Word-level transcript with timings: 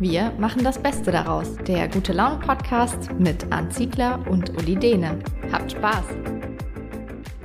Wir 0.00 0.32
machen 0.38 0.64
das 0.64 0.78
Beste 0.82 1.12
daraus. 1.12 1.56
Der 1.68 1.88
Gute 1.88 2.12
Laune 2.12 2.40
Podcast 2.40 3.10
mit 3.18 3.52
Arndt 3.52 3.74
Ziegler 3.74 4.24
und 4.28 4.50
Uli 4.56 4.76
Dehne. 4.76 5.18
Habt 5.52 5.72
Spaß! 5.72 6.04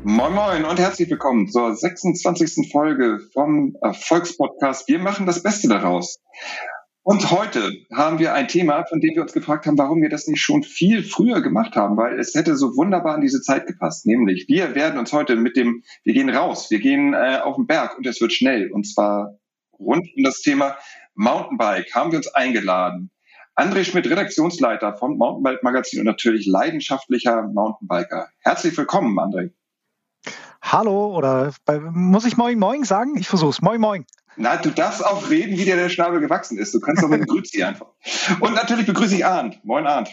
Moin 0.03 0.33
Moin 0.33 0.65
und 0.65 0.79
herzlich 0.79 1.09
willkommen 1.09 1.47
zur 1.47 1.75
26. 1.75 2.71
Folge 2.71 3.19
vom 3.33 3.75
Erfolgspodcast. 3.81 4.87
Wir 4.87 4.99
machen 4.99 5.25
das 5.25 5.43
Beste 5.43 5.67
daraus. 5.67 6.19
Und 7.07 7.29
heute 7.29 7.71
haben 7.93 8.17
wir 8.17 8.33
ein 8.33 8.47
Thema, 8.47 8.83
von 8.85 8.99
dem 8.99 9.13
wir 9.13 9.21
uns 9.21 9.31
gefragt 9.31 9.67
haben, 9.67 9.77
warum 9.77 10.01
wir 10.01 10.09
das 10.09 10.25
nicht 10.25 10.41
schon 10.41 10.63
viel 10.63 11.03
früher 11.03 11.41
gemacht 11.41 11.75
haben, 11.75 11.97
weil 11.97 12.19
es 12.19 12.33
hätte 12.33 12.55
so 12.55 12.75
wunderbar 12.75 13.13
in 13.13 13.21
diese 13.21 13.43
Zeit 13.43 13.67
gepasst. 13.67 14.07
Nämlich, 14.07 14.47
wir 14.47 14.73
werden 14.73 14.97
uns 14.97 15.13
heute 15.13 15.35
mit 15.35 15.55
dem, 15.55 15.83
wir 16.03 16.15
gehen 16.15 16.31
raus, 16.31 16.71
wir 16.71 16.79
gehen 16.79 17.13
äh, 17.13 17.41
auf 17.43 17.57
den 17.57 17.67
Berg 17.67 17.95
und 17.95 18.07
es 18.07 18.19
wird 18.21 18.33
schnell. 18.33 18.71
Und 18.71 18.91
zwar 18.91 19.37
rund 19.77 20.07
um 20.17 20.23
das 20.23 20.41
Thema 20.41 20.77
Mountainbike 21.13 21.93
haben 21.93 22.11
wir 22.11 22.17
uns 22.17 22.33
eingeladen. 22.33 23.11
André 23.55 23.83
Schmidt, 23.83 24.09
Redaktionsleiter 24.09 24.97
von 24.97 25.15
Mountainbike 25.15 25.61
Magazin 25.61 25.99
und 25.99 26.07
natürlich 26.07 26.47
leidenschaftlicher 26.47 27.43
Mountainbiker. 27.43 28.29
Herzlich 28.39 28.75
willkommen, 28.75 29.19
André. 29.19 29.51
Hallo 30.59 31.15
oder 31.15 31.53
muss 31.91 32.25
ich 32.25 32.35
Moin 32.35 32.57
Moin 32.57 32.83
sagen? 32.83 33.15
Ich 33.15 33.27
versuch's. 33.27 33.61
Moin 33.61 33.79
Moin. 33.79 34.05
Na, 34.37 34.57
du 34.57 34.69
darfst 34.69 35.05
auch 35.05 35.29
reden, 35.29 35.57
wie 35.57 35.63
dir 35.63 35.77
der 35.77 35.89
Schnabel 35.89 36.19
gewachsen 36.19 36.57
ist. 36.57 36.73
Du 36.73 36.81
kannst 36.81 37.01
doch 37.01 37.07
mit 37.07 37.27
Grüezi 37.27 37.63
einfach. 37.63 37.87
Und 38.41 38.53
natürlich 38.53 38.85
begrüße 38.85 39.15
ich 39.15 39.25
Arndt. 39.25 39.63
Moin 39.63 39.87
Arndt. 39.87 40.09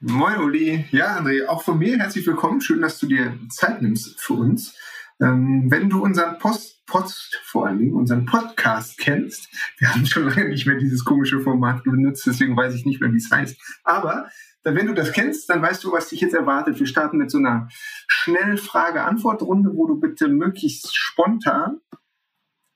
Moin 0.00 0.38
Uli. 0.38 0.86
Ja, 0.90 1.18
André, 1.18 1.46
auch 1.46 1.62
von 1.62 1.78
mir 1.78 1.98
herzlich 1.98 2.26
willkommen. 2.26 2.60
Schön, 2.62 2.80
dass 2.80 2.98
du 2.98 3.06
dir 3.06 3.38
Zeit 3.50 3.82
nimmst 3.82 4.18
für 4.20 4.34
uns. 4.34 4.74
Ähm, 5.20 5.66
wenn 5.68 5.90
du 5.90 6.02
unseren 6.02 6.38
Post, 6.38 6.86
Post, 6.86 7.40
vor 7.44 7.66
allen 7.66 7.78
Dingen 7.78 7.92
unseren 7.92 8.24
Podcast 8.24 8.96
kennst, 8.96 9.48
wir 9.78 9.92
haben 9.92 10.06
schon 10.06 10.28
lange 10.28 10.48
nicht 10.48 10.66
mehr 10.66 10.76
dieses 10.76 11.04
komische 11.04 11.40
Format 11.40 11.82
benutzt, 11.82 12.26
deswegen 12.26 12.56
weiß 12.56 12.74
ich 12.74 12.86
nicht 12.86 13.00
mehr, 13.00 13.12
wie 13.12 13.18
es 13.18 13.30
heißt. 13.30 13.60
Aber 13.82 14.30
wenn 14.62 14.86
du 14.86 14.94
das 14.94 15.12
kennst, 15.12 15.50
dann 15.50 15.60
weißt 15.60 15.82
du, 15.84 15.92
was 15.92 16.08
dich 16.08 16.20
jetzt 16.20 16.34
erwartet. 16.34 16.78
Wir 16.78 16.86
starten 16.86 17.18
mit 17.18 17.30
so 17.30 17.38
einer 17.38 17.68
Schnellfrage-Antwort-Runde, 18.06 19.72
wo 19.74 19.86
du 19.86 19.98
bitte 19.98 20.28
möglichst 20.28 20.96
spontan 20.96 21.80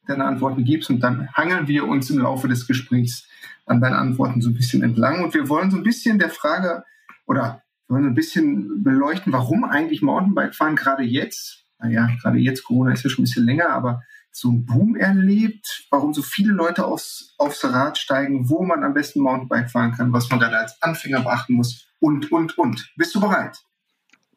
deine 0.06 0.24
Antworten 0.24 0.64
gibst 0.64 0.90
und 0.90 1.00
dann 1.00 1.28
hangeln 1.32 1.68
wir 1.68 1.86
uns 1.86 2.10
im 2.10 2.18
Laufe 2.18 2.48
des 2.48 2.66
Gesprächs 2.66 3.28
an 3.66 3.80
deinen 3.80 3.94
Antworten 3.94 4.40
so 4.40 4.50
ein 4.50 4.54
bisschen 4.54 4.82
entlang. 4.82 5.22
Und 5.22 5.34
wir 5.34 5.48
wollen 5.48 5.70
so 5.70 5.76
ein 5.76 5.82
bisschen 5.82 6.18
der 6.18 6.30
Frage 6.30 6.84
oder 7.26 7.62
wollen 7.88 8.06
ein 8.06 8.14
bisschen 8.14 8.82
beleuchten, 8.82 9.32
warum 9.32 9.64
eigentlich 9.64 10.02
Mountainbike 10.02 10.54
fahren 10.54 10.76
gerade 10.76 11.02
jetzt, 11.02 11.64
naja, 11.78 12.08
gerade 12.20 12.38
jetzt, 12.38 12.64
Corona 12.64 12.92
ist 12.92 13.04
ja 13.04 13.10
schon 13.10 13.22
ein 13.22 13.26
bisschen 13.26 13.46
länger, 13.46 13.70
aber 13.70 14.02
so 14.30 14.48
einen 14.48 14.64
Boom 14.64 14.96
erlebt, 14.96 15.86
warum 15.90 16.14
so 16.14 16.22
viele 16.22 16.52
Leute 16.52 16.86
aufs, 16.86 17.34
aufs 17.36 17.64
Rad 17.64 17.98
steigen, 17.98 18.48
wo 18.48 18.64
man 18.64 18.82
am 18.82 18.94
besten 18.94 19.20
Mountainbike 19.20 19.70
fahren 19.70 19.92
kann, 19.92 20.12
was 20.12 20.30
man 20.30 20.40
gerade 20.40 20.58
als 20.58 20.80
Anfänger 20.80 21.20
beachten 21.20 21.52
muss 21.54 21.86
und, 22.00 22.32
und, 22.32 22.56
und. 22.56 22.92
Bist 22.96 23.14
du 23.14 23.20
bereit? 23.20 23.58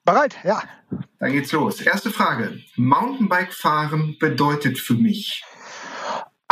Bereit, 0.03 0.36
ja. 0.43 0.61
Dann 1.19 1.31
geht's 1.31 1.52
los. 1.52 1.81
Erste 1.81 2.11
Frage. 2.11 2.59
Mountainbike 2.75 3.53
fahren 3.53 4.17
bedeutet 4.19 4.77
für 4.77 4.93
mich? 4.93 5.43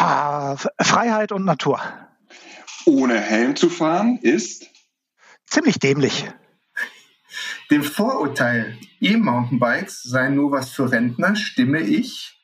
Ah, 0.05 0.57
Freiheit 0.81 1.31
und 1.31 1.45
Natur. 1.45 1.79
Ohne 2.85 3.21
Helm 3.21 3.55
zu 3.55 3.69
fahren 3.69 4.19
ist? 4.21 4.67
Ziemlich 5.45 5.79
dämlich. 5.79 6.29
Dem 7.71 7.83
Vorurteil, 7.83 8.77
E-Mountainbikes 8.99 10.03
seien 10.03 10.35
nur 10.35 10.51
was 10.51 10.71
für 10.71 10.91
Rentner, 10.91 11.37
stimme 11.37 11.79
ich? 11.79 12.37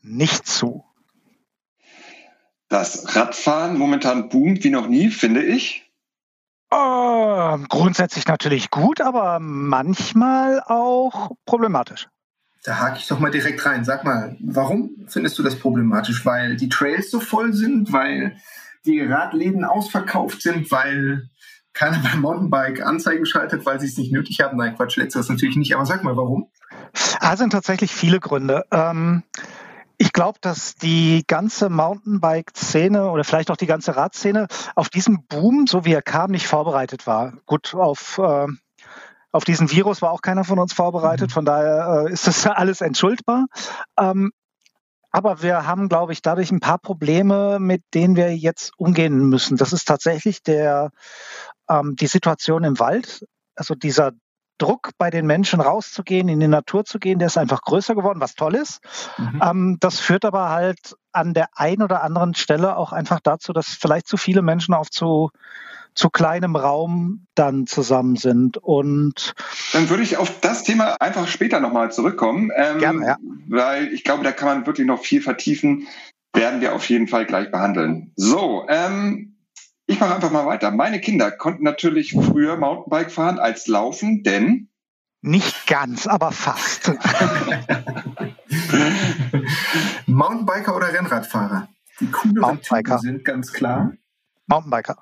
Nicht 0.00 0.46
zu. 0.46 0.84
Das 2.68 3.16
Radfahren 3.16 3.76
momentan 3.76 4.28
boomt 4.28 4.62
wie 4.62 4.70
noch 4.70 4.86
nie, 4.86 5.10
finde 5.10 5.42
ich. 5.42 5.90
Uh, 6.72 7.58
grundsätzlich 7.68 8.28
natürlich 8.28 8.70
gut, 8.70 9.00
aber 9.00 9.40
manchmal 9.40 10.60
auch 10.60 11.32
problematisch. 11.46 12.11
Da 12.64 12.78
hake 12.78 12.98
ich 12.98 13.08
doch 13.08 13.18
mal 13.18 13.30
direkt 13.30 13.64
rein. 13.66 13.84
Sag 13.84 14.04
mal, 14.04 14.36
warum 14.40 15.06
findest 15.08 15.38
du 15.38 15.42
das 15.42 15.58
problematisch? 15.58 16.24
Weil 16.24 16.56
die 16.56 16.68
Trails 16.68 17.10
so 17.10 17.18
voll 17.18 17.52
sind, 17.52 17.92
weil 17.92 18.36
die 18.84 19.00
Radläden 19.00 19.64
ausverkauft 19.64 20.42
sind, 20.42 20.70
weil 20.70 21.28
keiner 21.72 21.98
beim 21.98 22.20
Mountainbike 22.20 22.82
Anzeigen 22.82 23.26
schaltet, 23.26 23.66
weil 23.66 23.80
sie 23.80 23.86
es 23.86 23.96
nicht 23.96 24.12
nötig 24.12 24.40
haben. 24.40 24.58
Nein, 24.58 24.76
Quatsch, 24.76 24.96
letzteres 24.96 25.28
natürlich 25.28 25.56
nicht. 25.56 25.74
Aber 25.74 25.86
sag 25.86 26.04
mal, 26.04 26.16
warum? 26.16 26.50
Da 27.20 27.36
sind 27.36 27.50
tatsächlich 27.50 27.92
viele 27.92 28.20
Gründe. 28.20 28.64
Ähm, 28.70 29.22
ich 29.98 30.12
glaube, 30.12 30.38
dass 30.40 30.74
die 30.74 31.24
ganze 31.26 31.68
Mountainbike-Szene 31.68 33.10
oder 33.10 33.24
vielleicht 33.24 33.50
auch 33.50 33.56
die 33.56 33.66
ganze 33.66 33.96
Radszene 33.96 34.48
auf 34.74 34.88
diesen 34.88 35.26
Boom, 35.26 35.66
so 35.66 35.84
wie 35.84 35.92
er 35.92 36.02
kam, 36.02 36.30
nicht 36.30 36.46
vorbereitet 36.46 37.06
war. 37.06 37.34
Gut, 37.46 37.74
auf, 37.74 38.18
äh, 38.18 38.46
auf 39.32 39.44
diesen 39.44 39.70
Virus 39.70 40.02
war 40.02 40.12
auch 40.12 40.22
keiner 40.22 40.44
von 40.44 40.58
uns 40.58 40.72
vorbereitet, 40.72 41.30
mhm. 41.30 41.32
von 41.32 41.44
daher 41.44 42.04
äh, 42.06 42.12
ist 42.12 42.26
das 42.26 42.46
alles 42.46 42.80
entschuldbar. 42.80 43.46
Ähm, 43.98 44.30
aber 45.10 45.42
wir 45.42 45.66
haben, 45.66 45.88
glaube 45.88 46.12
ich, 46.12 46.22
dadurch 46.22 46.50
ein 46.50 46.60
paar 46.60 46.78
Probleme, 46.78 47.58
mit 47.60 47.82
denen 47.92 48.16
wir 48.16 48.34
jetzt 48.34 48.72
umgehen 48.78 49.28
müssen. 49.28 49.58
Das 49.58 49.72
ist 49.72 49.86
tatsächlich 49.86 50.42
der, 50.42 50.90
ähm, 51.68 51.96
die 51.96 52.06
Situation 52.06 52.64
im 52.64 52.78
Wald. 52.78 53.26
Also 53.54 53.74
dieser 53.74 54.12
Druck 54.56 54.90
bei 54.96 55.10
den 55.10 55.26
Menschen 55.26 55.60
rauszugehen, 55.60 56.28
in 56.28 56.40
die 56.40 56.48
Natur 56.48 56.84
zu 56.84 56.98
gehen, 56.98 57.18
der 57.18 57.26
ist 57.26 57.36
einfach 57.36 57.62
größer 57.62 57.94
geworden, 57.94 58.20
was 58.20 58.34
toll 58.34 58.54
ist. 58.54 58.80
Mhm. 59.18 59.40
Ähm, 59.42 59.76
das 59.80 60.00
führt 60.00 60.24
aber 60.24 60.48
halt 60.50 60.96
an 61.12 61.34
der 61.34 61.48
einen 61.54 61.82
oder 61.82 62.02
anderen 62.02 62.34
Stelle 62.34 62.76
auch 62.76 62.92
einfach 62.92 63.20
dazu, 63.22 63.52
dass 63.52 63.66
vielleicht 63.66 64.06
zu 64.06 64.16
viele 64.16 64.40
Menschen 64.40 64.72
auf 64.72 64.88
zu, 64.90 65.30
zu 65.94 66.10
kleinem 66.10 66.56
Raum 66.56 67.26
dann 67.34 67.66
zusammen 67.66 68.16
sind. 68.16 68.56
Und 68.58 69.34
dann 69.72 69.88
würde 69.90 70.02
ich 70.02 70.16
auf 70.16 70.40
das 70.40 70.64
Thema 70.64 70.96
einfach 71.00 71.28
später 71.28 71.60
nochmal 71.60 71.92
zurückkommen. 71.92 72.50
Ähm, 72.56 72.78
Gerne, 72.78 73.06
ja. 73.06 73.16
Weil 73.48 73.92
ich 73.92 74.04
glaube, 74.04 74.24
da 74.24 74.32
kann 74.32 74.48
man 74.48 74.66
wirklich 74.66 74.86
noch 74.86 75.02
viel 75.02 75.22
vertiefen. 75.22 75.86
Werden 76.34 76.60
wir 76.60 76.74
auf 76.74 76.88
jeden 76.88 77.08
Fall 77.08 77.26
gleich 77.26 77.50
behandeln. 77.50 78.12
So, 78.16 78.66
ähm, 78.68 79.36
ich 79.86 80.00
mache 80.00 80.14
einfach 80.14 80.30
mal 80.30 80.46
weiter. 80.46 80.70
Meine 80.70 81.00
Kinder 81.00 81.30
konnten 81.30 81.64
natürlich 81.64 82.12
früher 82.12 82.56
Mountainbike 82.56 83.10
fahren 83.12 83.38
als 83.38 83.66
laufen, 83.66 84.22
denn 84.22 84.68
nicht 85.24 85.68
ganz, 85.68 86.08
aber 86.08 86.32
fast. 86.32 86.88
Mountainbiker 90.06 90.74
oder 90.74 90.92
Rennradfahrer? 90.92 91.68
Die 92.00 92.10
cooleren 92.10 92.60
Typen 92.60 92.98
sind 92.98 93.24
ganz 93.24 93.52
klar. 93.52 93.92
Mountainbiker. 94.48 94.96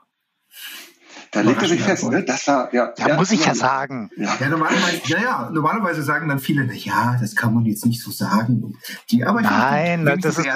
Da 1.32 1.42
legt 1.42 1.62
er 1.62 1.68
sich 1.68 1.80
fest, 1.80 2.10
ne? 2.10 2.24
Das 2.24 2.46
war, 2.48 2.74
ja. 2.74 2.92
Ja, 2.98 3.08
ja 3.08 3.16
muss 3.16 3.30
ich 3.30 3.44
ja 3.44 3.54
sagen. 3.54 4.10
Ja, 4.16 4.36
ja 4.41 4.48
normalerweise, 4.48 5.00
ja, 5.04 5.20
ja, 5.20 5.50
normalerweise 5.52 6.02
sagen 6.02 6.28
dann 6.28 6.41
viele, 6.41 6.64
na 6.64 6.72
ja, 6.72 7.16
das 7.20 7.36
kann 7.36 7.54
man 7.54 7.64
jetzt 7.66 7.86
nicht 7.86 8.02
so 8.02 8.10
sagen. 8.10 8.76
Die, 9.10 9.24
aber 9.24 9.41
Nein, 9.41 10.06
das 10.20 10.38
ist, 10.38 10.48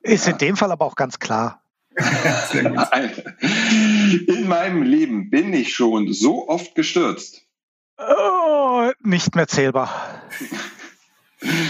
ist 0.00 0.26
in 0.28 0.38
dem 0.38 0.56
Fall 0.56 0.72
aber 0.72 0.84
auch 0.84 0.96
ganz 0.96 1.20
klar. 1.20 1.62
In 4.28 4.48
meinem 4.48 4.82
Leben 4.82 5.30
bin 5.30 5.52
ich 5.52 5.74
schon 5.74 6.12
so 6.12 6.48
oft 6.48 6.74
gestürzt. 6.74 7.42
Oh, 7.98 8.90
nicht 9.00 9.34
mehr 9.34 9.48
zählbar. 9.48 10.22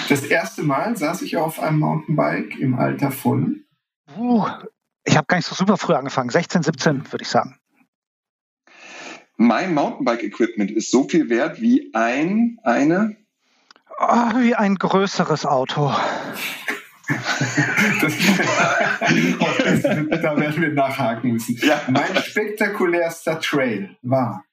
Das 0.08 0.22
erste 0.24 0.62
Mal 0.62 0.96
saß 0.96 1.22
ich 1.22 1.36
auf 1.36 1.60
einem 1.60 1.78
Mountainbike 1.78 2.58
im 2.58 2.78
Alter 2.78 3.10
von. 3.10 3.64
Uh, 4.16 4.46
ich 5.04 5.16
habe 5.16 5.26
gar 5.26 5.36
nicht 5.36 5.46
so 5.46 5.54
super 5.54 5.76
früh 5.76 5.94
angefangen, 5.94 6.30
16, 6.30 6.62
17 6.62 7.12
würde 7.12 7.22
ich 7.22 7.28
sagen. 7.28 7.58
Mein 9.40 9.72
Mountainbike-Equipment 9.72 10.72
ist 10.72 10.90
so 10.90 11.08
viel 11.08 11.30
wert 11.30 11.60
wie 11.60 11.94
ein, 11.94 12.58
eine. 12.64 13.16
Oh, 14.00 14.40
wie 14.40 14.56
ein 14.56 14.74
größeres 14.74 15.46
Auto. 15.46 15.94
Das, 18.00 18.12
da 20.22 20.36
werden 20.36 20.60
wir 20.60 20.72
nachhaken 20.72 21.32
müssen. 21.32 21.56
Ja. 21.62 21.80
Mein 21.88 22.16
spektakulärster 22.16 23.40
Trail 23.40 23.96
war. 24.02 24.44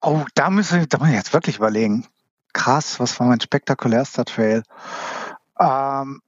Oh, 0.00 0.24
da 0.36 0.50
müssen 0.50 0.88
da 0.88 0.98
muss 0.98 1.08
ich 1.08 1.14
jetzt 1.14 1.34
wirklich 1.34 1.56
überlegen. 1.56 2.06
Krass, 2.52 3.00
was 3.00 3.18
war 3.18 3.26
mein 3.26 3.40
spektakulärster 3.40 4.24
Trail? 4.24 4.62
Ähm, 5.58 6.22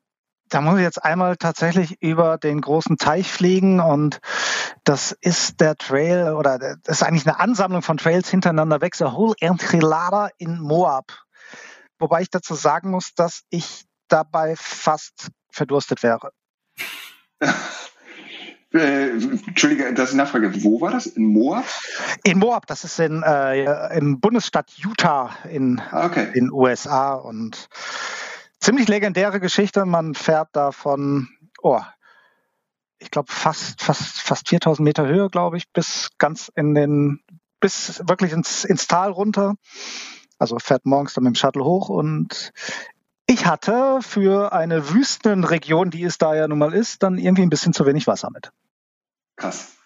da 0.49 0.61
muss 0.61 0.77
ich 0.77 0.83
jetzt 0.83 1.05
einmal 1.05 1.37
tatsächlich 1.37 2.01
über 2.03 2.39
den 2.39 2.61
großen 2.61 2.97
Teich 2.97 3.31
fliegen 3.31 3.81
und 3.81 4.21
das 4.85 5.13
ist 5.13 5.61
der 5.61 5.77
Trail 5.77 6.35
oder 6.35 6.59
das 6.59 6.79
ist 6.85 7.03
eigentlich 7.03 7.27
eine 7.27 7.41
Ansammlung 7.41 7.83
von 7.83 7.97
Trails 7.97 8.29
hintereinander 8.29 8.81
weg, 8.81 8.95
so 8.95 9.13
Whole 9.13 9.35
Enchilada 9.41 10.29
in 10.39 10.61
Moab. 10.61 11.13
Wobei 11.99 12.23
ich 12.23 12.31
dazu 12.31 12.55
sagen 12.55 12.91
muss, 12.91 13.15
dass 13.15 13.43
ich 13.51 13.85
dabei 14.09 14.55
fast 14.57 15.31
verdurstet 15.51 16.03
wäre. 16.03 16.31
Äh, 18.75 19.11
Entschuldige, 19.11 19.95
das 19.95 20.09
ist 20.09 20.15
eine 20.15 20.25
Nachfrage. 20.25 20.65
Wo 20.65 20.81
war 20.81 20.91
das? 20.91 21.07
In 21.07 21.27
Moab? 21.27 21.65
In 22.25 22.39
Moab, 22.41 22.67
das 22.67 22.83
ist 22.83 22.99
in, 22.99 23.23
äh, 23.23 23.97
im 23.97 24.19
Bundesstaat 24.19 24.69
Utah 24.77 25.31
in 25.49 25.81
ah, 25.93 26.07
okay. 26.07 26.33
den 26.33 26.51
USA 26.51 27.15
und 27.15 27.69
ziemlich 28.65 28.89
legendäre 28.89 29.41
Geschichte. 29.41 29.85
Man 29.85 30.15
fährt 30.15 30.49
da 30.53 30.73
von, 30.73 31.29
oh, 31.63 31.81
ich 32.99 33.11
glaube 33.11 33.31
fast, 33.31 33.83
fast, 33.83 34.21
fast 34.23 34.49
4000 34.49 34.85
Meter 34.85 35.07
Höhe, 35.07 35.29
glaube 35.29 35.59
ich, 35.59 35.71
bis 35.73 36.11
ganz 36.19 36.51
in 36.55 36.75
den, 36.75 37.21
bis 37.61 38.03
wirklich 38.09 38.33
ins, 38.33 38.65
ins 38.65 38.87
Tal 38.87 39.11
runter. 39.11 39.57
Also 40.39 40.59
fährt 40.59 40.87
morgens 40.87 41.15
dann 41.15 41.25
mit 41.25 41.35
dem 41.35 41.37
Shuttle 41.37 41.65
hoch 41.65 41.89
und 41.91 42.53
ich 43.27 43.47
hatte 43.47 44.01
für 44.03 44.53
eine 44.53 44.91
Wüstenregion, 44.91 45.91
die 45.91 46.05
es 46.05 46.19
da 46.19 46.35
ja 46.35 46.49
nun 46.49 46.59
mal 46.59 46.75
ist, 46.75 47.03
dann 47.03 47.19
irgendwie 47.19 47.43
ein 47.43 47.51
bisschen 47.51 47.73
zu 47.73 47.87
wenig 47.87 48.07
Wasser 48.07 48.31
mit. 48.31 48.51
Krass. 49.37 49.77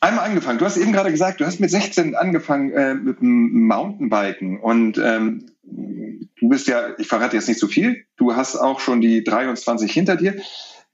Einmal 0.00 0.26
angefangen. 0.26 0.58
Du 0.58 0.64
hast 0.64 0.76
eben 0.76 0.92
gerade 0.92 1.10
gesagt, 1.10 1.40
du 1.40 1.46
hast 1.46 1.58
mit 1.58 1.70
16 1.70 2.14
angefangen 2.14 2.70
äh, 2.72 2.94
mit 2.94 3.20
dem 3.20 3.66
Mountainbiken 3.66 4.60
und 4.60 4.96
ähm, 4.98 5.50
du 5.62 6.48
bist 6.48 6.68
ja, 6.68 6.96
ich 6.98 7.08
verrate 7.08 7.36
jetzt 7.36 7.48
nicht 7.48 7.58
so 7.58 7.66
viel, 7.66 8.04
du 8.16 8.36
hast 8.36 8.56
auch 8.56 8.78
schon 8.78 9.00
die 9.00 9.24
23 9.24 9.92
hinter 9.92 10.16
dir. 10.16 10.36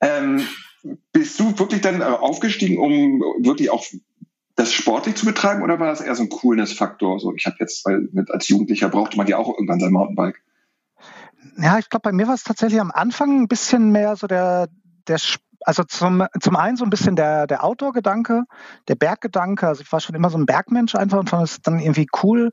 Ähm, 0.00 0.46
bist 1.12 1.38
du 1.38 1.58
wirklich 1.58 1.82
dann 1.82 2.00
äh, 2.00 2.04
aufgestiegen, 2.04 2.78
um 2.78 3.20
wirklich 3.44 3.70
auch 3.70 3.84
das 4.56 4.72
sportlich 4.72 5.16
zu 5.16 5.26
betreiben 5.26 5.62
oder 5.62 5.78
war 5.80 5.88
das 5.88 6.00
eher 6.00 6.14
so 6.14 6.22
ein 6.22 6.28
Coolness-Faktor? 6.28 7.20
So, 7.20 7.34
ich 7.34 7.46
habe 7.46 7.56
jetzt, 7.60 7.84
weil 7.84 8.08
mit, 8.12 8.30
als 8.30 8.48
Jugendlicher 8.48 8.88
brauchte 8.88 9.16
man 9.16 9.26
ja 9.26 9.36
auch 9.36 9.48
irgendwann 9.48 9.80
sein 9.80 9.92
Mountainbike. 9.92 10.42
Ja, 11.58 11.78
ich 11.78 11.88
glaube, 11.88 12.02
bei 12.04 12.12
mir 12.12 12.26
war 12.26 12.34
es 12.34 12.44
tatsächlich 12.44 12.80
am 12.80 12.90
Anfang 12.90 13.42
ein 13.42 13.48
bisschen 13.48 13.90
mehr 13.90 14.16
so 14.16 14.26
der, 14.26 14.68
der 15.08 15.18
also 15.64 15.82
zum, 15.84 16.26
zum 16.40 16.56
einen 16.56 16.76
so 16.76 16.84
ein 16.84 16.90
bisschen 16.90 17.16
der, 17.16 17.46
der 17.46 17.64
Outdoor-Gedanke, 17.64 18.44
der 18.88 18.94
Berggedanke. 18.94 19.66
Also 19.66 19.82
ich 19.82 19.90
war 19.92 20.00
schon 20.00 20.14
immer 20.14 20.30
so 20.30 20.38
ein 20.38 20.46
Bergmensch 20.46 20.94
einfach 20.94 21.18
und 21.18 21.30
fand 21.30 21.44
es 21.44 21.60
dann 21.60 21.78
irgendwie 21.78 22.06
cool, 22.22 22.50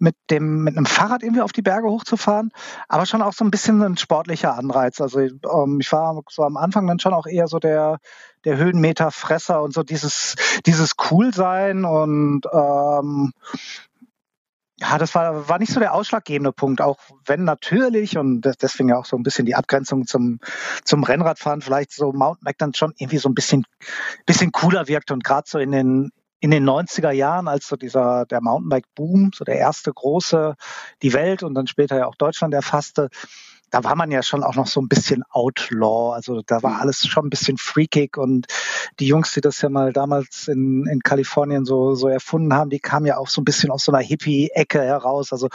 mit 0.00 0.16
dem 0.30 0.64
mit 0.64 0.76
einem 0.76 0.86
Fahrrad 0.86 1.22
irgendwie 1.22 1.42
auf 1.42 1.52
die 1.52 1.62
Berge 1.62 1.88
hochzufahren, 1.88 2.50
aber 2.88 3.04
schon 3.04 3.20
auch 3.20 3.34
so 3.34 3.44
ein 3.44 3.50
bisschen 3.50 3.82
ein 3.82 3.98
sportlicher 3.98 4.56
Anreiz. 4.56 5.00
Also 5.00 5.20
ähm, 5.20 5.78
ich 5.80 5.92
war 5.92 6.18
so 6.30 6.42
am 6.42 6.56
Anfang 6.56 6.86
dann 6.86 6.98
schon 6.98 7.12
auch 7.12 7.26
eher 7.26 7.46
so 7.46 7.58
der 7.58 7.98
der 8.44 8.56
Höhenmeterfresser 8.56 9.62
und 9.62 9.74
so 9.74 9.82
dieses 9.82 10.36
dieses 10.64 10.96
Coolsein 10.96 11.84
und 11.84 12.46
ähm, 12.50 13.32
ja, 14.80 14.96
das 14.96 15.14
war, 15.14 15.48
war 15.48 15.58
nicht 15.58 15.72
so 15.72 15.80
der 15.80 15.94
ausschlaggebende 15.94 16.52
Punkt, 16.52 16.80
auch 16.80 16.98
wenn 17.26 17.44
natürlich, 17.44 18.16
und 18.16 18.40
deswegen 18.62 18.88
ja 18.88 18.96
auch 18.96 19.04
so 19.04 19.16
ein 19.16 19.22
bisschen 19.22 19.44
die 19.44 19.54
Abgrenzung 19.54 20.06
zum, 20.06 20.40
zum 20.84 21.04
Rennradfahren, 21.04 21.60
vielleicht 21.60 21.92
so 21.92 22.12
Mountainbike 22.12 22.58
dann 22.58 22.74
schon 22.74 22.94
irgendwie 22.96 23.18
so 23.18 23.28
ein 23.28 23.34
bisschen, 23.34 23.64
bisschen 24.24 24.52
cooler 24.52 24.88
wirkt 24.88 25.10
und 25.10 25.22
gerade 25.22 25.48
so 25.48 25.58
in 25.58 25.72
den, 25.72 26.10
in 26.40 26.50
den 26.50 26.68
90er 26.68 27.10
Jahren, 27.10 27.46
als 27.46 27.68
so 27.68 27.76
dieser 27.76 28.24
der 28.24 28.40
Mountainbike-Boom, 28.40 29.32
so 29.34 29.44
der 29.44 29.56
erste 29.56 29.92
große, 29.92 30.56
die 31.02 31.12
Welt 31.12 31.42
und 31.42 31.54
dann 31.54 31.66
später 31.66 31.98
ja 31.98 32.06
auch 32.06 32.16
Deutschland 32.16 32.54
erfasste, 32.54 33.10
da 33.70 33.84
war 33.84 33.96
man 33.96 34.10
ja 34.10 34.22
schon 34.22 34.42
auch 34.42 34.56
noch 34.56 34.66
so 34.66 34.80
ein 34.80 34.88
bisschen 34.88 35.22
Outlaw. 35.30 36.14
Also 36.14 36.42
da 36.42 36.62
war 36.62 36.74
mhm. 36.74 36.80
alles 36.80 37.06
schon 37.06 37.26
ein 37.26 37.30
bisschen 37.30 37.56
freakig 37.56 38.16
und 38.16 38.46
die 38.98 39.06
Jungs, 39.06 39.32
die 39.32 39.40
das 39.40 39.60
ja 39.62 39.68
mal 39.68 39.92
damals 39.92 40.48
in, 40.48 40.86
in 40.86 41.00
Kalifornien 41.00 41.64
so, 41.64 41.94
so 41.94 42.08
erfunden 42.08 42.52
haben, 42.52 42.70
die 42.70 42.80
kamen 42.80 43.06
ja 43.06 43.16
auch 43.16 43.28
so 43.28 43.40
ein 43.40 43.44
bisschen 43.44 43.70
aus 43.70 43.84
so 43.84 43.92
einer 43.92 44.04
Hippie-Ecke 44.04 44.82
heraus. 44.82 45.32
Also 45.32 45.48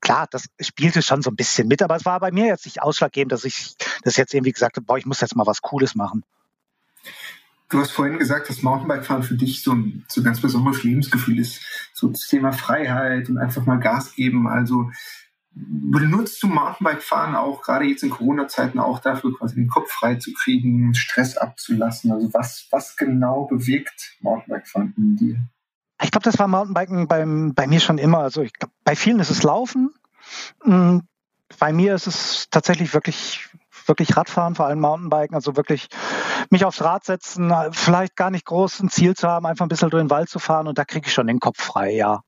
klar, 0.00 0.26
das 0.30 0.46
spielte 0.60 1.02
schon 1.02 1.22
so 1.22 1.30
ein 1.30 1.36
bisschen 1.36 1.68
mit, 1.68 1.82
aber 1.82 1.96
es 1.96 2.04
war 2.04 2.20
bei 2.20 2.30
mir 2.30 2.46
jetzt 2.46 2.66
nicht 2.66 2.82
ausschlaggebend, 2.82 3.32
dass 3.32 3.44
ich 3.44 3.74
das 4.02 4.16
jetzt 4.16 4.34
irgendwie 4.34 4.52
gesagt 4.52 4.76
habe, 4.76 4.84
boah, 4.84 4.98
ich 4.98 5.06
muss 5.06 5.20
jetzt 5.20 5.36
mal 5.36 5.46
was 5.46 5.62
Cooles 5.62 5.94
machen. 5.94 6.24
Du 7.70 7.80
hast 7.80 7.92
vorhin 7.92 8.18
gesagt, 8.18 8.50
dass 8.50 8.60
Mountainbike-Fahren 8.60 9.22
für 9.22 9.34
dich 9.34 9.62
so 9.62 9.72
ein 9.72 10.04
so 10.06 10.22
ganz 10.22 10.42
besonderes 10.42 10.82
Lebensgefühl 10.82 11.38
ist. 11.38 11.62
So 11.94 12.08
das 12.08 12.26
Thema 12.26 12.52
Freiheit 12.52 13.30
und 13.30 13.38
einfach 13.38 13.64
mal 13.64 13.78
Gas 13.78 14.14
geben. 14.14 14.46
Also 14.46 14.90
benutzt 15.54 16.42
du 16.42 16.48
Mountainbike-Fahren 16.48 17.34
auch 17.34 17.62
gerade 17.62 17.84
jetzt 17.84 18.02
in 18.02 18.10
Corona-Zeiten 18.10 18.78
auch 18.78 19.00
dafür, 19.00 19.36
quasi 19.36 19.56
den 19.56 19.68
Kopf 19.68 19.90
frei 19.90 20.16
zu 20.16 20.32
kriegen, 20.32 20.94
Stress 20.94 21.36
abzulassen? 21.36 22.12
Also 22.12 22.32
was, 22.32 22.66
was 22.70 22.96
genau 22.96 23.44
bewirkt 23.44 24.16
Mountainbike-Fahren 24.20 24.94
in 24.96 25.16
dir? 25.16 25.36
Ich 26.02 26.10
glaube, 26.10 26.24
das 26.24 26.38
war 26.38 26.48
Mountainbiken 26.48 27.06
beim, 27.06 27.54
bei 27.54 27.66
mir 27.66 27.80
schon 27.80 27.98
immer. 27.98 28.18
Also 28.18 28.42
ich 28.42 28.52
glaub, 28.52 28.72
bei 28.84 28.96
vielen 28.96 29.20
ist 29.20 29.30
es 29.30 29.42
Laufen. 29.42 29.94
Mm, 30.64 30.98
bei 31.58 31.72
mir 31.72 31.94
ist 31.94 32.06
es 32.06 32.48
tatsächlich 32.50 32.94
wirklich 32.94 33.48
wirklich 33.86 34.16
Radfahren, 34.16 34.54
vor 34.54 34.66
allem 34.66 34.80
Mountainbiken, 34.80 35.34
also 35.34 35.56
wirklich 35.56 35.88
mich 36.50 36.64
aufs 36.64 36.82
Rad 36.82 37.04
setzen, 37.04 37.52
vielleicht 37.72 38.16
gar 38.16 38.30
nicht 38.30 38.46
groß 38.46 38.80
ein 38.80 38.90
Ziel 38.90 39.14
zu 39.16 39.28
haben, 39.28 39.46
einfach 39.46 39.64
ein 39.64 39.68
bisschen 39.68 39.90
durch 39.90 40.02
den 40.02 40.10
Wald 40.10 40.28
zu 40.28 40.38
fahren 40.38 40.68
und 40.68 40.78
da 40.78 40.84
kriege 40.84 41.06
ich 41.06 41.12
schon 41.12 41.26
den 41.26 41.40
Kopf 41.40 41.60
frei, 41.60 41.92
ja. 41.92 42.22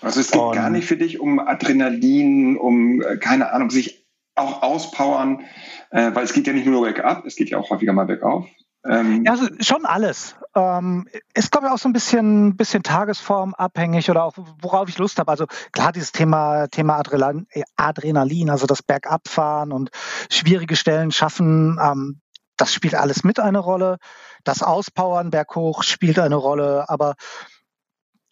Also 0.00 0.20
es 0.20 0.30
geht 0.30 0.40
und, 0.40 0.54
gar 0.54 0.70
nicht 0.70 0.86
für 0.86 0.96
dich 0.96 1.20
um 1.20 1.38
Adrenalin, 1.38 2.56
um, 2.56 3.02
äh, 3.02 3.16
keine 3.18 3.52
Ahnung, 3.52 3.70
sich 3.70 4.06
auch 4.34 4.62
auspowern, 4.62 5.40
äh, 5.90 6.14
weil 6.14 6.24
es 6.24 6.32
geht 6.32 6.46
ja 6.46 6.52
nicht 6.52 6.66
nur 6.66 6.82
bergab, 6.82 7.24
es 7.24 7.36
geht 7.36 7.50
ja 7.50 7.58
auch 7.58 7.70
häufiger 7.70 7.92
mal 7.92 8.06
bergauf. 8.06 8.46
Ähm, 8.88 9.24
ja, 9.24 9.32
also 9.32 9.46
schon 9.60 9.84
alles. 9.84 10.36
Ähm, 10.54 11.08
ist, 11.34 11.50
glaube 11.50 11.66
ich, 11.66 11.72
auch 11.72 11.78
so 11.78 11.88
ein 11.88 11.92
bisschen, 11.92 12.56
bisschen 12.56 12.82
tagesformabhängig 12.82 14.10
oder 14.10 14.24
auch, 14.24 14.34
worauf 14.60 14.88
ich 14.88 14.98
Lust 14.98 15.18
habe. 15.18 15.30
Also 15.30 15.46
klar, 15.72 15.92
dieses 15.92 16.12
Thema, 16.12 16.68
Thema 16.68 17.02
Adrenalin, 17.76 18.50
also 18.50 18.66
das 18.66 18.82
Bergabfahren 18.82 19.72
und 19.72 19.90
schwierige 20.30 20.76
Stellen 20.76 21.10
schaffen, 21.10 21.78
ähm, 21.82 22.20
das 22.56 22.72
spielt 22.72 22.94
alles 22.94 23.24
mit 23.24 23.38
eine 23.38 23.58
Rolle. 23.58 23.98
Das 24.44 24.62
Auspowern 24.62 25.30
berghoch 25.30 25.82
spielt 25.82 26.18
eine 26.18 26.36
Rolle, 26.36 26.88
aber 26.88 27.14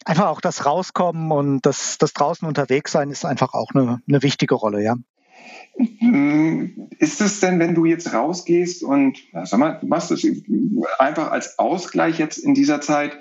einfach 0.05 0.27
auch 0.27 0.41
das 0.41 0.65
Rauskommen 0.65 1.31
und 1.31 1.65
das, 1.65 1.97
das 1.97 2.13
draußen 2.13 2.47
unterwegs 2.47 2.91
sein 2.91 3.09
ist 3.09 3.25
einfach 3.25 3.53
auch 3.53 3.71
eine, 3.73 4.01
eine 4.07 4.23
wichtige 4.23 4.55
Rolle, 4.55 4.81
ja. 4.81 4.95
Ist 6.99 7.21
es 7.21 7.39
denn, 7.41 7.59
wenn 7.59 7.75
du 7.75 7.85
jetzt 7.85 8.13
rausgehst 8.13 8.83
und 8.83 9.17
sag 9.43 9.59
mal, 9.59 9.79
du 9.79 9.87
machst 9.87 10.11
das 10.11 10.25
einfach 10.97 11.31
als 11.31 11.59
Ausgleich 11.59 12.17
jetzt 12.17 12.37
in 12.37 12.53
dieser 12.53 12.79
Zeit, 12.81 13.17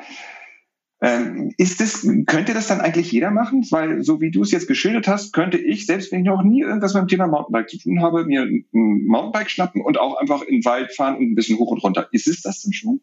ähm, 1.00 1.52
ist 1.58 1.80
das, 1.80 2.06
könnte 2.26 2.54
das 2.54 2.68
dann 2.68 2.80
eigentlich 2.80 3.12
jeder 3.12 3.30
machen? 3.30 3.66
Weil 3.70 4.02
so 4.02 4.20
wie 4.20 4.30
du 4.30 4.42
es 4.42 4.52
jetzt 4.52 4.68
geschildert 4.68 5.08
hast, 5.08 5.32
könnte 5.32 5.58
ich, 5.58 5.84
selbst 5.86 6.12
wenn 6.12 6.20
ich 6.20 6.26
noch 6.26 6.42
nie 6.42 6.62
irgendwas 6.62 6.94
mit 6.94 7.02
dem 7.02 7.08
Thema 7.08 7.26
Mountainbike 7.26 7.68
zu 7.68 7.78
tun 7.78 8.00
habe, 8.00 8.24
mir 8.24 8.42
ein 8.42 8.64
Mountainbike 8.72 9.50
schnappen 9.50 9.82
und 9.82 9.98
auch 9.98 10.16
einfach 10.16 10.42
in 10.42 10.60
den 10.60 10.64
Wald 10.64 10.94
fahren 10.94 11.16
und 11.16 11.32
ein 11.32 11.34
bisschen 11.34 11.58
hoch 11.58 11.72
und 11.72 11.82
runter. 11.82 12.08
Ist 12.12 12.26
es 12.26 12.40
das 12.40 12.62
denn 12.62 12.72
schon? 12.72 13.00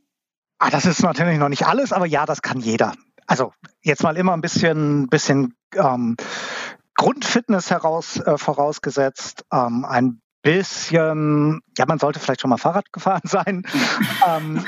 Ah, 0.57 0.69
das 0.71 0.85
ist 0.85 1.03
natürlich 1.03 1.37
noch 1.37 1.49
nicht 1.49 1.67
alles, 1.67 1.91
aber 1.91 2.05
ja, 2.05 2.25
das 2.25 2.41
kann 2.41 2.59
jeder. 2.59 2.93
Also 3.31 3.53
jetzt 3.81 4.03
mal 4.03 4.17
immer 4.17 4.33
ein 4.33 4.41
bisschen, 4.41 5.07
bisschen 5.07 5.55
ähm, 5.75 6.17
Grundfitness 6.95 7.71
heraus, 7.71 8.17
äh, 8.17 8.37
vorausgesetzt, 8.37 9.45
ähm, 9.53 9.85
ein 9.85 10.19
bisschen, 10.41 11.61
ja, 11.77 11.85
man 11.85 11.97
sollte 11.97 12.19
vielleicht 12.19 12.41
schon 12.41 12.49
mal 12.49 12.57
Fahrrad 12.57 12.91
gefahren 12.91 13.21
sein. 13.23 13.65
ähm, 14.27 14.65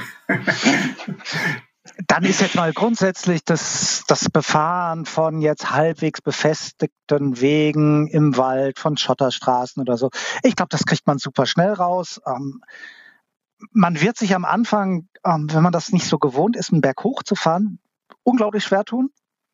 dann 2.07 2.23
ist 2.23 2.39
jetzt 2.39 2.55
mal 2.55 2.71
grundsätzlich 2.71 3.43
das, 3.43 4.05
das 4.07 4.29
Befahren 4.29 5.05
von 5.05 5.41
jetzt 5.41 5.71
halbwegs 5.71 6.21
befestigten 6.21 7.41
Wegen 7.41 8.07
im 8.07 8.37
Wald, 8.37 8.79
von 8.79 8.95
Schotterstraßen 8.95 9.81
oder 9.81 9.97
so. 9.97 10.09
Ich 10.41 10.55
glaube, 10.55 10.69
das 10.69 10.85
kriegt 10.85 11.05
man 11.05 11.17
super 11.17 11.47
schnell 11.47 11.73
raus. 11.73 12.21
Ähm, 12.25 12.61
man 13.71 13.99
wird 13.99 14.15
sich 14.15 14.33
am 14.33 14.45
Anfang, 14.45 15.09
ähm, 15.25 15.47
wenn 15.51 15.63
man 15.63 15.73
das 15.73 15.91
nicht 15.91 16.07
so 16.07 16.17
gewohnt 16.17 16.55
ist, 16.55 16.71
einen 16.71 16.79
Berg 16.79 17.03
hochzufahren, 17.03 17.79
unglaublich 18.23 18.63
schwer 18.63 18.83
tun. 18.85 19.09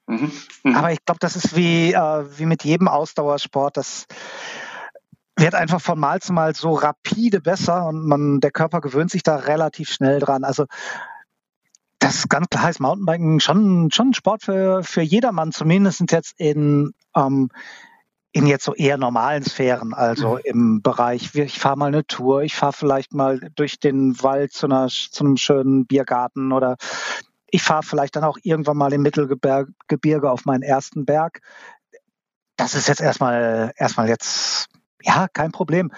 Mhm. 0.07 0.31
Mhm. 0.63 0.75
Aber 0.75 0.91
ich 0.91 1.03
glaube, 1.05 1.19
das 1.19 1.35
ist 1.35 1.55
wie, 1.55 1.93
äh, 1.93 2.25
wie 2.37 2.45
mit 2.45 2.63
jedem 2.63 2.87
Ausdauersport. 2.87 3.77
Das 3.77 4.05
wird 5.37 5.55
einfach 5.55 5.79
von 5.79 5.99
Mal 5.99 6.21
zu 6.21 6.33
Mal 6.33 6.55
so 6.55 6.73
rapide 6.73 7.41
besser 7.41 7.87
und 7.87 8.05
man, 8.05 8.39
der 8.39 8.51
Körper 8.51 8.81
gewöhnt 8.81 9.11
sich 9.11 9.23
da 9.23 9.35
relativ 9.35 9.89
schnell 9.89 10.19
dran. 10.19 10.43
Also 10.43 10.65
das 11.99 12.15
ist 12.15 12.29
ganz 12.29 12.47
klar 12.49 12.69
ist 12.69 12.79
Mountainbiken 12.79 13.39
schon, 13.39 13.91
schon 13.91 14.09
ein 14.09 14.13
Sport 14.13 14.43
für, 14.43 14.83
für 14.83 15.01
jedermann, 15.01 15.51
zumindest 15.51 16.11
jetzt 16.11 16.33
in, 16.37 16.93
ähm, 17.15 17.49
in 18.31 18.47
jetzt 18.47 18.65
so 18.65 18.73
eher 18.73 18.97
normalen 18.97 19.43
Sphären, 19.43 19.93
also 19.93 20.35
mhm. 20.35 20.41
im 20.45 20.81
Bereich, 20.81 21.35
ich 21.35 21.59
fahre 21.59 21.77
mal 21.77 21.87
eine 21.87 22.05
Tour, 22.05 22.43
ich 22.43 22.55
fahre 22.55 22.73
vielleicht 22.73 23.13
mal 23.13 23.39
durch 23.55 23.79
den 23.79 24.21
Wald 24.23 24.53
zu, 24.53 24.67
einer, 24.67 24.87
zu 24.87 25.23
einem 25.23 25.37
schönen 25.37 25.85
Biergarten 25.85 26.51
oder 26.51 26.77
ich 27.51 27.61
fahre 27.61 27.83
vielleicht 27.83 28.15
dann 28.15 28.23
auch 28.23 28.37
irgendwann 28.43 28.77
mal 28.77 28.93
im 28.93 29.01
Mittelgebirge 29.01 30.29
auf 30.29 30.45
meinen 30.45 30.63
ersten 30.63 31.05
Berg. 31.05 31.41
Das 32.57 32.75
ist 32.75 32.87
jetzt 32.87 33.01
erstmal, 33.01 33.71
erstmal 33.77 34.09
jetzt, 34.09 34.67
ja, 35.01 35.27
kein 35.31 35.51
Problem. 35.51 35.91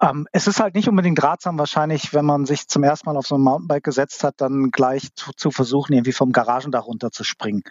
Ähm, 0.00 0.26
es 0.32 0.46
ist 0.46 0.60
halt 0.60 0.74
nicht 0.74 0.88
unbedingt 0.88 1.22
ratsam 1.22 1.58
wahrscheinlich, 1.58 2.14
wenn 2.14 2.24
man 2.24 2.46
sich 2.46 2.68
zum 2.68 2.82
ersten 2.82 3.08
Mal 3.08 3.16
auf 3.16 3.26
so 3.26 3.36
ein 3.36 3.42
Mountainbike 3.42 3.84
gesetzt 3.84 4.24
hat, 4.24 4.34
dann 4.38 4.70
gleich 4.70 5.14
zu, 5.14 5.32
zu 5.36 5.50
versuchen, 5.50 5.92
irgendwie 5.92 6.12
vom 6.12 6.32
Garagendach 6.32 6.86
runterzuspringen. 6.86 7.62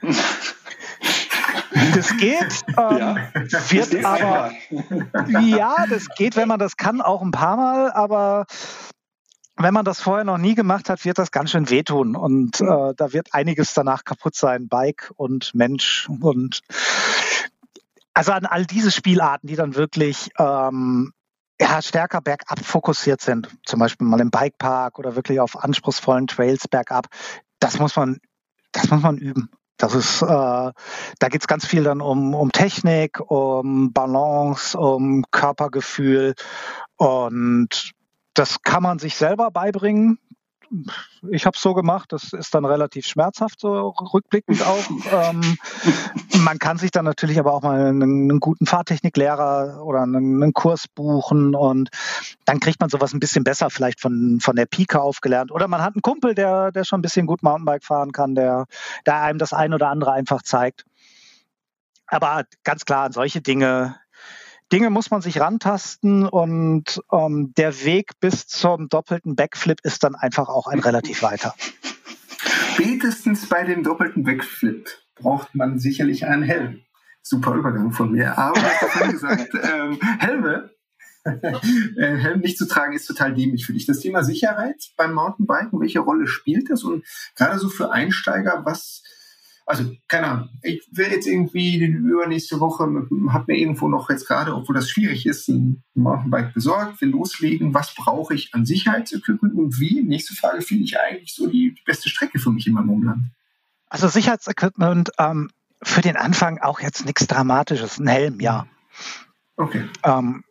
Das 1.93 2.15
geht, 2.17 2.63
ähm, 2.77 2.97
ja, 2.97 3.15
wird 3.69 3.93
das 3.93 4.05
aber, 4.05 4.51
ja, 5.39 5.85
das 5.89 6.07
geht, 6.15 6.35
wenn 6.35 6.47
man 6.47 6.59
das 6.59 6.77
kann, 6.77 7.01
auch 7.01 7.21
ein 7.21 7.31
paar 7.31 7.57
Mal, 7.57 7.91
aber 7.91 8.45
wenn 9.57 9.73
man 9.73 9.85
das 9.85 10.01
vorher 10.01 10.25
noch 10.25 10.37
nie 10.37 10.55
gemacht 10.55 10.89
hat, 10.89 11.05
wird 11.05 11.17
das 11.17 11.31
ganz 11.31 11.51
schön 11.51 11.69
wehtun. 11.69 12.15
Und 12.15 12.59
äh, 12.61 12.93
da 12.95 13.13
wird 13.13 13.33
einiges 13.33 13.73
danach 13.73 14.03
kaputt 14.03 14.35
sein, 14.35 14.67
Bike 14.67 15.11
und 15.15 15.55
Mensch 15.55 16.09
und 16.21 16.61
also 18.13 18.31
an 18.31 18.45
all 18.45 18.65
diese 18.65 18.91
Spielarten, 18.91 19.47
die 19.47 19.55
dann 19.55 19.75
wirklich 19.75 20.29
ähm, 20.39 21.11
ja, 21.59 21.81
stärker 21.81 22.21
bergab 22.21 22.59
fokussiert 22.59 23.21
sind, 23.21 23.49
zum 23.65 23.79
Beispiel 23.79 24.07
mal 24.07 24.19
im 24.21 24.31
Bikepark 24.31 24.99
oder 24.99 25.15
wirklich 25.15 25.39
auf 25.39 25.61
anspruchsvollen 25.61 26.27
Trails 26.27 26.67
bergab, 26.67 27.07
das 27.59 27.79
muss 27.79 27.95
man, 27.95 28.19
das 28.71 28.89
muss 28.89 29.01
man 29.01 29.17
üben. 29.17 29.49
Das 29.77 29.93
ist, 29.93 30.21
äh, 30.21 30.25
da 30.25 31.29
geht 31.29 31.41
es 31.41 31.47
ganz 31.47 31.65
viel 31.65 31.83
dann 31.83 31.99
um, 31.99 32.33
um 32.33 32.51
Technik, 32.51 33.19
um 33.19 33.91
Balance, 33.91 34.77
um 34.77 35.25
Körpergefühl. 35.31 36.35
Und 36.95 37.91
das 38.35 38.61
kann 38.61 38.83
man 38.83 38.99
sich 38.99 39.15
selber 39.15 39.51
beibringen 39.51 40.19
ich 41.29 41.45
habe 41.45 41.55
es 41.55 41.61
so 41.61 41.73
gemacht, 41.73 42.11
das 42.11 42.33
ist 42.33 42.53
dann 42.53 42.65
relativ 42.65 43.05
schmerzhaft, 43.05 43.59
so 43.59 43.89
rückblickend 43.89 44.61
auch. 44.63 44.83
ähm, 45.31 45.57
man 46.39 46.59
kann 46.59 46.77
sich 46.77 46.91
dann 46.91 47.05
natürlich 47.05 47.39
aber 47.39 47.53
auch 47.53 47.61
mal 47.61 47.79
einen, 47.79 48.03
einen 48.03 48.39
guten 48.39 48.65
Fahrtechniklehrer 48.65 49.83
oder 49.83 50.01
einen, 50.01 50.41
einen, 50.41 50.53
Kurs 50.53 50.87
buchen 50.87 51.55
und 51.55 51.89
dann 52.45 52.59
kriegt 52.59 52.79
man 52.79 52.89
sowas 52.89 53.13
ein 53.13 53.19
bisschen 53.19 53.43
besser 53.43 53.69
vielleicht 53.69 54.01
von, 54.01 54.39
von 54.41 54.55
der 54.55 54.65
Pike 54.65 55.01
aufgelernt. 55.01 55.51
Oder 55.51 55.67
man 55.67 55.81
hat 55.81 55.95
einen 55.95 56.01
Kumpel, 56.01 56.35
der, 56.35 56.71
der 56.71 56.83
schon 56.83 56.99
ein 56.99 57.03
bisschen 57.03 57.27
gut 57.27 57.43
Mountainbike 57.43 57.83
fahren 57.83 58.11
kann, 58.11 58.35
der, 58.35 58.65
der 59.05 59.21
einem 59.21 59.39
das 59.39 59.53
ein 59.53 59.73
oder 59.73 59.89
andere 59.89 60.13
einfach 60.13 60.41
zeigt. 60.41 60.85
Aber 62.07 62.43
ganz 62.63 62.85
klar, 62.85 63.11
solche 63.11 63.41
Dinge 63.41 63.95
Dinge 64.71 64.89
muss 64.89 65.11
man 65.11 65.21
sich 65.21 65.39
rantasten 65.39 66.27
und 66.27 67.01
ähm, 67.11 67.53
der 67.55 67.83
Weg 67.85 68.19
bis 68.19 68.47
zum 68.47 68.89
doppelten 68.89 69.35
Backflip 69.35 69.79
ist 69.83 70.03
dann 70.03 70.15
einfach 70.15 70.49
auch 70.49 70.67
ein 70.67 70.79
relativ 70.79 71.21
weiter. 71.21 71.53
Spätestens 72.73 73.47
bei 73.47 73.63
dem 73.63 73.83
doppelten 73.83 74.23
Backflip 74.23 74.89
braucht 75.15 75.53
man 75.55 75.79
sicherlich 75.79 76.25
einen 76.25 76.43
Helm. 76.43 76.81
Super 77.21 77.55
Übergang 77.55 77.91
von 77.91 78.11
mir. 78.11 78.37
Aber 78.37 78.59
ich 78.59 79.11
gesagt, 79.11 79.49
ähm, 79.63 79.99
Helme 80.19 80.71
äh, 81.25 82.17
Helm 82.17 82.41
nicht 82.41 82.57
zu 82.57 82.67
tragen 82.67 82.93
ist 82.93 83.07
total 83.07 83.33
dämlich 83.33 83.65
für 83.65 83.73
dich. 83.73 83.85
Das 83.85 83.99
Thema 83.99 84.23
Sicherheit 84.23 84.91
beim 84.95 85.13
Mountainbiken, 85.13 85.79
welche 85.79 85.99
Rolle 85.99 86.27
spielt 86.27 86.69
das? 86.69 86.83
Und 86.83 87.03
gerade 87.35 87.57
so 87.57 87.69
für 87.69 87.91
Einsteiger, 87.91 88.61
was 88.63 89.01
also 89.65 89.91
keine 90.07 90.27
Ahnung, 90.27 90.49
ich 90.61 90.87
will 90.91 91.07
jetzt 91.07 91.25
irgendwie 91.25 91.77
übernächste 91.83 92.59
Woche, 92.59 92.83
habe 92.83 93.45
mir 93.47 93.57
irgendwo 93.57 93.87
noch 93.87 94.09
jetzt 94.09 94.27
gerade, 94.27 94.53
obwohl 94.53 94.75
das 94.75 94.89
schwierig 94.89 95.25
ist, 95.25 95.47
ein 95.49 95.83
Mountainbike 95.95 96.53
besorgt, 96.53 97.01
will 97.01 97.09
loslegen, 97.09 97.73
was 97.73 97.95
brauche 97.95 98.35
ich 98.35 98.53
an 98.53 98.65
Sicherheitsequipment 98.65 99.55
und 99.55 99.79
wie? 99.79 100.01
Nächste 100.03 100.35
Frage, 100.35 100.61
finde 100.61 100.83
ich 100.83 100.99
eigentlich 100.99 101.33
so 101.33 101.47
die 101.47 101.75
beste 101.85 102.09
Strecke 102.09 102.37
für 102.37 102.51
mich 102.51 102.67
in 102.67 102.73
meinem 102.73 102.91
Umland? 102.91 103.25
Also 103.87 104.07
Sicherheitsequipment 104.07 105.11
ähm, 105.17 105.49
für 105.81 106.01
den 106.01 106.15
Anfang 106.15 106.59
auch 106.59 106.79
jetzt 106.79 107.05
nichts 107.05 107.25
Dramatisches, 107.25 107.99
ein 107.99 108.07
Helm, 108.07 108.39
ja. 108.39 108.67
Okay. 109.57 109.89
Ähm, 110.03 110.43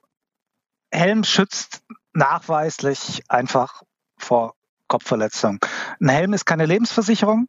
Helm 0.90 1.25
schützt 1.25 1.83
nachweislich 2.14 3.23
einfach 3.28 3.83
vor 4.16 4.54
Kopfverletzung. 4.88 5.59
Ein 6.00 6.09
Helm 6.09 6.33
ist 6.33 6.47
keine 6.47 6.66
Lebensversicherung. 6.66 7.49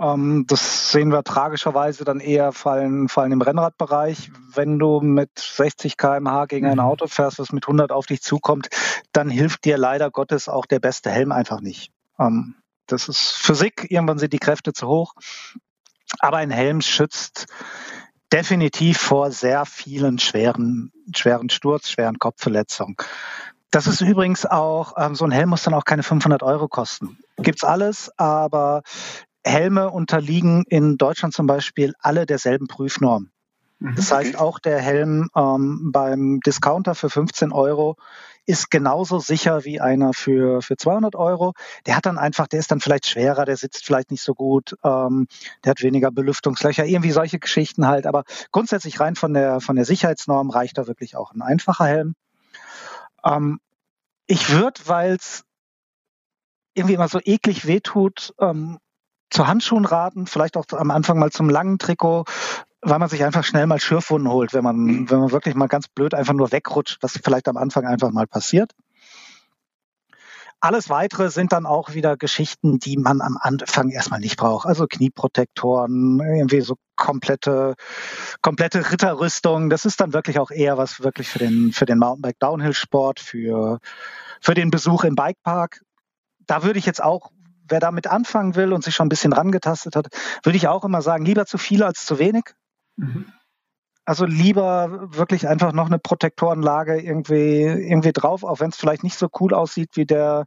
Ähm, 0.00 0.46
das 0.46 0.90
sehen 0.90 1.12
wir 1.12 1.22
tragischerweise 1.22 2.04
dann 2.04 2.20
eher 2.20 2.52
fallen, 2.52 3.08
fallen 3.08 3.32
im 3.32 3.42
Rennradbereich. 3.42 4.30
Wenn 4.54 4.78
du 4.78 5.00
mit 5.00 5.30
60 5.38 5.96
km/h 5.96 6.46
gegen 6.46 6.66
ein 6.66 6.74
mhm. 6.74 6.80
Auto 6.80 7.06
fährst, 7.06 7.38
das 7.38 7.52
mit 7.52 7.64
100 7.64 7.92
auf 7.92 8.06
dich 8.06 8.22
zukommt, 8.22 8.68
dann 9.12 9.28
hilft 9.28 9.64
dir 9.64 9.76
leider 9.76 10.10
Gottes 10.10 10.48
auch 10.48 10.66
der 10.66 10.80
beste 10.80 11.10
Helm 11.10 11.32
einfach 11.32 11.60
nicht. 11.60 11.92
Ähm, 12.18 12.54
das 12.86 13.08
ist 13.08 13.36
Physik, 13.36 13.90
irgendwann 13.90 14.18
sind 14.18 14.32
die 14.32 14.38
Kräfte 14.38 14.72
zu 14.72 14.88
hoch. 14.88 15.14
Aber 16.18 16.38
ein 16.38 16.50
Helm 16.50 16.80
schützt 16.80 17.46
definitiv 18.32 18.98
vor 18.98 19.30
sehr 19.30 19.66
vielen 19.66 20.18
schweren, 20.18 20.92
schweren 21.14 21.50
Sturz, 21.50 21.90
schweren 21.90 22.18
Kopfverletzungen. 22.18 22.96
Das 23.70 23.86
ist 23.86 24.00
übrigens 24.00 24.46
auch, 24.46 24.94
ähm, 24.96 25.14
so 25.14 25.24
ein 25.24 25.30
Helm 25.30 25.50
muss 25.50 25.62
dann 25.62 25.74
auch 25.74 25.84
keine 25.84 26.02
500 26.02 26.42
Euro 26.42 26.66
kosten. 26.66 27.18
Gibt's 27.36 27.62
alles, 27.62 28.10
aber 28.16 28.82
Helme 29.44 29.90
unterliegen 29.90 30.64
in 30.68 30.96
Deutschland 30.96 31.34
zum 31.34 31.46
Beispiel 31.46 31.94
alle 32.00 32.26
derselben 32.26 32.66
Prüfnorm. 32.66 33.30
Mhm, 33.78 33.94
das 33.96 34.12
heißt, 34.12 34.38
auch 34.38 34.58
der 34.58 34.78
Helm 34.78 35.28
ähm, 35.34 35.90
beim 35.92 36.40
Discounter 36.40 36.94
für 36.94 37.10
15 37.10 37.52
Euro 37.52 37.96
ist 38.46 38.70
genauso 38.70 39.18
sicher 39.18 39.64
wie 39.64 39.80
einer 39.80 40.12
für, 40.12 40.60
für 40.60 40.76
200 40.76 41.14
Euro. 41.14 41.54
Der 41.86 41.96
hat 41.96 42.06
dann 42.06 42.18
einfach, 42.18 42.46
der 42.46 42.58
ist 42.58 42.70
dann 42.70 42.80
vielleicht 42.80 43.06
schwerer, 43.06 43.44
der 43.44 43.56
sitzt 43.56 43.84
vielleicht 43.84 44.10
nicht 44.10 44.22
so 44.22 44.34
gut, 44.34 44.76
ähm, 44.82 45.28
der 45.64 45.70
hat 45.70 45.82
weniger 45.82 46.10
Belüftungslöcher, 46.10 46.84
irgendwie 46.84 47.12
solche 47.12 47.38
Geschichten 47.38 47.86
halt. 47.86 48.06
Aber 48.06 48.24
grundsätzlich 48.50 49.00
rein 49.00 49.14
von 49.14 49.34
der, 49.34 49.60
von 49.60 49.76
der 49.76 49.84
Sicherheitsnorm 49.84 50.50
reicht 50.50 50.78
da 50.78 50.86
wirklich 50.86 51.16
auch 51.16 51.32
ein 51.32 51.42
einfacher 51.42 51.86
Helm. 51.86 52.14
Ähm, 53.24 53.60
ich 54.26 54.50
würde, 54.50 54.80
weil 54.86 55.14
es 55.14 55.44
irgendwie 56.74 56.94
immer 56.94 57.08
so 57.08 57.20
eklig 57.22 57.66
wehtut, 57.66 58.34
ähm, 58.38 58.78
zu 59.30 59.46
Handschuhen 59.46 59.84
raten, 59.84 60.26
vielleicht 60.26 60.56
auch 60.56 60.64
am 60.72 60.90
Anfang 60.90 61.18
mal 61.18 61.30
zum 61.30 61.48
langen 61.48 61.78
Trikot, 61.78 62.24
weil 62.82 62.98
man 62.98 63.08
sich 63.08 63.24
einfach 63.24 63.44
schnell 63.44 63.66
mal 63.66 63.80
Schürfwunden 63.80 64.30
holt, 64.30 64.52
wenn 64.52 64.64
man, 64.64 64.76
mhm. 64.76 65.10
wenn 65.10 65.20
man 65.20 65.32
wirklich 65.32 65.54
mal 65.54 65.68
ganz 65.68 65.88
blöd 65.88 66.14
einfach 66.14 66.34
nur 66.34 66.52
wegrutscht, 66.52 66.98
was 67.00 67.18
vielleicht 67.22 67.48
am 67.48 67.56
Anfang 67.56 67.86
einfach 67.86 68.10
mal 68.10 68.26
passiert. 68.26 68.72
Alles 70.62 70.90
weitere 70.90 71.30
sind 71.30 71.52
dann 71.52 71.64
auch 71.64 71.94
wieder 71.94 72.18
Geschichten, 72.18 72.78
die 72.78 72.98
man 72.98 73.22
am 73.22 73.38
Anfang 73.40 73.88
erstmal 73.88 74.20
nicht 74.20 74.36
braucht. 74.36 74.66
Also 74.66 74.86
Knieprotektoren, 74.86 76.20
irgendwie 76.20 76.60
so 76.60 76.76
komplette, 76.96 77.76
komplette 78.42 78.92
Ritterrüstung. 78.92 79.70
Das 79.70 79.86
ist 79.86 80.02
dann 80.02 80.12
wirklich 80.12 80.38
auch 80.38 80.50
eher 80.50 80.76
was 80.76 81.02
wirklich 81.02 81.28
für 81.30 81.38
den, 81.38 81.72
für 81.72 81.86
den 81.86 81.98
Mountainbike 81.98 82.38
Downhill 82.40 82.74
Sport, 82.74 83.20
für, 83.20 83.78
für 84.42 84.52
den 84.52 84.70
Besuch 84.70 85.04
im 85.04 85.14
Bikepark. 85.14 85.80
Da 86.40 86.62
würde 86.62 86.78
ich 86.78 86.84
jetzt 86.84 87.02
auch 87.02 87.30
wer 87.70 87.80
damit 87.80 88.06
anfangen 88.06 88.54
will 88.54 88.72
und 88.72 88.84
sich 88.84 88.94
schon 88.94 89.06
ein 89.06 89.10
bisschen 89.10 89.32
rangetastet 89.32 89.96
hat, 89.96 90.08
würde 90.42 90.56
ich 90.56 90.68
auch 90.68 90.84
immer 90.84 91.02
sagen, 91.02 91.24
lieber 91.24 91.46
zu 91.46 91.58
viel 91.58 91.82
als 91.82 92.04
zu 92.04 92.18
wenig. 92.18 92.44
Mhm. 92.96 93.32
Also 94.04 94.24
lieber 94.24 95.08
wirklich 95.14 95.46
einfach 95.46 95.72
noch 95.72 95.86
eine 95.86 95.98
Protektorenlage 95.98 97.00
irgendwie, 97.00 97.62
irgendwie 97.62 98.12
drauf, 98.12 98.42
auch 98.42 98.58
wenn 98.58 98.70
es 98.70 98.76
vielleicht 98.76 99.04
nicht 99.04 99.16
so 99.16 99.28
cool 99.38 99.54
aussieht 99.54 99.90
wie 99.94 100.06
der, 100.06 100.46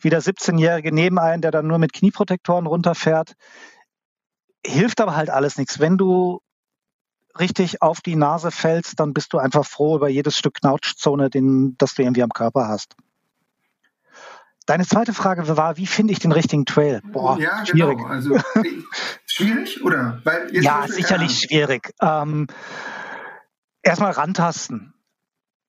wie 0.00 0.10
der 0.10 0.22
17-Jährige 0.22 0.94
neben 0.94 1.18
einen, 1.18 1.42
der 1.42 1.50
dann 1.50 1.66
nur 1.66 1.78
mit 1.78 1.92
Knieprotektoren 1.92 2.66
runterfährt. 2.66 3.34
Hilft 4.64 5.00
aber 5.00 5.16
halt 5.16 5.30
alles 5.30 5.58
nichts. 5.58 5.80
Wenn 5.80 5.98
du 5.98 6.40
richtig 7.38 7.82
auf 7.82 8.00
die 8.00 8.16
Nase 8.16 8.50
fällst, 8.50 9.00
dann 9.00 9.12
bist 9.12 9.32
du 9.32 9.38
einfach 9.38 9.66
froh 9.66 9.96
über 9.96 10.08
jedes 10.08 10.36
Stück 10.36 10.54
Knautschzone, 10.54 11.30
den, 11.30 11.76
das 11.78 11.94
du 11.94 12.02
irgendwie 12.02 12.22
am 12.22 12.30
Körper 12.30 12.68
hast. 12.68 12.94
Deine 14.70 14.86
zweite 14.86 15.12
Frage 15.12 15.56
war, 15.56 15.78
wie 15.78 15.86
finde 15.88 16.12
ich 16.12 16.20
den 16.20 16.30
richtigen 16.30 16.64
Trail? 16.64 17.02
Boah, 17.10 17.36
ja, 17.40 17.64
genau. 17.64 17.66
schwierig. 17.66 17.98
Genau. 17.98 18.08
Also, 18.08 18.38
schwierig 19.26 19.82
oder? 19.82 20.22
ja, 20.52 20.86
sicherlich 20.86 21.40
schwierig. 21.40 21.92
Ähm, 22.00 22.46
erstmal 23.82 24.12
rantasten. 24.12 24.94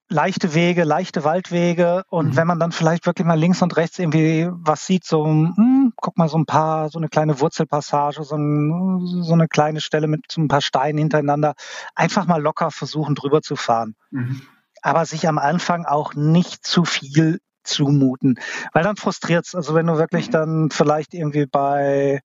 Leichte 0.07 0.53
Wege, 0.53 0.83
leichte 0.83 1.23
Waldwege 1.23 2.03
und 2.09 2.27
mhm. 2.27 2.35
wenn 2.35 2.45
man 2.45 2.59
dann 2.59 2.71
vielleicht 2.71 3.07
wirklich 3.07 3.25
mal 3.25 3.39
links 3.39 3.63
und 3.63 3.75
rechts 3.75 3.97
irgendwie 3.97 4.47
was 4.51 4.85
sieht, 4.85 5.03
so, 5.03 5.25
hm, 5.25 5.93
guck 5.95 6.19
mal, 6.19 6.29
so 6.29 6.37
ein 6.37 6.45
paar, 6.45 6.89
so 6.89 6.99
eine 6.99 7.07
kleine 7.07 7.39
Wurzelpassage, 7.39 8.23
so, 8.23 8.35
ein, 8.35 8.99
so 9.03 9.33
eine 9.33 9.47
kleine 9.47 9.81
Stelle 9.81 10.05
mit 10.05 10.31
so 10.31 10.41
ein 10.41 10.47
paar 10.47 10.61
Steinen 10.61 10.99
hintereinander, 10.99 11.55
einfach 11.95 12.27
mal 12.27 12.39
locker 12.39 12.69
versuchen, 12.69 13.15
drüber 13.15 13.41
zu 13.41 13.55
fahren. 13.55 13.95
Mhm 14.11 14.43
aber 14.83 15.05
sich 15.05 15.27
am 15.27 15.37
Anfang 15.37 15.85
auch 15.85 16.15
nicht 16.15 16.65
zu 16.65 16.85
viel 16.85 17.39
zumuten. 17.63 18.39
Weil 18.73 18.83
dann 18.83 18.95
frustriert 18.95 19.45
es. 19.45 19.55
Also 19.55 19.73
wenn 19.75 19.87
du 19.87 19.97
wirklich 19.97 20.27
mhm. 20.27 20.31
dann 20.31 20.69
vielleicht 20.71 21.13
irgendwie 21.13 21.45
bei 21.45 22.21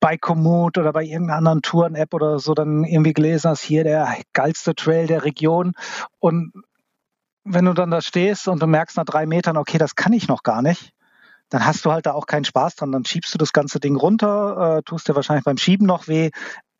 bei 0.00 0.16
Komoot 0.16 0.78
oder 0.78 0.94
bei 0.94 1.04
irgendeiner 1.04 1.36
anderen 1.36 1.60
Touren-App 1.60 2.14
oder 2.14 2.38
so 2.38 2.54
dann 2.54 2.84
irgendwie 2.84 3.12
gelesen 3.12 3.50
hast, 3.50 3.60
hier 3.60 3.84
der 3.84 4.16
geilste 4.32 4.74
Trail 4.74 5.06
der 5.06 5.24
Region 5.24 5.74
und 6.20 6.52
wenn 7.44 7.64
du 7.64 7.74
dann 7.74 7.90
da 7.90 8.00
stehst 8.00 8.48
und 8.48 8.62
du 8.62 8.66
merkst 8.66 8.96
nach 8.96 9.04
drei 9.04 9.26
Metern, 9.26 9.56
okay, 9.56 9.78
das 9.78 9.94
kann 9.94 10.12
ich 10.12 10.28
noch 10.28 10.42
gar 10.42 10.62
nicht, 10.62 10.92
dann 11.48 11.66
hast 11.66 11.84
du 11.84 11.92
halt 11.92 12.06
da 12.06 12.12
auch 12.12 12.26
keinen 12.26 12.44
Spaß 12.44 12.76
dran. 12.76 12.92
Dann 12.92 13.04
schiebst 13.04 13.34
du 13.34 13.38
das 13.38 13.52
ganze 13.52 13.80
Ding 13.80 13.96
runter, 13.96 14.78
äh, 14.78 14.82
tust 14.82 15.08
dir 15.08 15.16
wahrscheinlich 15.16 15.44
beim 15.44 15.56
Schieben 15.56 15.86
noch 15.86 16.06
weh. 16.06 16.30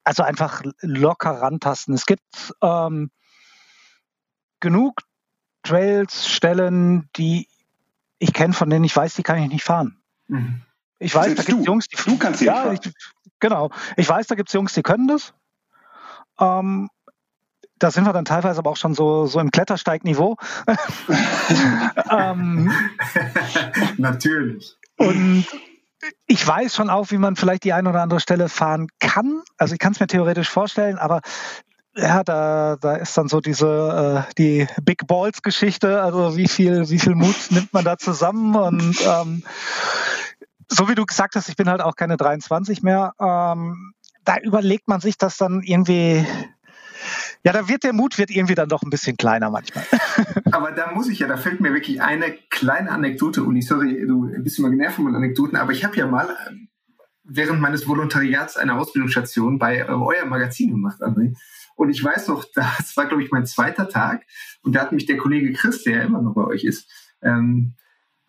Also 0.05 0.23
einfach 0.23 0.63
locker 0.81 1.43
rantasten. 1.43 1.95
Es 1.95 2.07
gibt 2.07 2.55
ähm, 2.63 3.11
genug 4.61 5.01
Trails, 5.63 6.29
Stellen, 6.29 7.09
die 7.17 7.49
ich 8.19 8.33
kenne, 8.33 8.55
von 8.55 8.71
denen 8.71 8.85
ich 8.85 8.95
weiß, 8.95 9.15
die 9.15 9.23
kann 9.23 9.43
ich 9.43 9.49
nicht 9.49 9.65
fahren. 9.65 9.97
Mhm. 10.29 10.63
Ich 10.99 11.15
weiß, 11.15 11.35
da 11.35 11.43
gibt 11.43 11.61
es 11.61 11.67
Jungs, 11.67 11.89
die 11.89 11.97
du 11.97 12.19
kannst 12.19 12.43
ja, 12.43 12.73
ich, 12.73 12.81
genau. 13.41 13.71
Ich 13.97 14.09
weiß, 14.09 14.27
da 14.27 14.35
gibt 14.35 14.51
es 14.51 14.53
Jungs, 14.53 14.75
die 14.75 14.83
können 14.83 15.09
das. 15.09 15.33
Ähm, 16.39 16.91
da 17.79 17.91
sind 17.91 18.05
wir 18.05 18.13
dann 18.13 18.27
teilweise 18.27 18.59
aber 18.59 18.71
auch 18.71 18.77
schon 18.77 18.95
so, 18.95 19.27
so 19.27 19.41
im 19.41 19.51
Klettersteigniveau. 19.51 20.37
ähm, 22.11 22.71
Natürlich. 23.97 24.77
Und 24.99 25.47
ich 26.27 26.47
weiß 26.47 26.75
schon 26.75 26.91
auch, 26.91 27.11
wie 27.11 27.19
man 27.19 27.37
vielleicht 27.37 27.65
die 27.65 27.73
eine 27.73 27.89
oder 27.89 28.03
andere 28.03 28.21
Stelle 28.21 28.51
fahren 28.51 28.89
kann. 29.01 29.43
Also 29.57 29.73
ich 29.73 29.79
kann 29.79 29.93
es 29.93 30.01
mir 30.01 30.07
theoretisch 30.07 30.51
vorstellen, 30.51 30.99
aber 30.99 31.23
ja, 31.97 32.23
da, 32.23 32.77
da 32.81 32.97
ist 32.97 33.17
dann 33.17 33.29
so 33.29 33.41
diese 33.41 34.27
äh, 34.29 34.35
die 34.39 34.67
Big 34.83 35.07
Balls 35.07 35.43
Geschichte, 35.43 36.03
also 36.03 36.37
wie 36.37 36.49
viel, 36.49 36.89
wie 36.89 36.99
viel 36.99 37.15
Mut 37.15 37.37
nimmt 37.51 37.73
man 37.73 37.85
da 37.85 37.99
zusammen 37.99 38.55
und 38.55 38.97
ähm, 39.07 39.43
so 40.69 40.89
wie 40.89 40.95
du 40.95 41.05
gesagt 41.05 41.35
hast, 41.35 41.49
ich 41.49 41.57
bin 41.57 41.69
halt 41.69 41.81
auch 41.81 41.97
keine 41.97 42.17
23 42.17 42.83
mehr. 42.83 43.13
Ähm, 43.21 43.93
da 44.25 44.39
überlegt 44.39 44.89
man 44.89 45.01
sich 45.01 45.19
das 45.19 45.37
dann 45.37 45.63
irgendwie. 45.63 46.25
Ja, 47.43 47.53
da 47.53 47.69
wird 47.69 47.85
der 47.85 47.95
Mut 47.95 48.19
wird 48.19 48.31
irgendwie 48.31 48.55
dann 48.55 48.69
doch 48.69 48.83
ein 48.83 48.91
bisschen 48.91 49.17
kleiner 49.17 49.51
manchmal. 49.51 49.85
Aber 50.53 50.73
da 50.73 50.93
muss 50.93 51.09
ich 51.09 51.21
ja, 51.21 51.27
da 51.27 51.39
fällt 51.39 51.61
mir 51.61 51.73
wirklich 51.73 52.03
eine 52.03 52.37
kleine 52.51 52.91
Anekdote, 52.91 53.43
Uni. 53.43 53.63
Sorry, 53.63 54.07
du 54.07 54.31
bist 54.43 54.59
immer 54.59 54.69
genervt 54.69 54.97
von 54.97 55.17
Anekdoten, 55.17 55.57
aber 55.57 55.73
ich 55.73 55.83
habe 55.85 55.97
ja 55.97 56.07
mal 56.07 56.29
während 57.31 57.61
meines 57.61 57.87
Volontariats 57.87 58.57
eine 58.57 58.79
Ausbildungsstation 58.79 59.59
bei 59.59 59.79
äh, 59.79 59.89
euer 59.89 60.27
Magazin 60.27 60.71
gemacht, 60.71 61.01
André. 61.01 61.35
Und 61.77 61.91
ich 61.91 62.03
weiß 62.03 62.29
noch, 62.29 62.45
das 62.55 62.97
war, 62.97 63.07
glaube 63.07 63.23
ich, 63.23 63.31
mein 63.31 63.47
zweiter 63.47 63.89
Tag. 63.89 64.25
Und 64.63 64.75
da 64.75 64.83
hat 64.83 64.93
mich 64.93 65.07
der 65.07 65.17
Kollege 65.17 65.53
Chris, 65.53 65.83
der 65.85 65.99
ja 65.99 66.03
immer 66.03 66.21
noch 66.21 66.35
bei 66.35 66.45
euch 66.45 66.65
ist, 66.65 66.91
ähm, 67.23 67.75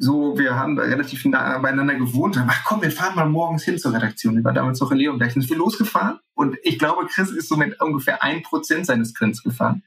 so, 0.03 0.35
wir 0.35 0.55
haben 0.55 0.79
relativ 0.79 1.23
nah 1.25 1.59
beieinander 1.59 1.93
gewohnt. 1.93 2.35
Dann, 2.35 2.47
ach 2.49 2.63
komm, 2.65 2.81
wir 2.81 2.89
fahren 2.89 3.15
mal 3.15 3.29
morgens 3.29 3.63
hin 3.63 3.77
zur 3.77 3.93
Redaktion. 3.93 4.35
Ich 4.35 4.43
war 4.43 4.51
damals 4.51 4.79
noch 4.79 4.89
in 4.89 4.97
Leon 4.97 5.19
gleich. 5.19 5.33
Sind 5.33 5.47
wir 5.47 5.57
losgefahren? 5.57 6.19
Und 6.33 6.57
ich 6.63 6.79
glaube, 6.79 7.05
Chris 7.05 7.29
ist 7.29 7.47
so 7.47 7.55
mit 7.55 7.79
ungefähr 7.79 8.23
ein 8.23 8.41
Prozent 8.41 8.87
seines 8.87 9.13
Grins 9.13 9.43
gefahren. 9.43 9.83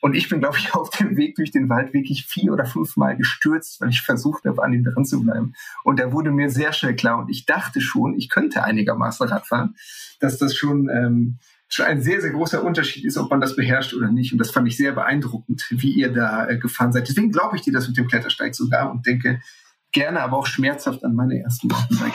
Und 0.00 0.14
ich 0.14 0.28
bin, 0.28 0.40
glaube 0.40 0.58
ich, 0.58 0.74
auf 0.74 0.90
dem 0.90 1.16
Weg 1.16 1.36
durch 1.36 1.50
den 1.50 1.68
Wald 1.68 1.92
wirklich 1.92 2.26
vier 2.26 2.52
oder 2.52 2.64
fünf 2.64 2.96
Mal 2.96 3.16
gestürzt, 3.16 3.80
weil 3.80 3.90
ich 3.90 4.02
versucht 4.02 4.44
habe, 4.44 4.62
an 4.62 4.72
ihm 4.72 4.84
dran 4.84 5.04
zu 5.04 5.22
bleiben. 5.22 5.54
Und 5.84 6.00
da 6.00 6.12
wurde 6.12 6.30
mir 6.30 6.50
sehr 6.50 6.72
schnell 6.72 6.96
klar, 6.96 7.18
und 7.18 7.30
ich 7.30 7.46
dachte 7.46 7.80
schon, 7.80 8.14
ich 8.16 8.28
könnte 8.28 8.64
einigermaßen 8.64 9.28
Radfahren, 9.28 9.76
dass 10.20 10.38
das 10.38 10.54
schon 10.56 10.88
ähm, 10.88 11.38
schon 11.68 11.86
ein 11.86 12.02
sehr, 12.02 12.20
sehr 12.20 12.30
großer 12.30 12.62
Unterschied 12.62 13.04
ist, 13.04 13.16
ob 13.16 13.30
man 13.30 13.40
das 13.40 13.56
beherrscht 13.56 13.94
oder 13.94 14.10
nicht. 14.10 14.32
Und 14.32 14.38
das 14.38 14.50
fand 14.50 14.68
ich 14.68 14.76
sehr 14.76 14.92
beeindruckend, 14.92 15.66
wie 15.70 15.92
ihr 15.92 16.12
da 16.12 16.48
äh, 16.48 16.58
gefahren 16.58 16.92
seid. 16.92 17.08
Deswegen 17.08 17.32
glaube 17.32 17.56
ich 17.56 17.62
dir 17.62 17.72
das 17.72 17.88
mit 17.88 17.96
dem 17.96 18.08
Klettersteig 18.08 18.54
sogar 18.54 18.90
und 18.90 19.06
denke 19.06 19.40
gerne, 19.92 20.20
aber 20.20 20.38
auch 20.38 20.46
schmerzhaft 20.46 21.04
an 21.04 21.14
meine 21.14 21.38
ersten 21.40 21.68
Mountainbike. 21.68 22.14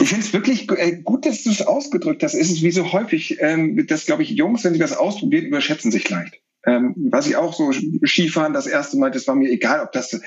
Ich 0.00 0.08
finde 0.08 0.24
es 0.24 0.32
wirklich 0.32 0.70
äh, 0.70 1.00
gut, 1.02 1.26
dass 1.26 1.42
du 1.42 1.50
es 1.50 1.62
ausgedrückt 1.66 2.22
hast. 2.22 2.34
Es 2.34 2.50
ist 2.50 2.62
wie 2.62 2.70
so 2.70 2.92
häufig, 2.92 3.38
ähm, 3.40 3.86
dass, 3.86 4.06
glaube 4.06 4.22
ich, 4.22 4.30
Jungs, 4.30 4.64
wenn 4.64 4.74
sie 4.74 4.78
das 4.78 4.96
ausprobieren, 4.96 5.46
überschätzen 5.46 5.90
sich 5.90 6.08
leicht. 6.08 6.40
Ähm, 6.66 6.94
was 7.10 7.26
ich 7.26 7.36
auch 7.36 7.52
so 7.52 7.72
Skifahren 7.72 8.54
das 8.54 8.66
erste 8.66 8.96
Mal, 8.96 9.10
das 9.10 9.26
war 9.26 9.34
mir 9.34 9.50
egal, 9.50 9.82
ob 9.82 9.92
das 9.92 10.18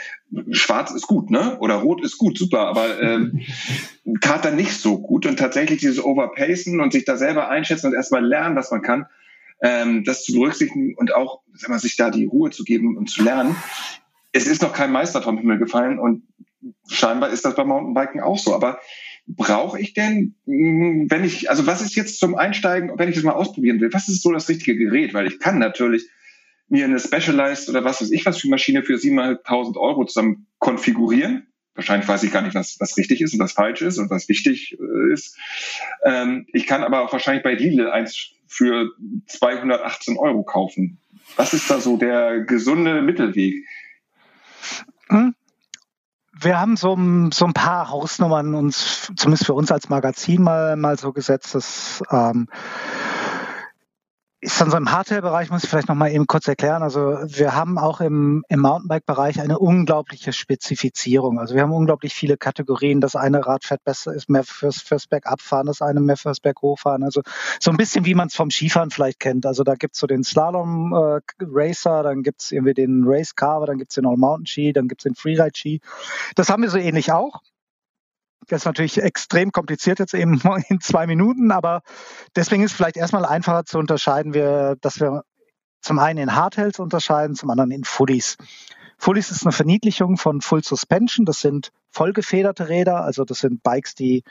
schwarz 0.52 0.92
ist 0.92 1.08
gut, 1.08 1.32
ne? 1.32 1.58
Oder 1.60 1.76
rot 1.76 2.04
ist 2.04 2.18
gut, 2.18 2.38
super, 2.38 2.68
aber 2.68 3.02
ähm, 3.02 3.42
Kater 4.22 4.52
nicht 4.52 4.74
so 4.74 5.00
gut. 5.00 5.26
Und 5.26 5.40
tatsächlich 5.40 5.80
dieses 5.80 6.04
Overpacen 6.04 6.80
und 6.80 6.94
sich 6.94 7.06
da 7.06 7.18
selber 7.18 7.50
einschätzen 7.50 7.88
und 7.88 7.94
erstmal 7.94 8.26
lernen, 8.26 8.56
was 8.56 8.70
man 8.70 8.84
kann, 8.84 9.08
ähm, 9.62 10.04
das 10.04 10.24
zu 10.24 10.34
berücksichtigen 10.34 10.96
und 10.96 11.16
auch, 11.16 11.42
sag 11.54 11.70
mal, 11.70 11.80
sich 11.80 11.96
da 11.96 12.12
die 12.12 12.26
Ruhe 12.26 12.52
zu 12.52 12.64
geben 12.64 12.98
und 12.98 13.10
zu 13.10 13.24
lernen. 13.24 13.56
Es 14.32 14.46
ist 14.46 14.62
noch 14.62 14.74
kein 14.74 14.92
Meister 14.92 15.24
vom 15.24 15.40
Himmel 15.40 15.58
gefallen 15.58 15.98
und 15.98 16.24
scheinbar 16.88 17.30
ist 17.30 17.46
das 17.46 17.56
beim 17.56 17.70
Mountainbiken 17.70 18.22
auch 18.22 18.38
so. 18.38 18.54
Aber 18.54 18.80
brauche 19.26 19.80
ich 19.80 19.94
denn, 19.94 20.36
hm, 20.46 21.08
wenn 21.10 21.24
ich, 21.24 21.50
also 21.50 21.66
was 21.66 21.82
ist 21.82 21.96
jetzt 21.96 22.20
zum 22.20 22.36
Einsteigen, 22.36 22.92
wenn 22.98 23.10
ich 23.10 23.16
das 23.16 23.24
mal 23.24 23.34
ausprobieren 23.34 23.80
will, 23.80 23.92
was 23.92 24.08
ist 24.08 24.22
so 24.22 24.32
das 24.32 24.48
richtige 24.50 24.78
Gerät? 24.78 25.14
Weil 25.16 25.28
ich 25.28 25.40
kann 25.40 25.58
natürlich 25.58 26.08
mir 26.70 26.86
eine 26.86 27.00
Specialized 27.00 27.70
oder 27.70 27.84
was 27.84 28.02
weiß 28.02 28.12
ich 28.12 28.26
was 28.26 28.40
für 28.40 28.50
Maschine 28.50 28.84
für 28.84 28.96
7.500 28.96 29.78
Euro 29.78 30.06
zusammen 30.06 30.48
konfigurieren. 30.60 31.48
Wahrscheinlich 31.76 32.08
weiß 32.08 32.24
ich 32.24 32.32
gar 32.32 32.42
nicht, 32.42 32.56
was, 32.56 32.78
was 32.80 32.98
richtig 32.98 33.22
ist 33.22 33.34
und 33.34 33.40
was 33.40 33.52
falsch 33.52 33.84
ist 33.84 34.00
und 34.00 34.10
was 34.10 34.28
wichtig 34.30 34.78
äh, 34.80 35.14
ist. 35.14 35.38
Ähm, 36.04 36.48
ich 36.52 36.66
kann 36.66 36.84
aber 36.84 37.02
auch 37.02 37.14
wahrscheinlich 37.14 37.44
bei 37.44 37.54
Lidl 37.54 37.92
eins 37.92 38.32
für 38.48 38.90
218 39.28 40.18
Euro 40.18 40.44
kaufen. 40.44 41.00
Was 41.36 41.54
ist 41.54 41.70
da 41.70 41.80
so 41.80 41.98
der 41.98 42.42
gesunde 42.42 43.02
Mittelweg? 43.04 43.64
Hm? 45.10 45.36
Wir 46.40 46.60
haben 46.60 46.78
so, 46.78 46.98
so, 47.32 47.46
ein 47.46 47.54
paar 47.54 47.90
Hausnummern 47.90 48.54
uns, 48.54 49.12
zumindest 49.16 49.46
für 49.46 49.54
uns 49.54 49.72
als 49.72 49.90
Magazin 49.90 50.44
mal, 50.44 50.76
mal 50.76 50.98
so 50.98 51.12
gesetzt, 51.12 51.56
dass 51.56 52.04
ähm, 52.12 52.48
ist 54.40 54.62
dann 54.62 54.70
so 54.70 54.78
im 54.78 54.92
Hardware-Bereich, 54.92 55.50
muss 55.50 55.64
ich 55.64 55.70
vielleicht 55.70 55.88
noch 55.88 55.96
mal 55.96 56.12
eben 56.12 56.28
kurz 56.28 56.48
erklären. 56.48 56.84
Also 56.84 57.00
wir 57.26 57.56
haben 57.56 57.80
auch 57.80 58.02
im, 58.02 58.46
im 58.50 58.60
Mountainbike-Bereich 58.60 59.42
eine 59.42 59.58
unglaubliche 59.58 60.32
Spezifizierung. 60.32 61.40
Also 61.40 61.56
wir 61.56 61.64
haben 61.64 61.72
unglaublich 61.72 62.14
viele 62.14 62.38
Kategorien. 62.38 63.02
Das 63.02 63.16
eine 63.16 63.48
Rad 63.48 63.66
fährt 63.66 63.84
besser, 63.84 64.14
ist 64.14 64.30
mehr 64.30 64.44
fürs, 64.44 64.80
fürs 64.80 65.08
Bergabfahren, 65.08 65.66
das 65.66 65.82
eine 65.82 66.02
mehr 66.02 66.18
fürs 66.18 66.40
Berghochfahren. 66.40 67.04
Also 67.04 67.22
so 67.60 67.72
ein 67.72 67.78
bisschen 67.78 68.06
wie 68.06 68.14
man 68.14 68.28
es 68.28 68.36
vom 68.36 68.52
Skifahren 68.52 68.92
vielleicht 68.92 69.20
kennt. 69.20 69.48
Also 69.48 69.64
da 69.64 69.74
gibt's 69.74 69.98
so 69.98 70.06
den 70.06 70.24
Slalom-Racer, 70.24 72.00
äh, 72.00 72.04
dann 72.04 72.22
gibt's 72.22 72.52
irgendwie 72.52 72.76
den 72.76 73.06
Race 73.06 73.36
Carver, 73.36 73.66
dann 73.66 73.80
gibt's 73.80 73.96
den 73.96 74.06
All-Mountain-Ski, 74.06 74.72
dann 74.72 74.88
gibt's 74.88 75.04
den 75.04 75.16
Freeride-Ski. 75.16 75.82
Das 76.36 76.50
haben 76.50 76.62
wir 76.62 76.70
so 76.70 76.78
ähnlich 76.78 77.12
auch. 77.12 77.42
Das 78.48 78.62
ist 78.62 78.66
natürlich 78.66 79.02
extrem 79.02 79.52
kompliziert 79.52 80.00
jetzt 80.00 80.14
eben 80.14 80.42
in 80.70 80.80
zwei 80.80 81.08
Minuten, 81.08 81.52
aber 81.52 81.82
deswegen 82.36 82.64
ist 82.64 82.74
vielleicht 82.74 82.98
erstmal 82.98 83.26
einfacher 83.26 83.66
zu 83.66 83.78
unterscheiden, 83.78 84.34
wir, 84.34 84.78
dass 84.82 85.00
wir 85.00 85.24
zum 85.82 86.00
einen 86.00 86.20
in 86.20 86.36
Hardtails 86.36 86.80
unterscheiden, 86.80 87.36
zum 87.36 87.50
anderen 87.50 87.72
in 87.72 87.84
Fullies. 87.84 88.38
Fullies 88.98 89.30
ist 89.30 89.44
eine 89.46 89.52
Verniedlichung 89.52 90.18
von 90.18 90.42
Full 90.42 90.64
Suspension. 90.64 91.26
Das 91.26 91.40
sind 91.40 91.72
vollgefederte 91.92 92.68
Räder, 92.68 93.04
also 93.04 93.26
das 93.26 93.40
sind 93.40 93.62
Bikes, 93.62 93.94
die 93.96 94.24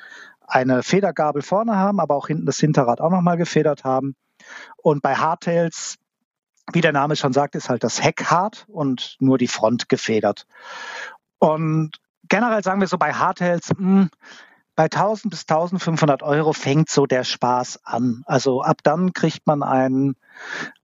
eine 0.46 0.83
Federgabel 0.83 1.42
vorne 1.42 1.76
haben, 1.76 2.00
aber 2.00 2.14
auch 2.14 2.26
hinten 2.26 2.46
das 2.46 2.59
Hinterrad 2.59 3.00
auch 3.00 3.11
nochmal 3.11 3.37
gefedert 3.37 3.85
haben. 3.85 4.16
Und 4.76 5.02
bei 5.02 5.16
Hardtails, 5.16 5.96
wie 6.72 6.81
der 6.81 6.92
Name 6.92 7.16
schon 7.16 7.33
sagt, 7.33 7.55
ist 7.55 7.68
halt 7.68 7.85
das 7.85 8.02
Heck 8.02 8.24
hart 8.24 8.66
und 8.68 9.16
nur 9.20 9.38
die 9.38 9.48
Front 9.48 9.88
gefedert. 9.88 10.46
Und 11.38 11.92
generell 12.29 12.62
sagen 12.62 12.81
wir 12.81 12.89
so 12.89 12.99
bei 12.99 13.12
Hardtails, 13.12 13.71
mh, 13.77 13.79
hm, 13.79 14.11
bei 14.77 14.85
1000 14.85 15.31
bis 15.31 15.41
1500 15.43 16.23
Euro 16.23 16.53
fängt 16.53 16.91
so 16.91 17.07
der 17.07 17.25
Spaß 17.25 17.81
an. 17.85 18.23
Also 18.27 18.62
ab 18.62 18.79
dann 18.83 19.15
kriegt 19.15 19.47
man 19.47 19.62
ein, 19.62 20.17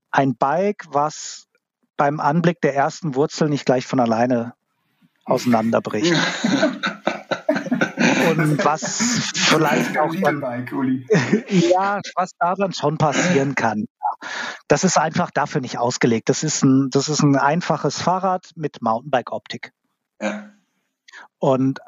ein 0.09 0.35
Bike, 0.35 0.85
was 0.89 1.47
beim 1.95 2.19
Anblick 2.19 2.59
der 2.61 2.75
ersten 2.75 3.13
Wurzel 3.13 3.49
nicht 3.49 3.65
gleich 3.65 3.85
von 3.85 3.99
alleine 3.99 4.55
auseinanderbricht. 5.25 6.11
Und 8.29 8.65
was 8.65 9.31
vielleicht 9.35 9.97
auch 9.97 10.15
dann, 10.15 10.41
ja, 11.49 11.99
was 12.15 12.31
da 12.39 12.55
dann 12.55 12.73
schon 12.73 12.97
passieren 12.97 13.53
kann. 13.53 13.85
Das 14.67 14.83
ist 14.83 14.97
einfach 14.97 15.29
dafür 15.29 15.61
nicht 15.61 15.77
ausgelegt. 15.77 16.29
Das 16.29 16.43
ist 16.43 16.63
ein, 16.63 16.89
das 16.89 17.09
ist 17.09 17.21
ein 17.21 17.35
einfaches 17.35 18.01
Fahrrad 18.01 18.51
mit 18.55 18.81
Mountainbike-Optik. 18.81 19.71
Ja. 20.21 20.49
Und 21.39 21.79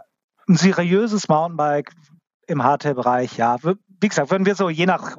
ein 0.47 0.55
seriöses 0.55 1.27
Mountainbike 1.27 1.91
im 2.47 2.63
Hardtail-Bereich, 2.63 3.37
ja, 3.37 3.57
wie 3.61 4.07
gesagt, 4.07 4.31
wenn 4.31 4.45
wir 4.45 4.55
so 4.55 4.69
je 4.69 4.85
nach 4.85 5.17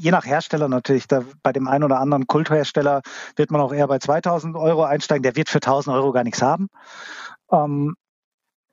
je 0.00 0.10
nach 0.10 0.24
Hersteller 0.24 0.68
natürlich, 0.68 1.08
da 1.08 1.24
bei 1.42 1.52
dem 1.52 1.66
einen 1.66 1.84
oder 1.84 1.98
anderen 1.98 2.26
Kulthersteller 2.26 3.02
wird 3.36 3.50
man 3.50 3.60
auch 3.60 3.72
eher 3.72 3.88
bei 3.88 3.98
2000 3.98 4.56
Euro 4.56 4.84
einsteigen. 4.84 5.22
Der 5.22 5.36
wird 5.36 5.48
für 5.48 5.56
1000 5.56 5.94
Euro 5.94 6.12
gar 6.12 6.24
nichts 6.24 6.40
haben. 6.40 6.68
Ähm, 7.50 7.96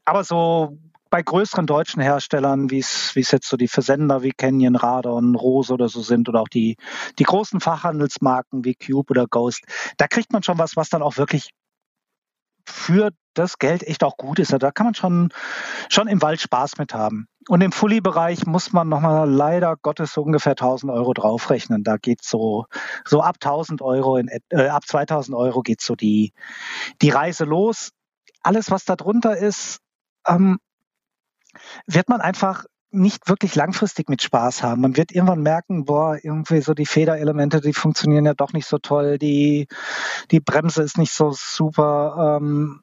aber 0.06 0.24
so 0.24 0.78
bei 1.10 1.22
größeren 1.24 1.66
deutschen 1.66 2.02
Herstellern, 2.02 2.70
wie 2.70 2.80
es 2.80 3.14
jetzt 3.16 3.48
so 3.48 3.58
die 3.58 3.68
Versender 3.68 4.22
wie 4.22 4.32
Canyon, 4.32 4.76
Radon, 4.76 5.36
Rose 5.36 5.74
oder 5.74 5.88
so 5.88 6.02
sind 6.02 6.30
oder 6.30 6.42
auch 6.42 6.48
die, 6.48 6.78
die 7.20 7.24
großen 7.24 7.60
Fachhandelsmarken 7.60 8.66
wie 8.66 8.76
Cube 8.76 9.12
oder 9.12 9.26
Ghost, 9.28 9.64
da 9.98 10.08
kriegt 10.08 10.34
man 10.34 10.44
schon 10.44 10.58
was, 10.58 10.76
was 10.76 10.90
dann 10.90 11.02
auch 11.02 11.18
wirklich 11.18 11.52
für 12.66 13.12
das 13.38 13.60
Geld 13.60 13.84
echt 13.84 14.04
auch 14.04 14.18
gut 14.18 14.40
ist. 14.40 14.52
Da 14.54 14.72
kann 14.72 14.88
man 14.88 14.96
schon, 14.96 15.30
schon 15.90 16.08
im 16.08 16.22
Wald 16.22 16.42
Spaß 16.42 16.78
mit 16.78 16.94
haben. 16.94 17.28
Und 17.48 17.62
im 17.62 17.72
Fully-Bereich 17.72 18.48
muss 18.48 18.74
man 18.74 18.90
nochmal 18.90 19.30
leider 19.30 19.76
Gottes 19.76 20.14
so 20.14 20.24
ungefähr 20.24 20.54
1000 20.54 20.92
Euro 20.92 21.14
draufrechnen. 21.14 21.84
Da 21.84 21.98
geht 21.98 22.24
so, 22.24 22.66
so 23.06 23.22
ab 23.22 23.36
1000 23.40 23.82
Euro, 23.82 24.18
in, 24.18 24.30
äh, 24.50 24.68
ab 24.68 24.86
2000 24.88 25.38
Euro 25.38 25.62
geht 25.62 25.82
so 25.82 25.96
die, 25.96 26.34
die 27.02 27.10
Reise 27.12 27.46
los. 27.46 27.92
Alles, 28.42 28.72
was 28.72 28.86
da 28.86 28.96
drunter 28.96 29.38
ist, 29.38 29.80
ähm, 30.28 30.58
wird 31.86 32.10
man 32.10 32.22
einfach 32.22 32.66
nicht 32.96 33.28
wirklich 33.28 33.56
langfristig 33.56 34.10
mit 34.10 34.22
Spaß 34.22 34.64
haben. 34.64 34.82
Man 34.82 34.98
wird 34.98 35.12
irgendwann 35.12 35.42
merken, 35.42 35.86
boah, 35.86 36.18
irgendwie 36.22 36.62
so 36.62 36.74
die 36.74 36.86
Federelemente, 36.86 37.62
die 37.62 37.74
funktionieren 37.74 38.26
ja 38.26 38.34
doch 38.34 38.54
nicht 38.54 38.68
so 38.68 38.78
toll, 38.78 39.18
die, 39.18 39.68
die 40.32 40.40
Bremse 40.40 40.82
ist 40.82 40.98
nicht 40.98 41.12
so 41.12 41.32
super, 41.32 42.40
ähm, 42.42 42.82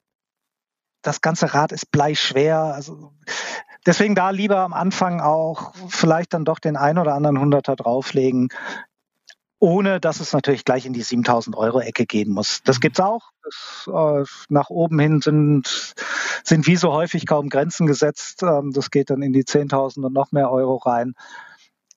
das 1.02 1.20
ganze 1.20 1.52
Rad 1.54 1.72
ist 1.72 1.90
bleischwer. 1.90 2.58
Also 2.58 3.12
deswegen 3.86 4.14
da 4.14 4.30
lieber 4.30 4.58
am 4.58 4.72
Anfang 4.72 5.20
auch 5.20 5.74
vielleicht 5.88 6.34
dann 6.34 6.44
doch 6.44 6.58
den 6.58 6.76
ein 6.76 6.98
oder 6.98 7.14
anderen 7.14 7.38
Hunderter 7.38 7.76
drauflegen, 7.76 8.48
ohne 9.58 10.00
dass 10.00 10.20
es 10.20 10.32
natürlich 10.32 10.64
gleich 10.64 10.86
in 10.86 10.92
die 10.92 11.02
7000 11.02 11.56
Euro 11.56 11.80
Ecke 11.80 12.06
gehen 12.06 12.32
muss. 12.32 12.62
Das 12.64 12.80
gibt's 12.80 13.00
auch. 13.00 13.30
Das, 13.44 13.88
äh, 13.92 14.24
nach 14.48 14.70
oben 14.70 14.98
hin 14.98 15.20
sind, 15.20 15.94
sind 16.44 16.66
wie 16.66 16.76
so 16.76 16.92
häufig 16.92 17.26
kaum 17.26 17.48
Grenzen 17.48 17.86
gesetzt. 17.86 18.42
Ähm, 18.42 18.72
das 18.72 18.90
geht 18.90 19.10
dann 19.10 19.22
in 19.22 19.32
die 19.32 19.44
10.000 19.44 20.04
und 20.04 20.12
noch 20.12 20.32
mehr 20.32 20.50
Euro 20.50 20.76
rein. 20.76 21.14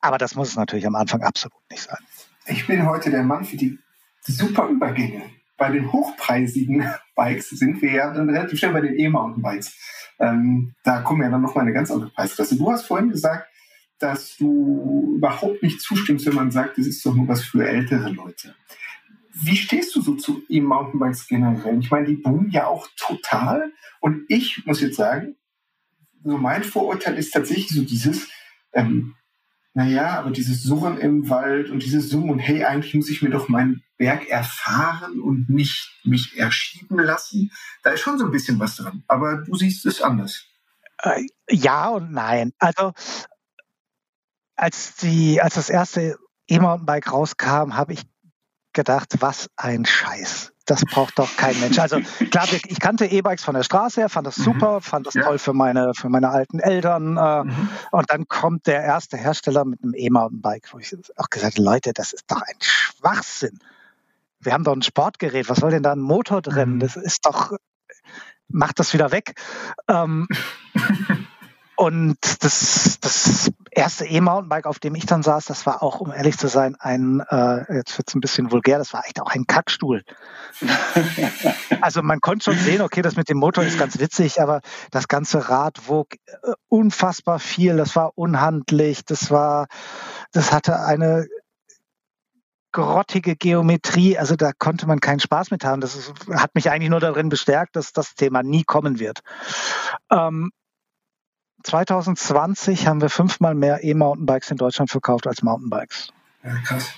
Aber 0.02 0.20
das 0.20 0.36
muss 0.36 0.50
es 0.50 0.56
natürlich 0.56 0.86
am 0.86 0.96
Anfang 0.96 1.24
absolut 1.24 1.58
nicht 1.72 1.82
sein. 1.82 1.98
ich 2.46 2.68
bin 2.68 2.88
heute 2.88 3.10
der 3.10 3.24
Mann 3.24 3.44
für 3.44 3.58
die 3.58 3.80
super 4.22 4.68
Übergänge. 4.68 5.24
Bei 5.58 5.72
den 5.72 5.92
hochpreisigen 5.92 6.86
Bikes 7.16 7.50
sind 7.50 7.82
wir 7.82 7.92
ja 7.92 8.14
dann 8.14 8.30
relativ 8.30 8.60
schnell 8.60 8.74
bei 8.74 8.82
den 8.82 9.00
E-Mountainbikes. 9.00 9.76
Ähm, 10.20 10.74
da 10.84 11.02
kommen 11.02 11.22
ja 11.22 11.30
dann 11.30 11.42
nochmal 11.42 11.64
eine 11.64 11.74
ganz 11.74 11.92
andere 11.92 12.10
Preisklasse. 12.10 12.58
Du 12.58 12.72
hast 12.72 12.86
vorhin 12.86 13.10
gesagt, 13.10 13.48
dass 14.00 14.36
du 14.38 15.14
überhaupt 15.16 15.64
nicht 15.64 15.82
zustimmst, 15.82 16.26
wenn 16.26 16.36
man 16.36 16.52
sagt, 16.52 16.78
das 16.78 16.86
ist 16.86 17.06
doch 17.06 17.16
nur 17.16 17.28
was 17.28 17.44
für 17.44 17.68
ältere 17.68 18.10
Leute. 18.10 18.56
Wie 19.34 19.56
stehst 19.56 19.96
du 19.96 20.02
so 20.02 20.16
zu 20.16 20.44
E-Mountainbikes 20.50 21.28
generell? 21.28 21.80
Ich 21.80 21.92
meine, 21.92 22.08
die 22.08 22.16
boomen 22.16 22.50
ja 22.52 22.68
auch 22.68 22.88
total. 22.98 23.72
Und 24.00 24.26
ich 24.30 24.66
muss 24.66 24.82
jetzt 24.82 24.96
sagen, 24.96 25.36
so 26.24 26.38
mein 26.38 26.64
Vorurteil 26.64 27.18
ist 27.18 27.32
tatsächlich 27.32 27.70
so 27.70 27.84
dieses, 27.84 28.30
ähm, 28.74 29.16
naja, 29.76 30.18
aber 30.20 30.32
dieses 30.32 30.64
Surren 30.64 30.98
im 30.98 31.30
Wald 31.30 31.70
und 31.70 31.84
dieses 31.84 32.10
Summen 32.10 32.30
und 32.30 32.40
hey, 32.40 32.64
eigentlich 32.64 32.94
muss 32.94 33.10
ich 33.10 33.22
mir 33.22 33.30
doch 33.30 33.50
meinen 33.50 33.84
Berg 33.98 34.30
erfahren 34.30 35.20
und 35.20 35.50
nicht 35.50 36.00
mich 36.06 36.38
erschieben 36.38 36.98
lassen. 36.98 37.52
Da 37.84 37.90
ist 37.90 38.00
schon 38.00 38.18
so 38.18 38.24
ein 38.24 38.32
bisschen 38.32 38.58
was 38.58 38.78
dran. 38.78 39.04
Aber 39.10 39.44
du 39.44 39.54
siehst 39.54 39.86
es 39.86 40.02
anders. 40.02 40.46
Äh, 41.00 41.28
ja 41.50 41.90
und 41.90 42.14
nein. 42.14 42.54
Also 42.58 42.94
als 44.56 44.96
die, 44.96 45.42
als 45.42 45.56
das 45.56 45.70
erste 45.70 46.18
E-Mountainbike 46.48 47.12
rauskam, 47.12 47.76
habe 47.76 47.92
ich 47.92 48.04
gedacht, 48.72 49.18
was 49.20 49.50
ein 49.58 49.84
Scheiß. 49.84 50.54
Das 50.66 50.84
braucht 50.84 51.20
doch 51.20 51.36
kein 51.38 51.60
Mensch. 51.60 51.78
Also 51.78 52.00
klar, 52.32 52.48
ich 52.52 52.80
kannte 52.80 53.06
E-Bikes 53.06 53.44
von 53.44 53.56
der 53.56 53.64
Straße 53.64 54.02
her, 54.02 54.10
fand 54.10 54.26
das 54.26 54.38
mhm. 54.40 54.44
super, 54.44 54.82
fand 54.82 55.08
das 55.08 55.14
toll 55.14 55.38
für 55.38 55.54
meine, 55.54 55.94
für 55.94 56.10
meine 56.10 56.30
alten 56.30 56.60
Eltern. 56.60 57.18
Äh, 57.18 57.44
mhm. 57.44 57.70
Und 57.92 58.10
dann 58.10 58.28
kommt 58.28 58.68
der 58.68 58.84
erste 58.84 59.18
Hersteller 59.18 59.66
mit 59.66 59.84
einem 59.84 59.94
E-Mountainbike, 59.96 60.74
wo 60.74 60.80
ich 60.80 60.96
auch 61.18 61.30
gesagt 61.30 61.58
habe, 61.58 61.64
Leute, 61.64 61.94
das 61.94 62.14
ist 62.14 62.26
doch 62.32 62.42
ein 62.42 62.56
Schwachsinn. 62.60 63.60
Wir 64.40 64.54
haben 64.54 64.64
doch 64.64 64.76
ein 64.76 64.82
Sportgerät, 64.82 65.50
was 65.50 65.60
soll 65.60 65.72
denn 65.72 65.84
da 65.84 65.92
ein 65.92 66.00
Motor 66.00 66.42
drin? 66.42 66.76
Mhm. 66.76 66.80
Das 66.80 66.96
ist 66.96 67.26
doch, 67.26 67.54
macht 68.48 68.80
das 68.80 68.94
wieder 68.94 69.12
weg. 69.12 69.34
Ähm, 69.88 70.28
Und 71.76 72.18
das, 72.42 73.00
das 73.02 73.52
erste 73.76 74.06
E-Mountainbike, 74.06 74.66
auf 74.66 74.80
dem 74.80 74.96
ich 74.96 75.06
dann 75.06 75.22
saß, 75.22 75.46
das 75.46 75.66
war 75.66 75.84
auch, 75.84 76.00
um 76.00 76.12
ehrlich 76.12 76.38
zu 76.38 76.48
sein, 76.48 76.76
ein, 76.80 77.22
äh, 77.30 77.76
jetzt 77.76 77.98
wird 77.98 78.08
es 78.08 78.16
ein 78.16 78.22
bisschen 78.22 78.52
vulgär, 78.52 78.78
das 78.78 78.94
war 78.94 79.06
echt 79.06 79.22
auch 79.22 79.30
ein 79.30 79.46
Kackstuhl. 79.46 80.04
also 81.82 82.02
man 82.02 82.22
konnte 82.22 82.46
schon 82.46 82.58
sehen, 82.58 82.82
okay, 82.82 83.02
das 83.02 83.16
mit 83.16 83.30
dem 83.30 83.38
Motor 83.38 83.64
ist 83.64 83.78
ganz 83.78 84.00
witzig, 84.00 84.42
aber 84.42 84.62
das 84.92 85.08
ganze 85.08 85.50
Rad 85.50 85.88
wog 85.88 86.14
äh, 86.14 86.54
unfassbar 86.70 87.40
viel, 87.40 87.78
das 87.78 87.96
war 87.96 88.12
unhandlich, 88.16 89.06
das 89.06 89.30
war, 89.30 89.68
das 90.32 90.52
hatte 90.52 90.80
eine 90.80 91.28
grottige 92.72 93.36
Geometrie, 93.36 94.18
also 94.18 94.36
da 94.36 94.52
konnte 94.52 94.86
man 94.86 95.00
keinen 95.00 95.22
Spaß 95.22 95.50
mit 95.52 95.64
haben. 95.64 95.80
Das 95.80 95.96
ist, 95.96 96.14
hat 96.30 96.56
mich 96.56 96.70
eigentlich 96.70 96.90
nur 96.90 97.00
darin 97.00 97.30
bestärkt, 97.30 97.78
dass 97.78 97.94
das 97.94 98.16
Thema 98.16 98.44
nie 98.44 98.66
kommen 98.66 99.00
wird. 99.00 99.22
Ähm, 100.12 100.52
2020 101.66 102.88
haben 102.88 103.02
wir 103.02 103.10
fünfmal 103.10 103.56
mehr 103.56 103.84
E-Mountainbikes 103.84 104.52
in 104.52 104.58
Deutschland 104.58 104.92
verkauft 104.92 105.28
als 105.28 105.42
Mountainbikes. 105.42 106.10
Ja, 106.44 106.56
krass. 106.64 106.94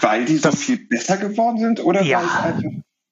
Weil 0.00 0.24
die 0.24 0.36
so 0.36 0.50
das, 0.50 0.60
viel 0.60 0.86
besser 0.86 1.16
geworden 1.16 1.58
sind 1.58 1.84
oder 1.84 2.02
ja, 2.02 2.20
einfach, 2.20 2.62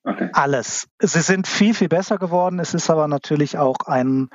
okay. 0.05 0.31
alles. 0.33 0.87
Sie 1.01 1.21
sind 1.21 1.49
viel, 1.49 1.75
viel 1.75 1.89
besser 1.89 2.17
geworden. 2.17 2.61
Es 2.61 2.75
ist 2.75 2.91
aber 2.91 3.09
natürlich 3.09 3.59
auch 3.59 3.79
ein, 3.87 4.31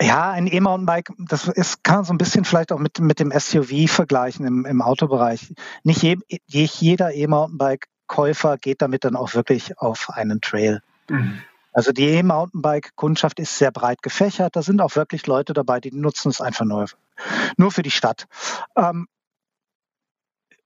ja, 0.00 0.30
ein 0.30 0.46
E-Mountainbike, 0.46 1.10
das 1.18 1.48
ist, 1.48 1.84
kann 1.84 1.96
man 1.96 2.04
so 2.04 2.14
ein 2.14 2.18
bisschen 2.18 2.46
vielleicht 2.46 2.72
auch 2.72 2.78
mit, 2.78 2.98
mit 3.00 3.20
dem 3.20 3.32
SUV 3.38 3.90
vergleichen 3.90 4.46
im, 4.46 4.64
im 4.64 4.80
Autobereich. 4.80 5.52
Nicht 5.84 6.02
je, 6.02 6.16
jeder 6.46 7.12
E-Mountainbike-Käufer 7.12 8.56
geht 8.56 8.80
damit 8.80 9.04
dann 9.04 9.14
auch 9.14 9.34
wirklich 9.34 9.78
auf 9.78 10.08
einen 10.10 10.40
Trail. 10.40 10.80
Mhm. 11.10 11.42
Also 11.76 11.92
die 11.92 12.08
E-Mountainbike-Kundschaft 12.08 13.38
ist 13.38 13.58
sehr 13.58 13.70
breit 13.70 14.00
gefächert. 14.00 14.56
Da 14.56 14.62
sind 14.62 14.80
auch 14.80 14.96
wirklich 14.96 15.26
Leute 15.26 15.52
dabei, 15.52 15.78
die 15.78 15.92
nutzen 15.92 16.30
es 16.30 16.40
einfach 16.40 16.64
nur, 16.64 16.86
nur 17.58 17.70
für 17.70 17.82
die 17.82 17.90
Stadt. 17.90 18.24
Ähm, 18.76 19.08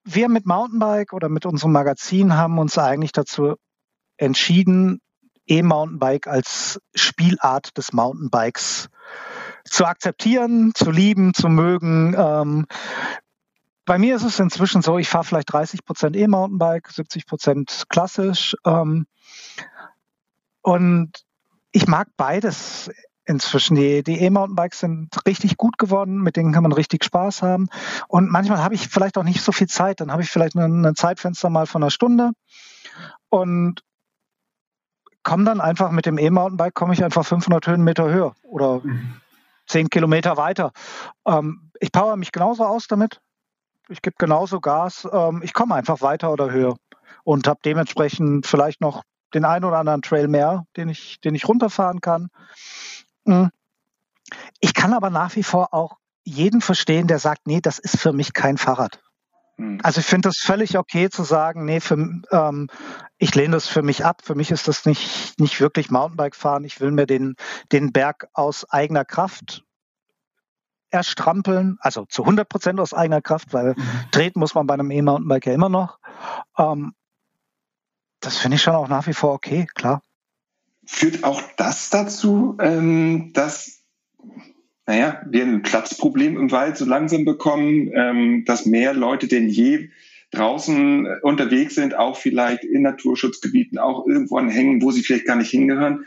wir 0.05 0.29
mit 0.29 0.47
Mountainbike 0.47 1.13
oder 1.13 1.29
mit 1.29 1.47
unserem 1.47 1.73
Magazin 1.73 2.37
haben 2.37 2.61
uns 2.61 2.79
eigentlich 2.79 3.11
dazu 3.11 3.57
entschieden, 4.19 5.01
E-Mountainbike 5.49 6.29
als 6.29 6.81
Spielart 6.95 7.77
des 7.77 7.93
Mountainbikes 7.93 8.89
zu 9.65 9.87
akzeptieren, 9.87 10.71
zu 10.77 10.93
lieben, 10.93 11.35
zu 11.35 11.49
mögen. 11.49 12.15
Ähm, 12.17 12.67
bei 13.85 13.99
mir 13.99 14.15
ist 14.15 14.23
es 14.23 14.39
inzwischen 14.39 14.81
so, 14.81 14.97
ich 14.97 15.09
fahre 15.09 15.25
vielleicht 15.25 15.53
30 15.53 15.85
Prozent 15.85 16.15
E-Mountainbike, 16.15 16.89
70 16.89 17.27
Prozent 17.27 17.87
klassisch. 17.89 18.55
Ähm, 18.65 19.07
und 20.63 21.13
ich 21.73 21.87
mag 21.87 22.09
beides 22.17 22.91
inzwischen. 23.25 23.77
Die, 23.77 24.03
E-Mountainbikes 24.03 24.81
sind 24.81 25.17
richtig 25.27 25.57
gut 25.57 25.79
geworden, 25.79 26.21
mit 26.21 26.37
denen 26.37 26.53
kann 26.53 26.65
man 26.65 26.73
richtig 26.73 27.05
Spaß 27.05 27.43
haben. 27.43 27.69
Und 28.09 28.31
manchmal 28.31 28.63
habe 28.63 28.75
ich 28.75 28.89
vielleicht 28.89 29.17
auch 29.17 29.25
nicht 29.25 29.43
so 29.43 29.53
viel 29.53 29.69
Zeit. 29.69 30.01
Dann 30.01 30.11
habe 30.11 30.23
ich 30.23 30.31
vielleicht 30.31 30.57
ein, 30.57 30.95
Zeitfenster 30.95 31.49
mal 31.49 31.67
von 31.67 31.83
einer 31.83 31.91
Stunde 31.91 32.33
und 33.29 33.83
komme 35.23 35.45
dann 35.45 35.61
einfach 35.61 35.91
mit 35.91 36.07
dem 36.07 36.19
E-Mountainbike, 36.19 36.75
komme 36.75 36.95
ich 36.95 37.05
einfach 37.05 37.25
500 37.25 37.67
Höhenmeter 37.67 38.11
höher 38.11 38.35
oder 38.43 38.81
mhm. 38.81 39.21
10 39.69 39.91
Kilometer 39.91 40.37
weiter. 40.37 40.73
Ähm, 41.27 41.71
ich 41.79 41.93
power 41.93 42.17
mich 42.17 42.33
genauso 42.33 42.65
aus 42.65 42.89
damit. 42.89 43.21
Ich 43.89 44.03
gebe 44.03 44.17
genauso 44.19 44.61
Gas. 44.61 45.07
Ähm, 45.11 45.43
ich 45.45 45.53
komme 45.53 45.75
einfach 45.75 46.01
weiter 46.01 46.33
oder 46.33 46.51
höher 46.51 46.77
und 47.23 47.47
habe 47.47 47.61
dementsprechend 47.65 48.47
vielleicht 48.47 48.81
noch 48.81 49.03
den 49.35 49.45
einen 49.45 49.65
oder 49.65 49.79
anderen 49.79 50.03
Trail 50.03 50.29
mehr, 50.29 50.65
den 50.77 50.89
ich, 50.89 51.21
den 51.21 51.35
ich 51.35 51.49
runterfahren 51.49 52.01
kann. 52.01 52.29
Hm. 53.27 53.51
Ich 54.61 54.75
kann 54.75 54.93
aber 54.93 55.11
nach 55.11 55.37
wie 55.37 55.43
vor 55.43 55.75
auch 55.75 55.97
jeden 56.25 56.61
verstehen, 56.61 57.07
der 57.07 57.19
sagt, 57.19 57.47
nee, 57.47 57.61
das 57.61 57.79
ist 57.79 57.99
für 57.99 58.13
mich 58.13 58.33
kein 58.33 58.59
Fahrrad. 58.59 59.01
Hm. 59.57 59.79
Also 59.83 60.01
ich 60.01 60.07
finde 60.07 60.29
das 60.29 60.39
völlig 60.39 60.79
okay 60.79 61.11
zu 61.11 61.23
sagen, 61.23 61.65
nee, 61.65 61.81
für, 61.81 61.95
ähm, 62.31 62.69
ich 63.19 63.35
lehne 63.35 63.57
das 63.57 63.69
für 63.69 63.83
mich 63.83 64.05
ab. 64.05 64.23
Für 64.25 64.35
mich 64.35 64.51
ist 64.51 64.69
das 64.69 64.87
nicht, 64.87 65.39
nicht 65.39 65.61
wirklich 65.61 65.91
Mountainbike 65.91 66.37
fahren. 66.37 66.65
Ich 66.65 66.81
will 66.81 66.91
mir 66.91 67.07
den, 67.07 67.37
den 67.73 67.93
Berg 67.93 68.29
aus 68.33 68.69
eigener 68.71 69.05
Kraft 69.05 69.65
erstrampeln, 70.91 71.79
also 71.81 72.05
zu 72.07 72.23
100 72.23 72.49
Prozent 72.49 72.81
aus 72.81 72.93
eigener 72.93 73.23
Kraft, 73.23 73.53
weil 73.53 73.75
mhm. 73.77 74.11
treten 74.11 74.41
muss 74.41 74.55
man 74.55 74.67
bei 74.67 74.75
einem 74.75 74.91
E-Mountainbike 74.91 75.47
ja 75.47 75.53
immer 75.53 75.69
noch. 75.69 75.99
Ähm, 76.59 76.95
das 78.21 78.37
finde 78.37 78.57
ich 78.57 78.63
schon 78.63 78.75
auch 78.75 78.89
nach 78.89 79.07
wie 79.07 79.15
vor 79.15 79.33
okay, 79.33 79.67
klar. 79.75 80.03
Führt 80.85 81.25
auch 81.25 81.43
das 81.57 81.91
dazu, 81.91 82.57
ähm, 82.61 83.33
dass 83.33 83.81
naja, 84.87 85.23
wir 85.29 85.45
ein 85.45 85.63
Platzproblem 85.63 86.37
im 86.37 86.51
Wald 86.51 86.77
so 86.77 86.85
langsam 86.85 87.25
bekommen, 87.25 87.93
ähm, 87.95 88.45
dass 88.45 88.67
mehr 88.67 88.93
Leute 88.93 89.29
denn 89.29 89.49
je 89.49 89.91
draußen 90.33 91.07
unterwegs 91.23 91.77
sind, 91.77 91.95
auch 91.97 92.17
vielleicht 92.17 92.65
in 92.65 92.83
Naturschutzgebieten, 92.83 93.79
auch 93.79 94.07
irgendwo 94.07 94.41
hängen, 94.41 94.83
wo 94.83 94.91
sie 94.91 95.03
vielleicht 95.03 95.27
gar 95.27 95.37
nicht 95.37 95.51
hingehören, 95.51 96.07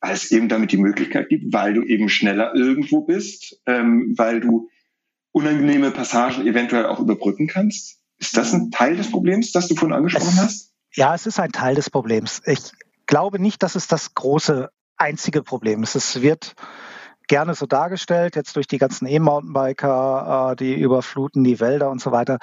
weil 0.00 0.12
es 0.12 0.30
eben 0.30 0.48
damit 0.48 0.72
die 0.72 0.76
Möglichkeit 0.76 1.28
gibt, 1.28 1.52
weil 1.52 1.74
du 1.74 1.82
eben 1.82 2.08
schneller 2.08 2.54
irgendwo 2.54 3.00
bist, 3.00 3.60
ähm, 3.66 4.14
weil 4.16 4.40
du 4.40 4.68
unangenehme 5.32 5.90
Passagen 5.90 6.46
eventuell 6.46 6.86
auch 6.86 7.00
überbrücken 7.00 7.46
kannst. 7.46 7.98
Ist 8.18 8.36
das 8.36 8.52
ein 8.52 8.70
Teil 8.70 8.96
des 8.96 9.10
Problems, 9.10 9.52
das 9.52 9.68
du 9.68 9.74
vorhin 9.74 9.96
angesprochen 9.96 10.34
es, 10.34 10.42
hast? 10.42 10.69
Ja, 10.94 11.14
es 11.14 11.26
ist 11.26 11.38
ein 11.38 11.52
Teil 11.52 11.74
des 11.74 11.90
Problems. 11.90 12.42
Ich 12.46 12.72
glaube 13.06 13.38
nicht, 13.38 13.62
dass 13.62 13.74
es 13.74 13.86
das 13.86 14.14
große 14.14 14.70
einzige 14.96 15.42
Problem 15.42 15.82
ist. 15.82 15.94
Es 15.94 16.20
wird 16.20 16.54
gerne 17.28 17.54
so 17.54 17.66
dargestellt, 17.66 18.34
jetzt 18.34 18.56
durch 18.56 18.66
die 18.66 18.78
ganzen 18.78 19.06
E-Mountainbiker, 19.06 20.50
äh, 20.52 20.56
die 20.56 20.74
überfluten 20.74 21.44
die 21.44 21.60
Wälder 21.60 21.90
und 21.90 22.00
so 22.00 22.10
weiter. 22.10 22.38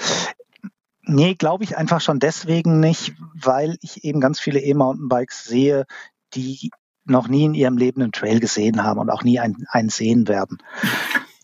Nee, 1.01 1.35
glaube 1.35 1.65
ich 1.65 1.77
einfach 1.77 2.01
schon 2.01 2.19
deswegen 2.19 2.79
nicht, 2.79 3.13
weil 3.33 3.77
ich 3.81 4.03
eben 4.03 4.21
ganz 4.21 4.39
viele 4.39 4.59
E-Mountainbikes 4.59 5.43
sehe, 5.43 5.85
die 6.33 6.71
noch 7.03 7.27
nie 7.27 7.45
in 7.45 7.53
ihrem 7.53 7.77
Leben 7.77 8.01
einen 8.01 8.11
Trail 8.11 8.39
gesehen 8.39 8.83
haben 8.83 8.99
und 8.99 9.09
auch 9.09 9.23
nie 9.23 9.39
einen, 9.39 9.65
einen 9.69 9.89
sehen 9.89 10.27
werden. 10.27 10.57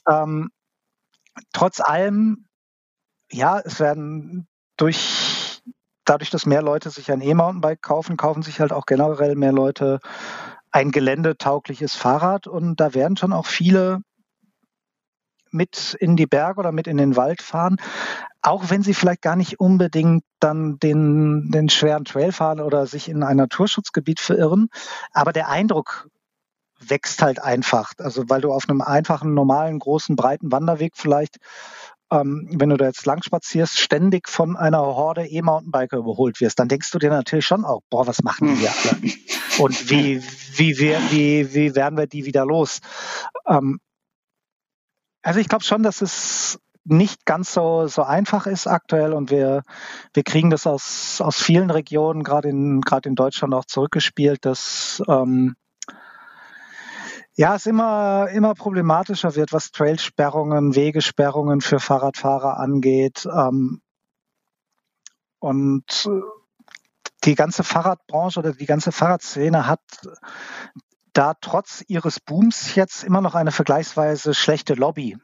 Ähm, 0.09 0.49
trotz 1.53 1.79
allem, 1.79 2.45
ja, 3.31 3.59
es 3.59 3.79
werden 3.79 4.47
durch 4.77 5.42
dadurch, 6.05 6.29
dass 6.29 6.45
mehr 6.45 6.61
Leute 6.61 6.89
sich 6.89 7.11
ein 7.11 7.21
E-Mountainbike 7.21 7.81
kaufen, 7.81 8.17
kaufen 8.17 8.43
sich 8.43 8.59
halt 8.59 8.71
auch 8.71 8.85
generell 8.85 9.35
mehr 9.35 9.53
Leute 9.53 9.99
ein 10.71 10.91
geländetaugliches 10.91 11.95
Fahrrad 11.95 12.47
und 12.47 12.79
da 12.79 12.93
werden 12.93 13.17
schon 13.17 13.33
auch 13.33 13.45
viele 13.45 13.99
mit 15.51 15.95
in 15.99 16.15
die 16.15 16.25
Berge 16.25 16.59
oder 16.59 16.71
mit 16.71 16.87
in 16.87 16.97
den 16.97 17.15
Wald 17.15 17.41
fahren, 17.41 17.77
auch 18.41 18.69
wenn 18.69 18.81
sie 18.81 18.95
vielleicht 18.95 19.21
gar 19.21 19.35
nicht 19.35 19.59
unbedingt 19.59 20.23
dann 20.39 20.79
den, 20.79 21.51
den 21.51 21.69
schweren 21.69 22.05
Trail 22.05 22.31
fahren 22.31 22.59
oder 22.59 22.87
sich 22.87 23.07
in 23.07 23.23
ein 23.23 23.37
Naturschutzgebiet 23.37 24.19
verirren. 24.19 24.67
Aber 25.11 25.31
der 25.31 25.49
Eindruck 25.49 26.09
wächst 26.79 27.21
halt 27.21 27.41
einfach. 27.41 27.93
Also 27.99 28.29
weil 28.29 28.41
du 28.41 28.51
auf 28.51 28.67
einem 28.67 28.81
einfachen, 28.81 29.33
normalen, 29.33 29.79
großen, 29.79 30.15
breiten 30.15 30.51
Wanderweg 30.51 30.93
vielleicht 30.95 31.37
ähm, 32.13 32.47
wenn 32.51 32.69
du 32.69 32.77
da 32.77 32.85
jetzt 32.85 33.05
lang 33.05 33.23
spazierst, 33.23 33.79
ständig 33.79 34.29
von 34.29 34.55
einer 34.55 34.79
Horde 34.79 35.25
E-Mountainbiker 35.25 35.97
überholt 35.97 36.39
wirst, 36.41 36.59
dann 36.59 36.67
denkst 36.67 36.91
du 36.91 36.99
dir 36.99 37.09
natürlich 37.09 37.45
schon 37.45 37.65
auch, 37.65 37.81
boah, 37.89 38.05
was 38.05 38.21
machen 38.21 38.49
die 38.49 38.55
hier 38.55 38.71
alle? 38.83 39.01
Und 39.59 39.89
wie, 39.89 40.21
wie, 40.55 40.77
wie, 40.77 40.95
wie, 41.11 41.53
wie 41.53 41.75
werden 41.75 41.97
wir 41.97 42.07
die 42.07 42.25
wieder 42.25 42.45
los? 42.45 42.79
Ähm, 43.47 43.79
also 45.23 45.39
ich 45.39 45.47
glaube 45.47 45.63
schon, 45.63 45.83
dass 45.83 46.01
es 46.01 46.59
nicht 46.85 47.25
ganz 47.25 47.53
so, 47.53 47.87
so 47.87 48.03
einfach 48.03 48.45
ist 48.45 48.67
aktuell 48.67 49.13
und 49.13 49.31
wir, 49.31 49.63
wir 50.13 50.23
kriegen 50.23 50.49
das 50.49 50.67
aus, 50.67 51.21
aus 51.21 51.41
vielen 51.41 51.69
Regionen, 51.69 52.23
gerade 52.23 52.49
in, 52.49 52.81
gerade 52.81 53.07
in 53.07 53.15
Deutschland 53.15 53.53
auch 53.53 53.63
zurückgespielt, 53.63 54.43
dass 54.43 55.01
ähm, 55.07 55.55
ja, 57.35 57.55
es 57.55 57.65
immer, 57.65 58.29
immer 58.29 58.53
problematischer 58.53 59.35
wird, 59.35 59.53
was 59.53 59.71
Trailsperrungen, 59.71 60.75
Wegesperrungen 60.75 61.61
für 61.61 61.79
Fahrradfahrer 61.79 62.59
angeht. 62.59 63.25
Ähm, 63.25 63.81
und 65.39 66.09
die 67.23 67.35
ganze 67.35 67.63
Fahrradbranche 67.63 68.39
oder 68.39 68.53
die 68.53 68.65
ganze 68.65 68.91
Fahrradszene 68.91 69.67
hat 69.67 69.81
da 71.13 71.33
trotz 71.35 71.83
ihres 71.87 72.19
Booms 72.19 72.75
jetzt 72.75 73.03
immer 73.03 73.21
noch 73.21 73.35
eine 73.35 73.51
vergleichsweise 73.51 74.33
schlechte 74.33 74.73
Lobby. 74.73 75.17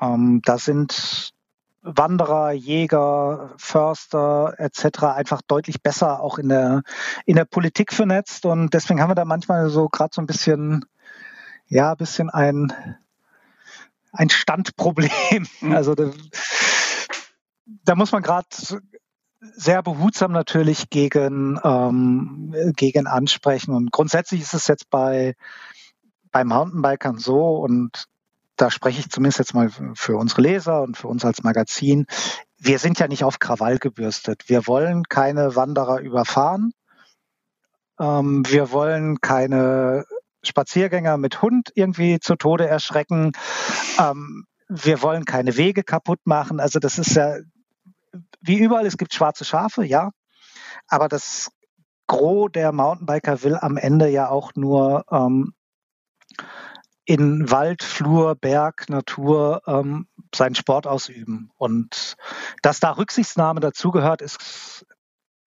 Ähm, 0.00 0.42
da 0.44 0.58
sind 0.58 1.33
Wanderer, 1.84 2.52
Jäger, 2.52 3.52
Förster 3.58 4.54
etc. 4.58 5.04
einfach 5.04 5.42
deutlich 5.42 5.82
besser 5.82 6.20
auch 6.20 6.38
in 6.38 6.48
der, 6.48 6.82
in 7.26 7.36
der 7.36 7.44
Politik 7.44 7.92
vernetzt. 7.92 8.46
Und 8.46 8.72
deswegen 8.72 9.00
haben 9.00 9.10
wir 9.10 9.14
da 9.14 9.26
manchmal 9.26 9.68
so 9.68 9.88
gerade 9.90 10.10
so 10.14 10.22
ein 10.22 10.26
bisschen, 10.26 10.86
ja, 11.66 11.92
ein 11.92 11.96
bisschen 11.98 12.30
ein, 12.30 12.72
ein 14.12 14.30
Standproblem. 14.30 15.46
Mhm. 15.60 15.74
Also 15.74 15.94
da, 15.94 16.10
da 17.84 17.94
muss 17.94 18.12
man 18.12 18.22
gerade 18.22 18.48
sehr 19.40 19.82
behutsam 19.82 20.32
natürlich 20.32 20.88
gegen, 20.88 21.60
ähm, 21.62 22.54
gegen 22.76 23.06
ansprechen. 23.06 23.74
Und 23.74 23.92
grundsätzlich 23.92 24.40
ist 24.40 24.54
es 24.54 24.68
jetzt 24.68 24.88
bei, 24.88 25.34
bei 26.30 26.44
Mountainbikern 26.44 27.18
so 27.18 27.56
und 27.56 28.06
da 28.56 28.70
spreche 28.70 29.00
ich 29.00 29.10
zumindest 29.10 29.38
jetzt 29.38 29.54
mal 29.54 29.70
für 29.94 30.16
unsere 30.16 30.42
Leser 30.42 30.82
und 30.82 30.96
für 30.96 31.08
uns 31.08 31.24
als 31.24 31.42
Magazin. 31.42 32.06
Wir 32.58 32.78
sind 32.78 32.98
ja 32.98 33.08
nicht 33.08 33.24
auf 33.24 33.38
Krawall 33.38 33.78
gebürstet. 33.78 34.44
Wir 34.48 34.66
wollen 34.66 35.04
keine 35.04 35.56
Wanderer 35.56 36.00
überfahren. 36.00 36.72
Ähm, 37.98 38.44
wir 38.46 38.70
wollen 38.70 39.20
keine 39.20 40.04
Spaziergänger 40.42 41.16
mit 41.16 41.42
Hund 41.42 41.70
irgendwie 41.74 42.20
zu 42.20 42.36
Tode 42.36 42.66
erschrecken. 42.66 43.32
Ähm, 43.98 44.46
wir 44.68 45.02
wollen 45.02 45.24
keine 45.24 45.56
Wege 45.56 45.82
kaputt 45.82 46.20
machen. 46.24 46.60
Also 46.60 46.78
das 46.78 46.98
ist 46.98 47.14
ja 47.14 47.36
wie 48.40 48.58
überall, 48.58 48.86
es 48.86 48.96
gibt 48.96 49.14
schwarze 49.14 49.44
Schafe, 49.44 49.84
ja. 49.84 50.10
Aber 50.88 51.08
das 51.08 51.50
Gros 52.06 52.52
der 52.52 52.72
Mountainbiker 52.72 53.42
will 53.42 53.56
am 53.56 53.76
Ende 53.76 54.08
ja 54.08 54.28
auch 54.28 54.52
nur 54.54 55.04
ähm, 55.10 55.54
in 57.04 57.50
Wald, 57.50 57.82
Flur, 57.82 58.34
Berg, 58.34 58.88
Natur 58.88 59.62
ähm, 59.66 60.06
seinen 60.34 60.54
Sport 60.54 60.86
ausüben. 60.86 61.50
Und 61.56 62.16
dass 62.62 62.80
da 62.80 62.92
Rücksichtsnahme 62.92 63.60
dazugehört, 63.60 64.22
ist, 64.22 64.86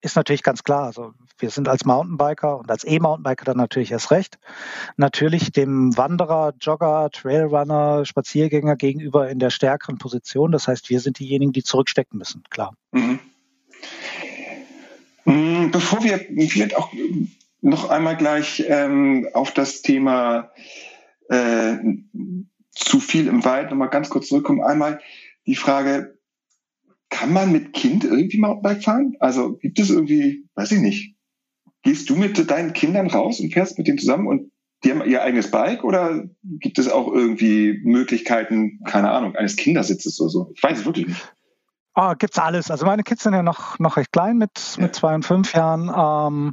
ist 0.00 0.16
natürlich 0.16 0.42
ganz 0.42 0.62
klar. 0.62 0.84
Also 0.84 1.12
wir 1.38 1.50
sind 1.50 1.68
als 1.68 1.84
Mountainbiker 1.84 2.58
und 2.58 2.70
als 2.70 2.84
E-Mountainbiker 2.84 3.44
dann 3.44 3.56
natürlich 3.56 3.90
erst 3.90 4.10
recht. 4.10 4.38
Natürlich 4.96 5.50
dem 5.50 5.96
Wanderer, 5.96 6.54
Jogger, 6.60 7.10
Trailrunner, 7.10 8.04
Spaziergänger 8.04 8.76
gegenüber 8.76 9.28
in 9.28 9.38
der 9.38 9.50
stärkeren 9.50 9.98
Position. 9.98 10.52
Das 10.52 10.68
heißt, 10.68 10.90
wir 10.90 11.00
sind 11.00 11.18
diejenigen, 11.18 11.52
die 11.52 11.64
zurückstecken 11.64 12.18
müssen, 12.18 12.44
klar. 12.50 12.74
Mhm. 12.92 13.18
mhm 15.24 15.70
bevor 15.72 16.02
wir 16.04 16.18
vielleicht 16.48 16.76
auch 16.76 16.92
noch 17.60 17.90
einmal 17.90 18.16
gleich 18.16 18.64
ähm, 18.68 19.28
auf 19.34 19.52
das 19.52 19.82
Thema 19.82 20.50
äh, 21.28 21.76
zu 22.70 23.00
viel 23.00 23.26
im 23.26 23.44
Wald 23.44 23.70
nochmal 23.70 23.90
ganz 23.90 24.08
kurz 24.08 24.28
zurückkommen. 24.28 24.62
Einmal 24.62 25.00
die 25.46 25.56
Frage, 25.56 26.18
kann 27.10 27.32
man 27.32 27.52
mit 27.52 27.72
Kind 27.72 28.04
irgendwie 28.04 28.38
Mountainbike 28.38 28.84
fahren? 28.84 29.16
Also 29.20 29.56
gibt 29.56 29.78
es 29.78 29.90
irgendwie, 29.90 30.46
weiß 30.54 30.72
ich 30.72 30.80
nicht, 30.80 31.14
gehst 31.82 32.10
du 32.10 32.16
mit 32.16 32.50
deinen 32.50 32.72
Kindern 32.72 33.08
raus 33.08 33.40
und 33.40 33.52
fährst 33.52 33.78
mit 33.78 33.88
denen 33.88 33.98
zusammen 33.98 34.26
und 34.26 34.52
die 34.84 34.90
haben 34.92 35.04
ihr 35.04 35.22
eigenes 35.22 35.50
Bike 35.50 35.82
oder 35.82 36.24
gibt 36.42 36.78
es 36.78 36.88
auch 36.88 37.12
irgendwie 37.12 37.80
Möglichkeiten, 37.82 38.80
keine 38.84 39.10
Ahnung, 39.10 39.34
eines 39.34 39.56
Kindersitzes 39.56 40.20
oder 40.20 40.30
so? 40.30 40.52
Ich 40.54 40.62
weiß 40.62 40.80
es 40.80 40.84
wirklich 40.84 41.08
nicht. 41.08 41.32
Oh, 41.96 42.12
gibt's 42.16 42.38
alles. 42.38 42.70
Also 42.70 42.86
meine 42.86 43.02
Kids 43.02 43.24
sind 43.24 43.34
ja 43.34 43.42
noch, 43.42 43.80
noch 43.80 43.96
recht 43.96 44.12
klein 44.12 44.38
mit, 44.38 44.76
ja. 44.76 44.84
mit 44.84 44.94
zwei 44.94 45.16
und 45.16 45.24
fünf 45.24 45.52
Jahren. 45.52 45.88
Ähm, 45.88 46.52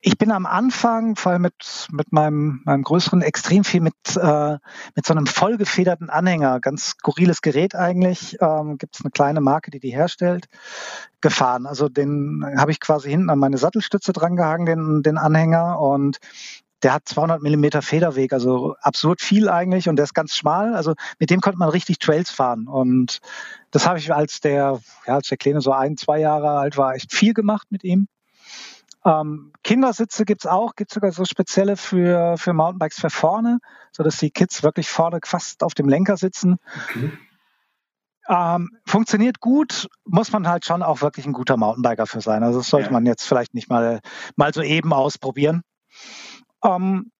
ich 0.00 0.16
bin 0.16 0.30
am 0.30 0.46
Anfang, 0.46 1.16
vor 1.16 1.32
allem 1.32 1.42
mit, 1.42 1.88
mit 1.90 2.12
meinem, 2.12 2.60
meinem 2.64 2.82
größeren, 2.82 3.20
extrem 3.20 3.64
viel 3.64 3.80
mit, 3.80 3.94
äh, 4.16 4.58
mit 4.94 5.04
so 5.04 5.12
einem 5.12 5.26
vollgefederten 5.26 6.08
Anhänger, 6.08 6.60
ganz 6.60 6.90
skurriles 6.90 7.42
Gerät 7.42 7.74
eigentlich, 7.74 8.36
ähm, 8.40 8.78
gibt 8.78 8.94
es 8.94 9.04
eine 9.04 9.10
kleine 9.10 9.40
Marke, 9.40 9.72
die 9.72 9.80
die 9.80 9.90
herstellt, 9.90 10.46
gefahren. 11.20 11.66
Also 11.66 11.88
den 11.88 12.44
habe 12.56 12.70
ich 12.70 12.78
quasi 12.78 13.10
hinten 13.10 13.30
an 13.30 13.40
meine 13.40 13.58
Sattelstütze 13.58 14.12
drangehangen, 14.12 14.66
den, 14.66 15.02
den 15.02 15.18
Anhänger. 15.18 15.80
Und 15.80 16.18
der 16.84 16.94
hat 16.94 17.08
200 17.08 17.42
Millimeter 17.42 17.82
Federweg, 17.82 18.32
also 18.32 18.76
absurd 18.80 19.20
viel 19.20 19.48
eigentlich. 19.48 19.88
Und 19.88 19.96
der 19.96 20.04
ist 20.04 20.14
ganz 20.14 20.36
schmal. 20.36 20.76
Also 20.76 20.94
mit 21.18 21.30
dem 21.30 21.40
konnte 21.40 21.58
man 21.58 21.70
richtig 21.70 21.98
Trails 21.98 22.30
fahren. 22.30 22.68
Und 22.68 23.18
das 23.72 23.88
habe 23.88 23.98
ich 23.98 24.14
als 24.14 24.38
der, 24.40 24.80
ja, 25.06 25.14
als 25.14 25.26
der 25.26 25.38
Kleine 25.38 25.60
so 25.60 25.72
ein, 25.72 25.96
zwei 25.96 26.20
Jahre 26.20 26.50
alt 26.50 26.76
war, 26.76 26.94
echt 26.94 27.12
viel 27.12 27.34
gemacht 27.34 27.66
mit 27.70 27.82
ihm. 27.82 28.06
Ähm, 29.08 29.52
Kindersitze 29.64 30.26
gibt's 30.26 30.46
auch, 30.46 30.74
gibt 30.74 30.92
sogar 30.92 31.12
so 31.12 31.24
spezielle 31.24 31.76
für, 31.78 32.36
für 32.36 32.52
Mountainbikes 32.52 33.00
für 33.00 33.08
vorne, 33.08 33.58
sodass 33.90 34.18
die 34.18 34.30
Kids 34.30 34.62
wirklich 34.62 34.90
vorne 34.90 35.20
fast 35.24 35.62
auf 35.62 35.72
dem 35.72 35.88
Lenker 35.88 36.18
sitzen. 36.18 36.58
Okay. 36.84 37.12
Ähm, 38.28 38.68
funktioniert 38.84 39.40
gut, 39.40 39.88
muss 40.04 40.30
man 40.32 40.46
halt 40.46 40.66
schon 40.66 40.82
auch 40.82 41.00
wirklich 41.00 41.24
ein 41.24 41.32
guter 41.32 41.56
Mountainbiker 41.56 42.06
für 42.06 42.20
sein. 42.20 42.42
Also 42.42 42.58
das 42.58 42.68
sollte 42.68 42.88
ja. 42.88 42.92
man 42.92 43.06
jetzt 43.06 43.26
vielleicht 43.26 43.54
nicht 43.54 43.70
mal, 43.70 44.00
mal 44.36 44.52
so 44.52 44.60
eben 44.60 44.92
ausprobieren. 44.92 45.62
Ähm, 46.62 47.10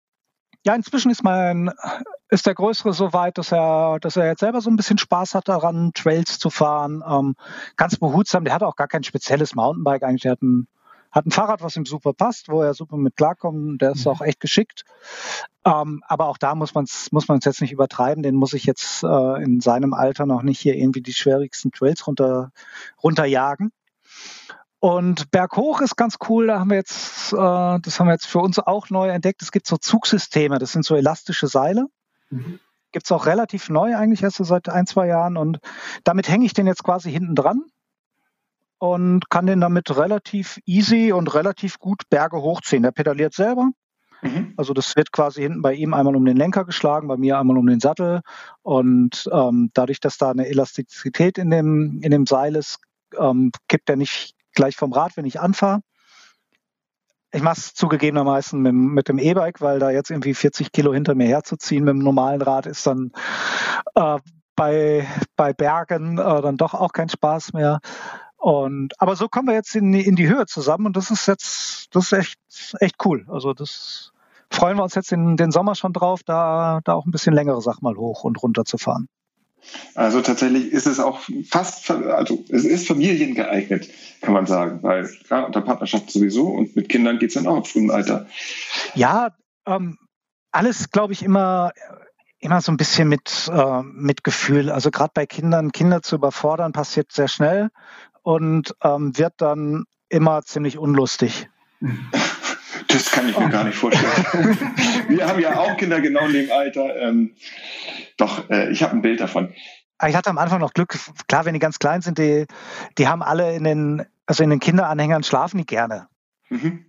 ja, 0.67 0.75
inzwischen 0.75 1.11
ist 1.11 1.25
mein, 1.25 1.71
ist 2.29 2.45
der 2.45 2.55
Größere 2.55 2.93
so 2.93 3.15
weit, 3.15 3.39
dass 3.39 3.51
er, 3.51 3.99
dass 4.01 4.17
er 4.17 4.27
jetzt 4.27 4.41
selber 4.41 4.61
so 4.61 4.69
ein 4.69 4.77
bisschen 4.77 4.99
Spaß 4.99 5.35
hat 5.35 5.49
daran, 5.49 5.93
Trails 5.95 6.39
zu 6.39 6.51
fahren. 6.51 7.03
Ähm, 7.09 7.37
ganz 7.77 7.97
behutsam. 7.97 8.45
Der 8.45 8.53
hat 8.53 8.63
auch 8.63 8.77
gar 8.77 8.89
kein 8.89 9.05
spezielles 9.05 9.55
Mountainbike 9.55 10.03
eigentlich. 10.03 10.23
Der 10.23 10.33
hat 10.33 10.43
ein 10.43 10.69
hat 11.11 11.27
ein 11.27 11.31
Fahrrad, 11.31 11.63
was 11.63 11.77
ihm 11.77 11.87
super 11.87 12.13
passt, 12.13 12.49
wo 12.49 12.63
er 12.63 12.75
super 12.75 12.97
mit 12.97 13.17
klarkommt. 13.17 13.81
Der 13.81 13.93
ist 13.93 14.05
mhm. 14.05 14.13
auch 14.13 14.21
echt 14.21 14.41
geschickt. 14.41 14.85
Ähm, 15.65 16.03
aber 16.07 16.27
auch 16.27 16.39
da 16.39 16.55
muss 16.55 16.75
man 16.75 16.85
es 16.85 17.11
muss 17.13 17.29
man's 17.29 17.45
jetzt 17.45 17.61
nicht 17.61 17.73
übertreiben. 17.73 18.23
Den 18.23 18.35
muss 18.35 18.53
ich 18.53 18.65
jetzt 18.65 19.03
äh, 19.03 19.43
in 19.43 19.61
seinem 19.61 19.95
Alter 19.95 20.27
noch 20.27 20.43
nicht 20.43 20.61
hier 20.61 20.75
irgendwie 20.75 21.03
die 21.03 21.15
schwierigsten 21.15 21.73
Trails 21.73 22.07
runter, 22.07 22.53
runterjagen. 23.03 23.73
Und 24.81 25.31
berghoch 25.31 25.81
ist 25.81 25.97
ganz 25.97 26.19
cool. 26.29 26.47
Da 26.47 26.61
haben 26.61 26.71
wir 26.71 26.77
jetzt, 26.77 27.33
äh, 27.33 27.37
das 27.37 27.99
haben 27.99 28.07
wir 28.07 28.13
jetzt 28.13 28.27
für 28.27 28.39
uns 28.39 28.59
auch 28.59 28.91
neu 28.91 29.09
entdeckt. 29.09 29.43
Es 29.43 29.51
gibt 29.51 29.67
so 29.67 29.77
Zugsysteme. 29.77 30.59
Das 30.59 30.73
sind 30.73 30.85
so 30.85 30.95
elastische 30.95 31.49
Seile. 31.49 31.87
Mhm. 32.31 32.61
Gibt 32.93 33.07
es 33.07 33.13
auch 33.13 33.27
relativ 33.27 33.69
neu 33.71 33.97
eigentlich 33.97 34.23
erst 34.23 34.37
so 34.37 34.45
seit 34.45 34.69
ein, 34.69 34.87
zwei 34.87 35.09
Jahren. 35.09 35.37
Und 35.37 35.59
damit 36.05 36.29
hänge 36.29 36.47
ich 36.47 36.55
den 36.55 36.67
jetzt 36.67 36.85
quasi 36.85 37.11
hinten 37.11 37.35
dran 37.35 37.65
und 38.79 39.29
kann 39.31 39.47
den 39.47 39.61
damit 39.61 39.97
relativ 39.97 40.59
easy 40.65 41.13
und 41.13 41.35
relativ 41.35 41.79
gut 41.79 42.03
Berge 42.11 42.39
hochziehen. 42.39 42.83
Der 42.83 42.93
pedaliert 42.93 43.35
selber. 43.35 43.71
Mhm. 44.23 44.55
Also 44.57 44.73
das 44.73 44.97
wird 44.97 45.13
quasi 45.13 45.43
hinten 45.43 45.63
bei 45.63 45.75
ihm 45.75 45.95
einmal 45.95 46.17
um 46.17 46.25
den 46.25 46.37
Lenker 46.37 46.65
geschlagen, 46.65 47.09
bei 47.09 47.17
mir 47.17 47.39
einmal 47.39 47.59
um 47.59 47.67
den 47.67 47.81
Sattel. 47.81 48.21
Und 48.63 49.29
ähm, 49.33 49.71
dadurch, 49.75 50.01
dass 50.01 50.19
da 50.19 50.31
eine 50.31 50.49
Elastizität 50.49 51.39
in 51.39 51.51
dem, 51.51 52.01
in 52.03 52.11
dem 52.11 52.27
Seil 52.27 52.57
ist, 52.57 52.79
ähm, 53.19 53.53
kippt 53.69 53.89
er 53.91 53.97
nicht 53.97 54.35
gleich 54.55 54.77
vom 54.77 54.93
Rad, 54.93 55.17
wenn 55.17 55.25
ich 55.25 55.41
anfahre. 55.41 55.81
Ich 57.31 57.43
mache 57.43 57.59
es 57.59 57.75
zugegebenermaßen 57.75 58.61
mit, 58.61 58.73
mit 58.73 59.09
dem 59.09 59.19
E-Bike, 59.19 59.61
weil 59.61 59.79
da 59.79 59.91
jetzt 59.91 60.11
irgendwie 60.11 60.35
40 60.35 60.73
Kilo 60.73 60.95
hinter 60.95 61.15
mir 61.15 61.27
herzuziehen 61.27 61.85
mit 61.85 61.93
dem 61.93 61.99
normalen 61.99 62.41
Rad 62.41 62.67
ist 62.67 62.87
dann 62.87 63.13
äh, 63.95 64.19
bei, 64.57 65.07
bei 65.37 65.53
Bergen 65.53 66.19
äh, 66.19 66.43
dann 66.43 66.57
doch 66.57 66.75
auch 66.75 66.93
kein 66.93 67.09
Spaß 67.09 67.53
mehr. 67.53 67.81
Und, 68.39 68.95
aber 69.01 69.17
so 69.17 69.29
kommen 69.29 69.49
wir 69.49 69.55
jetzt 69.55 69.75
in 69.75 69.91
die, 69.91 70.07
in 70.07 70.15
die 70.15 70.29
Höhe 70.29 70.47
zusammen 70.47 70.87
und 70.87 70.97
das 70.97 71.11
ist 71.11 71.27
jetzt, 71.27 71.89
das 71.95 72.13
ist 72.13 72.13
echt, 72.13 72.39
echt 72.79 72.95
cool. 73.05 73.27
Also 73.29 73.53
das 73.53 74.13
freuen 74.51 74.77
wir 74.77 74.85
uns 74.85 74.95
jetzt 74.95 75.11
in 75.11 75.37
den 75.37 75.51
Sommer 75.51 75.75
schon 75.75 75.93
drauf, 75.93 76.23
da, 76.23 76.81
da 76.85 76.95
auch 76.95 77.05
ein 77.05 77.11
bisschen 77.11 77.35
längere 77.35 77.61
Sachen 77.61 77.81
mal 77.83 77.97
hoch 77.97 78.23
und 78.23 78.41
runter 78.41 78.65
zu 78.65 78.79
fahren. 78.79 79.09
Also 79.97 80.21
tatsächlich 80.21 80.73
ist 80.73 80.87
es 80.87 81.01
auch 81.01 81.21
fast, 81.51 81.91
also 81.91 82.45
es 82.49 82.65
ist 82.65 82.87
familiengeeignet, 82.87 83.89
kann 84.21 84.33
man 84.33 84.47
sagen, 84.47 84.85
weil 84.85 85.09
klar, 85.27 85.45
unter 85.45 85.61
Partnerschaft 85.61 86.09
sowieso 86.09 86.47
und 86.47 86.77
mit 86.77 86.89
Kindern 86.89 87.19
geht 87.19 87.31
es 87.31 87.35
dann 87.35 87.49
auch 87.49 87.57
im 87.57 87.65
frühen 87.65 87.91
Alter. 87.91 88.29
Ja, 88.95 89.35
ähm, 89.67 89.99
alles, 90.53 90.91
glaube 90.91 91.13
ich, 91.13 91.25
immer 91.25 91.73
immer 92.41 92.61
so 92.61 92.71
ein 92.71 92.77
bisschen 92.77 93.09
mit, 93.09 93.51
äh, 93.53 93.83
mit 93.83 94.23
Gefühl. 94.23 94.71
Also 94.71 94.91
gerade 94.91 95.11
bei 95.13 95.27
Kindern, 95.27 95.73
Kinder 95.73 96.03
zu 96.03 96.17
überfordern, 96.17 96.73
passiert 96.73 97.13
sehr 97.13 97.29
schnell 97.29 97.71
und 98.29 98.75
ähm, 98.85 99.17
wird 99.17 99.33
dann 99.39 99.85
immer 100.11 100.43
ziemlich 100.43 100.77
unlustig. 100.77 101.49
Das 102.89 103.11
kann 103.11 103.27
ich 103.27 103.39
mir 103.39 103.49
gar 103.49 103.65
nicht 103.65 103.79
vorstellen. 103.79 104.13
Wir 105.09 105.27
haben 105.27 105.41
ja 105.41 105.59
auch 105.59 105.79
Kinder 105.79 106.03
genau 106.03 106.27
in 106.27 106.35
dem 106.35 106.53
Alter. 106.53 106.95
Ähm, 106.97 107.37
doch, 108.19 108.51
äh, 108.51 108.71
ich 108.71 108.83
habe 108.83 108.93
ein 108.93 109.01
Bild 109.01 109.21
davon. 109.21 109.55
Ich 110.07 110.15
hatte 110.15 110.29
am 110.29 110.37
Anfang 110.37 110.61
noch 110.61 110.75
Glück. 110.75 110.95
Klar, 111.27 111.47
wenn 111.47 111.55
die 111.55 111.59
ganz 111.59 111.79
klein 111.79 112.03
sind, 112.03 112.19
die, 112.19 112.45
die 112.99 113.09
haben 113.09 113.23
alle 113.23 113.57
in 113.57 113.65
den, 113.65 114.05
also 114.27 114.45
in 114.45 114.51
den 114.51 114.61
Kinderanhängern 114.61 115.23
schlafen 115.23 115.57
die 115.57 115.65
gerne. 115.65 116.09
Mhm. 116.51 116.85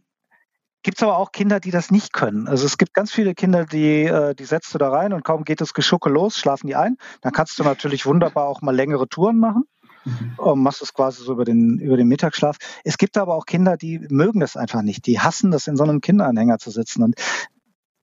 Gibt 0.84 0.98
es 0.98 1.04
aber 1.04 1.18
auch 1.18 1.32
Kinder, 1.32 1.62
die 1.62 1.72
das 1.72 1.90
nicht 1.90 2.12
können. 2.12 2.50
Also 2.50 2.66
es 2.66 2.78
gibt 2.78 2.94
ganz 2.94 3.14
viele 3.14 3.34
Kinder, 3.34 3.64
die, 3.64 4.04
äh, 4.04 4.36
die 4.36 4.46
setzt 4.46 4.74
du 4.74 4.78
da 4.78 4.90
rein 4.90 5.14
und 5.14 5.24
kaum 5.24 5.46
geht 5.46 5.62
das 5.62 5.74
Geschucke 5.74 6.10
los, 6.10 6.36
schlafen 6.36 6.68
die 6.68 6.76
ein. 6.76 6.98
Dann 7.22 7.32
kannst 7.32 7.58
du 7.60 7.64
natürlich 7.64 8.06
wunderbar 8.06 8.46
auch 8.46 8.62
mal 8.62 8.76
längere 8.76 9.08
Touren 9.08 9.40
machen. 9.40 9.64
Mhm. 10.10 10.34
Und 10.38 10.64
machst 10.64 10.82
es 10.82 10.94
quasi 10.94 11.24
so 11.24 11.34
über 11.34 11.46
den, 11.46 11.80
über 11.80 11.98
den 11.98 12.08
Mittagsschlaf. 12.08 12.58
Es 12.84 12.98
gibt 12.98 13.18
aber 13.18 13.36
auch 13.36 13.46
Kinder, 13.46 13.78
die 13.78 14.00
mögen 14.10 14.40
das 14.40 14.58
einfach 14.58 14.82
nicht. 14.82 15.06
Die 15.06 15.20
hassen 15.20 15.52
das, 15.52 15.68
in 15.68 15.78
so 15.78 15.84
einem 15.84 16.02
Kinderanhänger 16.02 16.58
zu 16.58 16.72
sitzen. 16.72 17.04
Und 17.04 17.16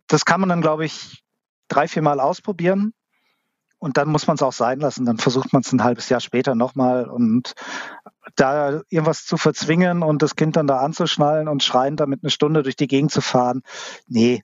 das 0.06 0.24
kann 0.24 0.40
man 0.40 0.48
dann, 0.48 0.60
glaube 0.60 0.84
ich, 0.84 1.22
drei, 1.68 1.88
vier 1.88 2.02
Mal 2.02 2.20
ausprobieren. 2.20 2.92
Und 3.78 3.98
dann 3.98 4.08
muss 4.08 4.26
man 4.26 4.36
es 4.36 4.42
auch 4.42 4.52
sein 4.52 4.80
lassen. 4.80 5.04
Dann 5.04 5.18
versucht 5.18 5.52
man 5.52 5.62
es 5.62 5.72
ein 5.72 5.84
halbes 5.84 6.08
Jahr 6.08 6.20
später 6.20 6.54
nochmal. 6.54 7.08
Und 7.08 7.54
da 8.34 8.80
irgendwas 8.88 9.24
zu 9.24 9.36
verzwingen 9.36 10.02
und 10.02 10.22
das 10.22 10.36
Kind 10.36 10.56
dann 10.56 10.66
da 10.66 10.78
anzuschnallen 10.78 11.48
und 11.48 11.62
schreien 11.62 11.96
damit 11.96 12.22
eine 12.22 12.30
Stunde 12.30 12.62
durch 12.62 12.76
die 12.76 12.88
Gegend 12.88 13.12
zu 13.12 13.20
fahren, 13.20 13.62
nee, 14.06 14.42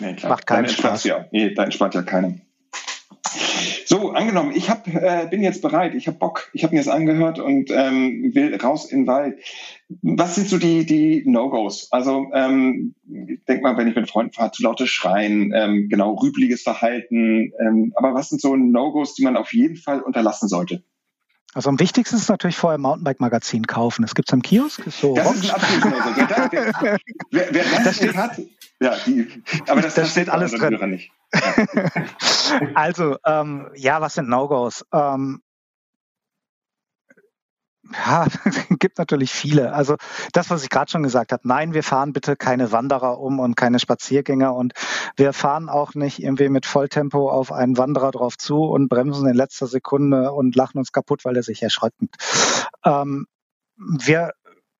nee 0.00 0.16
macht 0.26 0.46
keinen 0.46 0.68
Spaß. 0.68 1.04
Ja. 1.04 1.26
Nee, 1.30 1.54
da 1.54 1.64
entspannt 1.64 1.94
ja 1.94 2.02
keiner. 2.02 2.34
So, 3.88 4.10
angenommen, 4.10 4.50
ich 4.52 4.68
hab, 4.68 4.88
äh, 4.88 5.28
bin 5.30 5.44
jetzt 5.44 5.62
bereit, 5.62 5.94
ich 5.94 6.08
habe 6.08 6.18
Bock, 6.18 6.50
ich 6.52 6.64
habe 6.64 6.74
mir 6.74 6.80
das 6.80 6.88
angehört 6.92 7.38
und 7.38 7.70
ähm, 7.70 8.32
will 8.34 8.52
raus 8.56 8.90
in 8.90 9.02
den 9.02 9.06
Wald. 9.06 9.38
Was 10.02 10.34
sind 10.34 10.48
so 10.48 10.58
die, 10.58 10.84
die 10.84 11.22
No-Gos? 11.24 11.92
Also 11.92 12.26
ähm, 12.34 12.96
denk 13.04 13.62
mal, 13.62 13.76
wenn 13.76 13.86
ich 13.86 13.94
mit 13.94 14.10
Freunden 14.10 14.32
fahre, 14.32 14.50
zu 14.50 14.64
lautes 14.64 14.90
Schreien, 14.90 15.52
ähm, 15.54 15.88
genau, 15.88 16.14
rübliges 16.14 16.62
Verhalten. 16.62 17.52
Ähm, 17.60 17.92
aber 17.94 18.12
was 18.12 18.30
sind 18.30 18.40
so 18.40 18.56
No-Gos, 18.56 19.14
die 19.14 19.22
man 19.22 19.36
auf 19.36 19.52
jeden 19.52 19.76
Fall 19.76 20.00
unterlassen 20.00 20.48
sollte? 20.48 20.82
Also 21.56 21.70
am 21.70 21.80
wichtigsten 21.80 22.16
ist 22.16 22.28
natürlich 22.28 22.58
vorher 22.58 22.76
Mountainbike-Magazin 22.76 23.66
kaufen. 23.66 24.02
Das 24.02 24.14
gibt 24.14 24.28
es 24.28 24.34
am 24.34 24.42
Kiosk. 24.42 24.82
So 24.90 25.14
das 25.14 25.36
ist 25.36 25.44
ein 25.44 25.50
absolut 25.52 25.84
wer, 26.50 26.98
wer, 27.30 27.54
wer, 27.54 27.64
das, 27.64 27.84
das 27.84 27.96
steht, 27.96 28.14
hat, 28.14 28.38
ja, 28.78 28.94
die, 29.06 29.42
aber 29.66 29.80
das, 29.80 29.94
das 29.94 30.10
steht 30.10 30.28
alles 30.28 30.52
drin. 30.52 31.00
Ja. 31.34 32.60
also, 32.74 33.16
ähm, 33.26 33.68
ja, 33.74 34.00
was 34.00 34.14
sind 34.14 34.28
No-Gos? 34.28 34.84
Ähm, 34.92 35.42
ja, 37.92 38.26
gibt 38.78 38.98
natürlich 38.98 39.30
viele. 39.30 39.72
Also 39.72 39.96
das, 40.32 40.50
was 40.50 40.62
ich 40.62 40.70
gerade 40.70 40.90
schon 40.90 41.02
gesagt 41.02 41.32
habe, 41.32 41.46
nein, 41.46 41.74
wir 41.74 41.82
fahren 41.82 42.12
bitte 42.12 42.36
keine 42.36 42.72
Wanderer 42.72 43.18
um 43.20 43.38
und 43.38 43.56
keine 43.56 43.78
Spaziergänger 43.78 44.54
und 44.54 44.72
wir 45.16 45.32
fahren 45.32 45.68
auch 45.68 45.94
nicht 45.94 46.22
irgendwie 46.22 46.48
mit 46.48 46.66
Volltempo 46.66 47.30
auf 47.30 47.52
einen 47.52 47.78
Wanderer 47.78 48.10
drauf 48.10 48.36
zu 48.36 48.64
und 48.64 48.88
bremsen 48.88 49.28
in 49.28 49.34
letzter 49.34 49.66
Sekunde 49.66 50.32
und 50.32 50.56
lachen 50.56 50.78
uns 50.78 50.92
kaputt, 50.92 51.24
weil 51.24 51.36
er 51.36 51.42
sich 51.42 51.62
erschreckt. 51.62 52.00
Ähm, 52.84 53.26
wir 53.76 54.32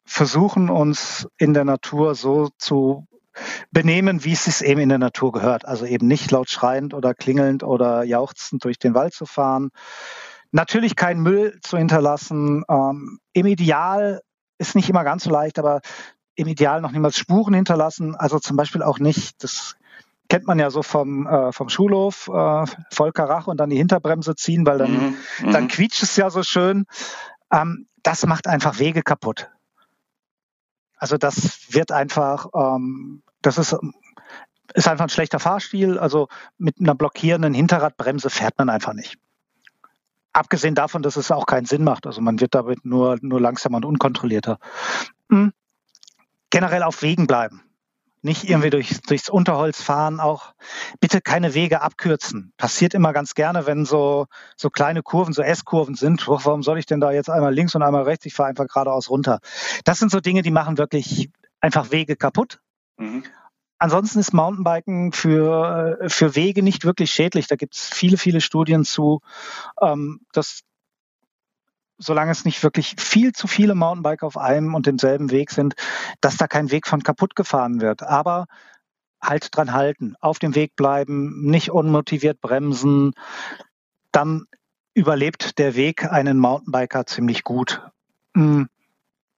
versuchen 0.04 0.70
uns 0.70 1.26
in 1.36 1.52
der 1.54 1.64
Natur 1.64 2.14
so 2.14 2.48
zu 2.58 3.06
benehmen, 3.70 4.24
wie 4.24 4.32
es 4.32 4.44
sich 4.44 4.66
eben 4.66 4.80
in 4.80 4.88
der 4.88 4.98
Natur 4.98 5.32
gehört. 5.32 5.66
Also 5.66 5.84
eben 5.84 6.06
nicht 6.06 6.30
laut 6.30 6.48
schreiend 6.48 6.94
oder 6.94 7.12
klingelnd 7.12 7.62
oder 7.62 8.02
jauchzend 8.04 8.64
durch 8.64 8.78
den 8.78 8.94
Wald 8.94 9.12
zu 9.12 9.26
fahren 9.26 9.70
Natürlich 10.52 10.96
keinen 10.96 11.22
Müll 11.22 11.58
zu 11.62 11.76
hinterlassen. 11.76 12.64
Ähm, 12.68 13.18
Im 13.32 13.46
Ideal 13.46 14.22
ist 14.58 14.74
nicht 14.74 14.88
immer 14.88 15.04
ganz 15.04 15.24
so 15.24 15.30
leicht, 15.30 15.58
aber 15.58 15.80
im 16.34 16.46
Ideal 16.46 16.80
noch 16.80 16.92
niemals 16.92 17.18
Spuren 17.18 17.54
hinterlassen. 17.54 18.14
Also 18.14 18.38
zum 18.38 18.56
Beispiel 18.56 18.82
auch 18.82 18.98
nicht, 18.98 19.42
das 19.42 19.76
kennt 20.28 20.46
man 20.46 20.58
ja 20.58 20.70
so 20.70 20.82
vom, 20.82 21.26
äh, 21.26 21.52
vom 21.52 21.68
Schulhof, 21.68 22.28
äh, 22.28 22.64
Volker 22.92 23.24
Rach 23.24 23.46
und 23.46 23.58
dann 23.58 23.70
die 23.70 23.76
Hinterbremse 23.76 24.34
ziehen, 24.34 24.66
weil 24.66 24.78
dann, 24.78 24.92
mhm. 24.92 25.16
mhm. 25.42 25.52
dann 25.52 25.68
quietscht 25.68 26.02
es 26.02 26.16
ja 26.16 26.30
so 26.30 26.42
schön. 26.42 26.86
Ähm, 27.52 27.86
das 28.02 28.26
macht 28.26 28.46
einfach 28.46 28.78
Wege 28.78 29.02
kaputt. 29.02 29.50
Also 30.96 31.18
das 31.18 31.72
wird 31.72 31.92
einfach, 31.92 32.46
ähm, 32.54 33.22
das 33.42 33.58
ist, 33.58 33.76
ist 34.74 34.88
einfach 34.88 35.06
ein 35.06 35.10
schlechter 35.10 35.38
Fahrstil. 35.38 35.98
Also 35.98 36.28
mit 36.58 36.80
einer 36.80 36.94
blockierenden 36.94 37.54
Hinterradbremse 37.54 38.30
fährt 38.30 38.58
man 38.58 38.70
einfach 38.70 38.94
nicht. 38.94 39.18
Abgesehen 40.36 40.74
davon, 40.74 41.00
dass 41.02 41.16
es 41.16 41.30
auch 41.30 41.46
keinen 41.46 41.64
Sinn 41.64 41.82
macht. 41.82 42.06
Also 42.06 42.20
man 42.20 42.38
wird 42.40 42.54
damit 42.54 42.84
nur, 42.84 43.16
nur 43.22 43.40
langsamer 43.40 43.78
und 43.78 43.86
unkontrollierter. 43.86 44.58
Mhm. 45.28 45.54
Generell 46.50 46.82
auf 46.82 47.00
Wegen 47.00 47.26
bleiben. 47.26 47.62
Nicht 48.20 48.44
irgendwie 48.44 48.68
durch, 48.68 49.00
durchs 49.00 49.30
Unterholz 49.30 49.80
fahren, 49.80 50.20
auch 50.20 50.52
bitte 51.00 51.22
keine 51.22 51.54
Wege 51.54 51.80
abkürzen. 51.80 52.52
Passiert 52.58 52.92
immer 52.92 53.14
ganz 53.14 53.32
gerne, 53.32 53.64
wenn 53.64 53.86
so, 53.86 54.26
so 54.58 54.68
kleine 54.68 55.02
Kurven, 55.02 55.32
so 55.32 55.40
S-Kurven 55.40 55.94
sind. 55.94 56.28
Warum 56.28 56.62
soll 56.62 56.78
ich 56.78 56.84
denn 56.84 57.00
da 57.00 57.12
jetzt 57.12 57.30
einmal 57.30 57.54
links 57.54 57.74
und 57.74 57.82
einmal 57.82 58.02
rechts? 58.02 58.26
Ich 58.26 58.34
fahre 58.34 58.50
einfach 58.50 58.66
geradeaus 58.66 59.08
runter. 59.08 59.40
Das 59.84 59.98
sind 59.98 60.10
so 60.10 60.20
Dinge, 60.20 60.42
die 60.42 60.50
machen 60.50 60.76
wirklich 60.76 61.30
einfach 61.62 61.92
Wege 61.92 62.14
kaputt. 62.14 62.60
Mhm. 62.98 63.24
Ansonsten 63.78 64.18
ist 64.18 64.32
Mountainbiken 64.32 65.12
für, 65.12 65.98
äh, 66.00 66.08
für 66.08 66.34
Wege 66.34 66.62
nicht 66.62 66.84
wirklich 66.84 67.10
schädlich. 67.10 67.46
Da 67.46 67.56
gibt 67.56 67.74
es 67.74 67.88
viele, 67.88 68.16
viele 68.16 68.40
Studien 68.40 68.84
zu, 68.84 69.20
ähm, 69.80 70.20
dass 70.32 70.62
solange 71.98 72.30
es 72.30 72.44
nicht 72.44 72.62
wirklich 72.62 72.94
viel 72.98 73.32
zu 73.32 73.46
viele 73.46 73.74
Mountainbiker 73.74 74.26
auf 74.26 74.36
einem 74.36 74.74
und 74.74 74.86
demselben 74.86 75.30
Weg 75.30 75.50
sind, 75.50 75.74
dass 76.20 76.36
da 76.36 76.46
kein 76.46 76.70
Weg 76.70 76.86
von 76.86 77.02
kaputt 77.02 77.34
gefahren 77.36 77.80
wird. 77.80 78.02
Aber 78.02 78.46
halt 79.20 79.54
dran 79.54 79.72
halten, 79.72 80.14
auf 80.20 80.38
dem 80.38 80.54
Weg 80.54 80.76
bleiben, 80.76 81.42
nicht 81.42 81.70
unmotiviert 81.70 82.40
bremsen, 82.40 83.12
dann 84.12 84.46
überlebt 84.94 85.58
der 85.58 85.74
Weg 85.74 86.10
einen 86.10 86.38
Mountainbiker 86.38 87.06
ziemlich 87.06 87.44
gut. 87.44 87.82
Hm. 88.34 88.68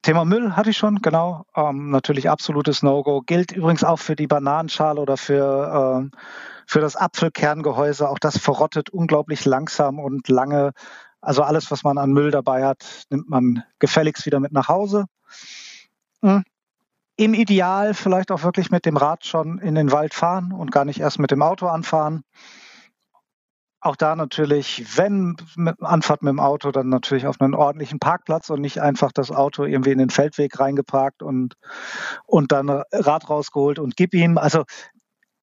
Thema 0.02 0.24
Müll 0.24 0.56
hatte 0.56 0.70
ich 0.70 0.76
schon, 0.76 1.02
genau. 1.02 1.44
Ähm, 1.56 1.90
natürlich 1.90 2.30
absolutes 2.30 2.82
No-Go. 2.82 3.22
Gilt 3.22 3.52
übrigens 3.52 3.84
auch 3.84 3.98
für 3.98 4.16
die 4.16 4.26
Bananenschale 4.26 5.00
oder 5.00 5.16
für, 5.16 5.98
ähm, 5.98 6.12
für 6.66 6.80
das 6.80 6.96
Apfelkerngehäuse. 6.96 8.08
Auch 8.08 8.18
das 8.18 8.38
verrottet 8.38 8.90
unglaublich 8.90 9.44
langsam 9.44 9.98
und 9.98 10.28
lange. 10.28 10.72
Also 11.20 11.42
alles, 11.42 11.70
was 11.70 11.82
man 11.82 11.98
an 11.98 12.12
Müll 12.12 12.30
dabei 12.30 12.64
hat, 12.64 13.06
nimmt 13.10 13.28
man 13.28 13.64
gefälligst 13.80 14.24
wieder 14.24 14.38
mit 14.38 14.52
nach 14.52 14.68
Hause. 14.68 15.06
Mhm. 16.22 16.44
Im 17.16 17.34
Ideal 17.34 17.94
vielleicht 17.94 18.30
auch 18.30 18.44
wirklich 18.44 18.70
mit 18.70 18.86
dem 18.86 18.96
Rad 18.96 19.26
schon 19.26 19.58
in 19.58 19.74
den 19.74 19.90
Wald 19.90 20.14
fahren 20.14 20.52
und 20.52 20.70
gar 20.70 20.84
nicht 20.84 21.00
erst 21.00 21.18
mit 21.18 21.32
dem 21.32 21.42
Auto 21.42 21.66
anfahren 21.66 22.22
auch 23.88 23.96
da 23.96 24.14
natürlich, 24.14 24.84
wenn 24.96 25.36
mit 25.56 25.82
Anfahrt 25.82 26.22
mit 26.22 26.30
dem 26.30 26.40
Auto, 26.40 26.70
dann 26.70 26.90
natürlich 26.90 27.26
auf 27.26 27.40
einen 27.40 27.54
ordentlichen 27.54 27.98
Parkplatz 27.98 28.50
und 28.50 28.60
nicht 28.60 28.80
einfach 28.80 29.12
das 29.12 29.30
Auto 29.30 29.64
irgendwie 29.64 29.92
in 29.92 29.98
den 29.98 30.10
Feldweg 30.10 30.60
reingeparkt 30.60 31.22
und, 31.22 31.54
und 32.26 32.52
dann 32.52 32.68
Rad 32.68 33.30
rausgeholt 33.30 33.78
und 33.78 33.96
gib 33.96 34.14
ihm. 34.14 34.36
Also 34.36 34.64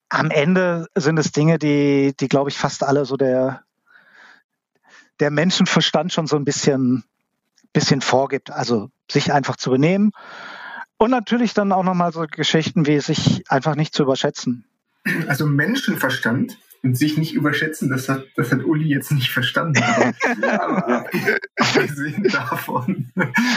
am 0.10 0.30
Ende 0.30 0.86
sind 0.96 1.18
es 1.18 1.32
Dinge, 1.32 1.58
die, 1.58 2.14
die 2.20 2.28
glaube 2.28 2.52
ich, 2.52 2.58
fast 2.58 2.84
alle 2.84 3.06
so 3.06 3.18
der, 3.18 3.64
der 5.20 5.32
Menschenverstand 5.32 6.14
schon 6.14 6.28
so 6.28 6.36
ein 6.36 6.46
bisschen, 6.46 7.04
bisschen 7.74 8.02
vorgibt. 8.02 8.52
Also 8.52 8.92
sich 9.10 9.34
einfach 9.34 9.56
zu 9.56 9.72
benehmen. 9.72 10.12
Und 10.98 11.10
natürlich 11.10 11.56
dann 11.56 11.72
auch 11.72 11.84
nochmal 11.84 12.14
so 12.14 12.26
Geschichten 12.30 12.86
wie 12.86 13.00
sich 13.00 13.44
einfach 13.50 13.76
nicht 13.76 13.96
zu 13.96 14.04
überschätzen. 14.04 14.66
Also 15.28 15.46
Menschenverstand 15.48 16.58
und 16.86 16.96
sich 16.96 17.18
nicht 17.18 17.34
überschätzen, 17.34 17.90
das 17.90 18.08
hat, 18.08 18.26
das 18.36 18.52
hat 18.52 18.64
Uli 18.64 18.88
jetzt 18.88 19.12
nicht 19.12 19.32
verstanden. 19.32 19.82
Aber, 19.82 21.06
abgesehen 21.60 22.24
davon. 22.24 23.12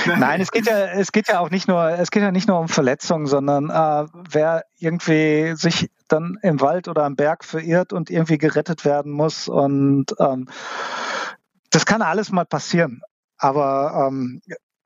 Nein, 0.07 0.41
es 0.41 0.51
geht 0.51 0.67
ja, 0.67 0.87
es 0.87 1.13
geht 1.13 1.29
ja 1.29 1.39
auch 1.39 1.51
nicht 1.51 1.69
nur, 1.69 1.91
es 1.91 2.11
geht 2.11 2.23
ja 2.23 2.33
nicht 2.33 2.49
nur 2.49 2.59
um 2.59 2.69
Verletzungen, 2.69 3.27
sondern 3.27 3.69
äh, 3.69 4.09
wer 4.31 4.65
irgendwie 4.79 5.53
sich 5.57 5.91
dann 6.09 6.39
im 6.43 6.61
Wald 6.63 6.89
oder 6.89 7.05
am 7.05 7.17
Berg 7.17 7.45
verirrt 7.45 7.93
und 7.93 8.09
irgendwie 8.09 8.39
gerettet 8.39 8.87
werden 8.87 9.13
muss 9.13 9.47
und 9.47 10.07
ähm, 10.19 10.49
das 11.71 11.85
kann 11.85 12.01
alles 12.01 12.33
mal 12.33 12.47
passieren. 12.47 13.03
Aber 13.37 14.09
ähm, 14.09 14.41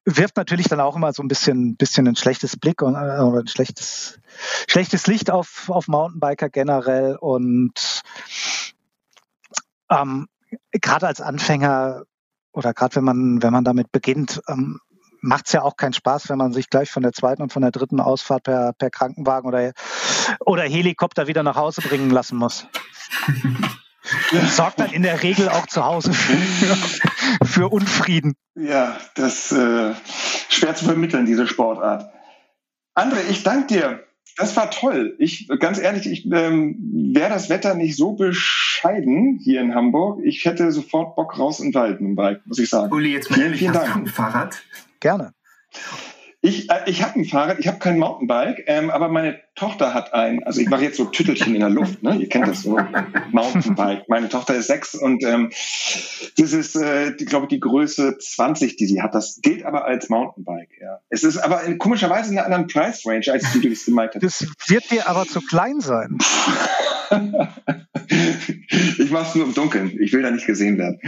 wirft 0.05 0.36
natürlich 0.36 0.68
dann 0.68 0.80
auch 0.80 0.96
immer 0.96 1.12
so 1.12 1.22
ein 1.22 1.28
bisschen, 1.28 1.76
bisschen 1.76 2.09
ein 2.09 2.16
schlechtes 2.16 2.57
Blick 2.57 2.82
und, 2.82 2.94
äh, 2.94 3.20
oder 3.20 3.40
ein 3.40 3.46
schlechtes, 3.46 4.18
schlechtes 4.68 5.07
Licht 5.07 5.30
auf, 5.30 5.68
auf 5.68 5.88
Mountainbiker 5.88 6.48
generell 6.48 7.16
und 7.16 8.03
ähm, 9.90 10.28
gerade 10.72 11.07
als 11.07 11.20
Anfänger 11.20 12.03
oder 12.53 12.74
gerade 12.74 12.96
wenn 12.96 13.05
man, 13.05 13.42
wenn 13.42 13.53
man 13.53 13.64
damit 13.64 13.92
beginnt, 13.92 14.42
ähm, 14.48 14.80
macht 15.20 15.46
es 15.46 15.53
ja 15.53 15.62
auch 15.62 15.76
keinen 15.76 15.92
Spaß, 15.92 16.28
wenn 16.28 16.38
man 16.38 16.53
sich 16.53 16.68
gleich 16.68 16.90
von 16.90 17.03
der 17.03 17.12
zweiten 17.12 17.42
und 17.42 17.53
von 17.53 17.62
der 17.62 17.70
dritten 17.70 18.00
Ausfahrt 18.00 18.42
per, 18.42 18.72
per 18.72 18.90
Krankenwagen 18.90 19.48
oder, 19.48 19.72
oder 20.40 20.64
Helikopter 20.64 21.28
wieder 21.28 21.42
nach 21.42 21.57
Hause 21.57 21.80
bringen 21.80 22.11
lassen 22.11 22.36
muss. 22.36 22.66
sorgt 24.48 24.80
dann 24.80 24.92
in 24.92 25.03
der 25.03 25.22
Regel 25.22 25.48
auch 25.48 25.66
zu 25.66 25.84
Hause 25.84 26.12
für, 26.12 26.76
für 27.44 27.68
Unfrieden. 27.68 28.34
Ja, 28.55 28.98
das 29.14 29.53
äh, 29.53 29.94
schwer 30.48 30.74
zu 30.74 30.84
vermitteln, 30.84 31.26
diese 31.26 31.46
Sportart. 31.46 32.11
André, 32.94 33.20
ich 33.30 33.42
danke 33.42 33.74
dir. 33.74 34.05
Das 34.36 34.57
war 34.57 34.70
toll. 34.70 35.14
Ich, 35.18 35.48
ganz 35.59 35.78
ehrlich, 35.78 36.07
ich 36.07 36.30
ähm, 36.30 36.76
wäre 37.14 37.28
das 37.28 37.50
Wetter 37.50 37.74
nicht 37.74 37.96
so 37.96 38.12
bescheiden 38.12 39.38
hier 39.42 39.61
in 39.61 39.74
Hamburg. 39.74 40.20
Ich 40.24 40.44
hätte 40.44 40.72
sofort 40.72 41.16
Bock 41.16 41.38
raus 41.38 41.61
in 41.61 41.68
den 41.68 41.74
Wald 41.74 42.00
mit 42.00 42.11
dem 42.11 42.16
Bike, 42.16 42.46
muss 42.46 42.59
ich 42.59 42.70
sagen. 42.70 42.92
Uli, 42.92 43.12
jetzt 43.12 43.30
mal 43.30 43.34
vielen, 43.34 43.46
ehrlich, 43.46 43.61
vielen 43.61 43.74
hast 43.74 43.82
Dank. 43.82 43.94
du 43.94 44.00
ein 44.00 44.07
Fahrrad? 44.07 44.62
Gerne. 45.00 45.34
Ich, 46.45 46.68
äh, 46.70 46.80
ich 46.86 47.05
habe 47.05 47.20
ein 47.20 47.24
Fahrrad, 47.24 47.61
ich 47.61 47.68
habe 47.68 47.78
kein 47.78 48.01
Mountainbike, 48.01 48.64
ähm, 48.66 48.90
aber 48.90 49.09
meine 49.09 49.38
Tochter 49.55 49.95
hat 49.95 50.12
ein, 50.12 50.43
also 50.43 50.61
ich 50.61 50.68
mache 50.68 50.82
jetzt 50.82 50.97
so 50.97 51.05
Tüttelchen 51.05 51.55
in 51.55 51.61
der 51.61 51.70
Luft, 51.70 52.03
ne? 52.03 52.16
ihr 52.16 52.28
kennt 52.28 52.49
das 52.49 52.62
so, 52.62 52.80
Mountainbike. 53.30 54.09
Meine 54.09 54.28
Tochter 54.28 54.57
ist 54.57 54.66
sechs 54.66 54.97
und 54.97 55.22
ähm, 55.22 55.51
das 56.36 56.53
ist, 56.53 56.74
äh, 56.74 57.12
glaube 57.12 57.45
ich, 57.47 57.51
die 57.51 57.61
Größe 57.61 58.18
20, 58.18 58.74
die 58.74 58.86
sie 58.86 59.01
hat. 59.01 59.14
Das 59.14 59.38
gilt 59.40 59.64
aber 59.64 59.84
als 59.84 60.09
Mountainbike. 60.09 60.80
Ja. 60.80 60.99
Es 61.11 61.22
ist 61.22 61.38
aber 61.38 61.62
in, 61.62 61.78
komischerweise 61.78 62.32
in 62.32 62.38
einer 62.38 62.47
anderen 62.47 62.66
Price 62.66 63.07
Range, 63.07 63.24
als 63.30 63.53
du 63.53 63.61
das 63.61 63.84
gemeint 63.84 64.16
hast. 64.16 64.24
Das 64.24 64.45
wird 64.66 64.90
dir 64.90 65.09
aber 65.09 65.26
zu 65.26 65.40
klein 65.43 65.78
sein. 65.78 66.18
ich 68.99 69.11
mache 69.12 69.28
es 69.28 69.34
nur 69.36 69.47
im 69.47 69.55
Dunkeln. 69.55 69.97
Ich 70.01 70.12
will 70.12 70.22
da 70.22 70.32
nicht 70.32 70.47
gesehen 70.47 70.76
werden. 70.76 70.99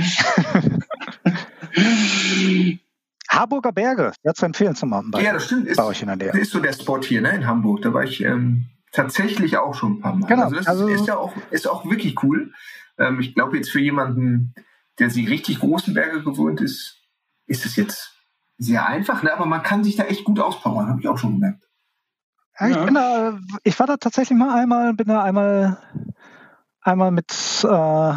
Harburger 3.29 3.73
Berge, 3.73 4.13
ja 4.23 4.35
zu 4.35 4.47
empfehlen 4.47 4.75
zum 4.75 4.91
Mountainbike. 4.91 5.25
Ja, 5.25 5.33
das 5.33 5.47
stimmt. 5.47 5.67
Ist, 5.67 5.81
euch 5.81 6.03
in 6.03 6.09
der 6.09 6.17
Nähe. 6.17 6.41
ist 6.41 6.53
so 6.53 6.61
der 6.61 6.73
Spot 6.73 7.01
hier 7.01 7.21
ne, 7.21 7.31
in 7.31 7.47
Hamburg. 7.47 7.83
Da 7.83 7.93
war 7.93 8.05
ich 8.05 8.23
ähm, 8.23 8.67
tatsächlich 8.93 9.57
auch 9.57 9.75
schon 9.75 9.95
ein 9.95 10.01
paar 10.01 10.15
Mal. 10.15 10.27
Genau. 10.27 10.45
Also 10.45 10.57
das 10.57 10.67
also, 10.67 10.89
ist 10.89 11.07
ja 11.07 11.17
auch, 11.17 11.33
ist 11.51 11.69
auch 11.69 11.85
wirklich 11.85 12.23
cool. 12.23 12.53
Ähm, 12.99 13.21
ich 13.21 13.35
glaube 13.35 13.57
jetzt 13.57 13.71
für 13.71 13.81
jemanden, 13.81 14.55
der 14.99 15.09
die 15.09 15.27
richtig 15.27 15.61
großen 15.61 15.95
Berge 15.95 16.23
gewohnt 16.23 16.61
ist, 16.61 17.03
ist 17.47 17.67
es 17.67 17.77
jetzt 17.77 18.15
sehr 18.57 18.87
einfach, 18.87 19.23
ne? 19.23 19.33
aber 19.33 19.47
man 19.47 19.63
kann 19.63 19.83
sich 19.83 19.97
da 19.97 20.05
echt 20.05 20.25
gut 20.25 20.39
auspowern, 20.39 20.89
habe 20.89 21.01
ich 21.01 21.09
auch 21.09 21.19
schon 21.19 21.35
gemerkt. 21.35 21.65
Ja, 22.59 22.69
ich, 22.69 22.85
bin 22.85 22.95
da, 22.95 23.39
ich 23.65 23.79
war 23.81 23.89
da 23.89 23.97
tatsächlich 23.97 24.39
mal 24.39 24.57
einmal, 24.57 24.95
bin 24.95 25.09
da 25.09 25.25
einmal, 25.25 25.79
einmal 26.81 27.11
mit 27.11 27.33
äh, 27.69 28.15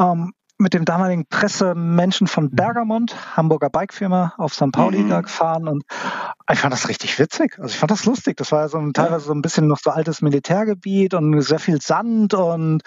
ähm, 0.00 0.32
mit 0.60 0.74
dem 0.74 0.84
damaligen 0.84 1.26
Pressemenschen 1.26 2.26
von 2.26 2.44
mhm. 2.44 2.54
Bergamont, 2.54 3.36
Hamburger 3.36 3.70
Bikefirma, 3.70 4.34
auf 4.36 4.54
St. 4.54 4.70
Pauli 4.72 4.98
mhm. 4.98 5.08
da 5.08 5.20
gefahren 5.22 5.66
und 5.66 5.84
ich 6.52 6.58
fand 6.58 6.72
das 6.72 6.88
richtig 6.88 7.18
witzig. 7.18 7.58
Also 7.58 7.72
ich 7.72 7.78
fand 7.78 7.90
das 7.90 8.04
lustig. 8.04 8.36
Das 8.36 8.52
war 8.52 8.68
so 8.68 8.78
ein, 8.78 8.92
teilweise 8.92 9.26
so 9.26 9.32
ein 9.32 9.42
bisschen 9.42 9.66
noch 9.66 9.78
so 9.78 9.90
altes 9.90 10.20
Militärgebiet 10.20 11.14
und 11.14 11.40
sehr 11.42 11.58
viel 11.58 11.80
Sand 11.80 12.34
und 12.34 12.82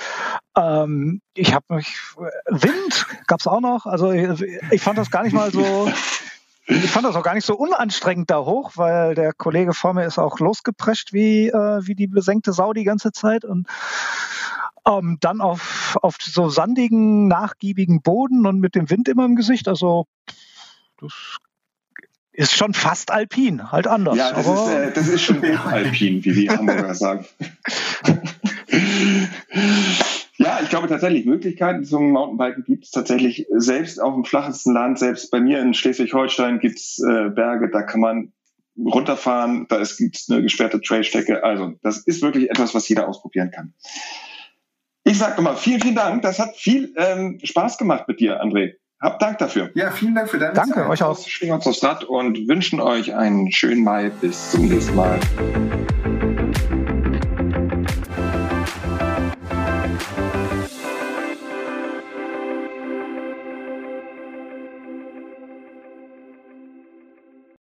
ähm, 0.56 1.22
ich 1.34 1.54
habe 1.54 1.76
mich 1.76 1.98
Wind 2.46 3.08
gab's 3.28 3.48
auch 3.48 3.62
noch. 3.62 3.86
Also 3.86 4.12
ich, 4.12 4.42
ich 4.72 4.82
fand 4.82 4.98
das 4.98 5.10
gar 5.10 5.24
nicht 5.24 5.34
mal 5.34 5.52
so. 5.52 5.90
Ich 6.66 6.92
fand 6.92 7.06
das 7.06 7.18
auch 7.18 7.24
gar 7.24 7.34
nicht 7.34 7.46
so 7.46 7.56
unanstrengend 7.56 8.32
da 8.32 8.40
hoch, 8.40 8.72
weil 8.76 9.16
der 9.16 9.34
Kollege 9.34 9.74
vor 9.74 9.94
mir 9.94 10.06
ist 10.06 10.18
auch 10.18 10.40
losgeprescht 10.40 11.12
wie, 11.12 11.50
äh, 11.50 11.82
wie 11.86 11.94
die 11.94 12.08
besenkte 12.08 12.54
Sau 12.54 12.72
die 12.72 12.86
ganze 12.86 13.12
Zeit. 13.12 13.44
Und 13.44 13.68
ähm, 14.88 15.18
dann 15.22 15.42
auf, 15.42 15.98
auf 16.02 16.18
so 16.20 16.50
sandigen, 16.50 17.28
nachgiebigen 17.28 18.02
Boden 18.02 18.46
und 18.46 18.60
mit 18.60 18.76
dem 18.76 18.90
Wind 18.90 19.08
immer 19.08 19.26
im 19.26 19.36
Gesicht. 19.36 19.68
Also 19.68 20.06
das 21.00 21.38
ist 22.34 22.56
schon 22.56 22.74
fast 22.74 23.12
alpin, 23.12 23.72
halt 23.72 23.88
anders. 23.88 24.18
Ja, 24.18 24.32
das, 24.32 24.48
ist, 24.48 24.68
äh, 24.70 24.92
das 24.92 25.08
ist 25.08 25.22
schon 25.22 25.44
alpin, 25.66 26.26
wie 26.26 26.34
die 26.34 26.50
Hamburger 26.50 26.96
sagen. 26.96 27.26
ja, 30.38 30.60
ich 30.62 30.70
glaube 30.70 30.88
tatsächlich, 30.88 31.26
Möglichkeiten 31.26 31.86
zum 31.86 32.12
Mountainbiken 32.12 32.64
gibt 32.64 32.86
es 32.86 32.92
tatsächlich 32.92 33.46
selbst 33.56 34.02
auf 34.02 34.16
dem 34.16 34.26
flachesten 34.26 34.74
Land, 34.74 34.98
selbst 34.98 35.30
bei 35.30 35.40
mir 35.40 35.62
in 35.62 35.76
Schleswig-Holstein 35.76 36.60
gibt 36.60 36.80
es 36.80 37.00
äh, 37.00 37.30
Berge, 37.30 37.70
da 37.70 37.84
kann 37.84 38.02
man 38.02 38.34
runterfahren, 38.76 39.68
da 39.70 39.84
gibt 39.98 40.18
es 40.18 40.28
eine 40.30 40.42
gesperrte 40.42 40.82
Trailstrecke. 40.82 41.44
Also 41.44 41.74
das 41.84 42.00
ist 42.00 42.24
wirklich 42.24 42.50
etwas, 42.50 42.74
was 42.74 42.90
jeder 42.90 43.08
ausprobieren 43.08 43.52
kann. 43.52 43.76
Ich 45.06 45.20
sage 45.20 45.36
nochmal 45.36 45.58
vielen, 45.58 45.82
vielen 45.82 45.96
Dank. 45.96 46.22
Das 46.22 46.40
hat 46.40 46.56
viel 46.56 46.94
ähm, 46.98 47.40
Spaß 47.44 47.78
gemacht 47.78 48.08
mit 48.08 48.20
dir, 48.20 48.42
André. 48.42 48.76
Hab 49.02 49.20
Dank 49.20 49.38
dafür. 49.38 49.70
Ja, 49.76 49.92
vielen 49.92 50.16
Dank 50.16 50.30
für 50.30 50.40
deine 50.40 50.54
Danke, 50.54 50.76
Zeit. 50.76 50.90
euch 50.90 51.04
auch. 51.04 51.20
Schwingen 51.20 51.56
uns 51.56 51.68
aufs 51.68 51.84
Rad 51.84 52.06
und 52.06 52.48
wünschen 52.48 52.80
euch 52.80 53.14
einen 53.14 53.52
schönen 53.52 53.84
Mai. 53.84 54.12
Bis 54.22 54.52
zum 54.52 54.70
nächsten 54.70 54.96
Mal. 54.96 55.20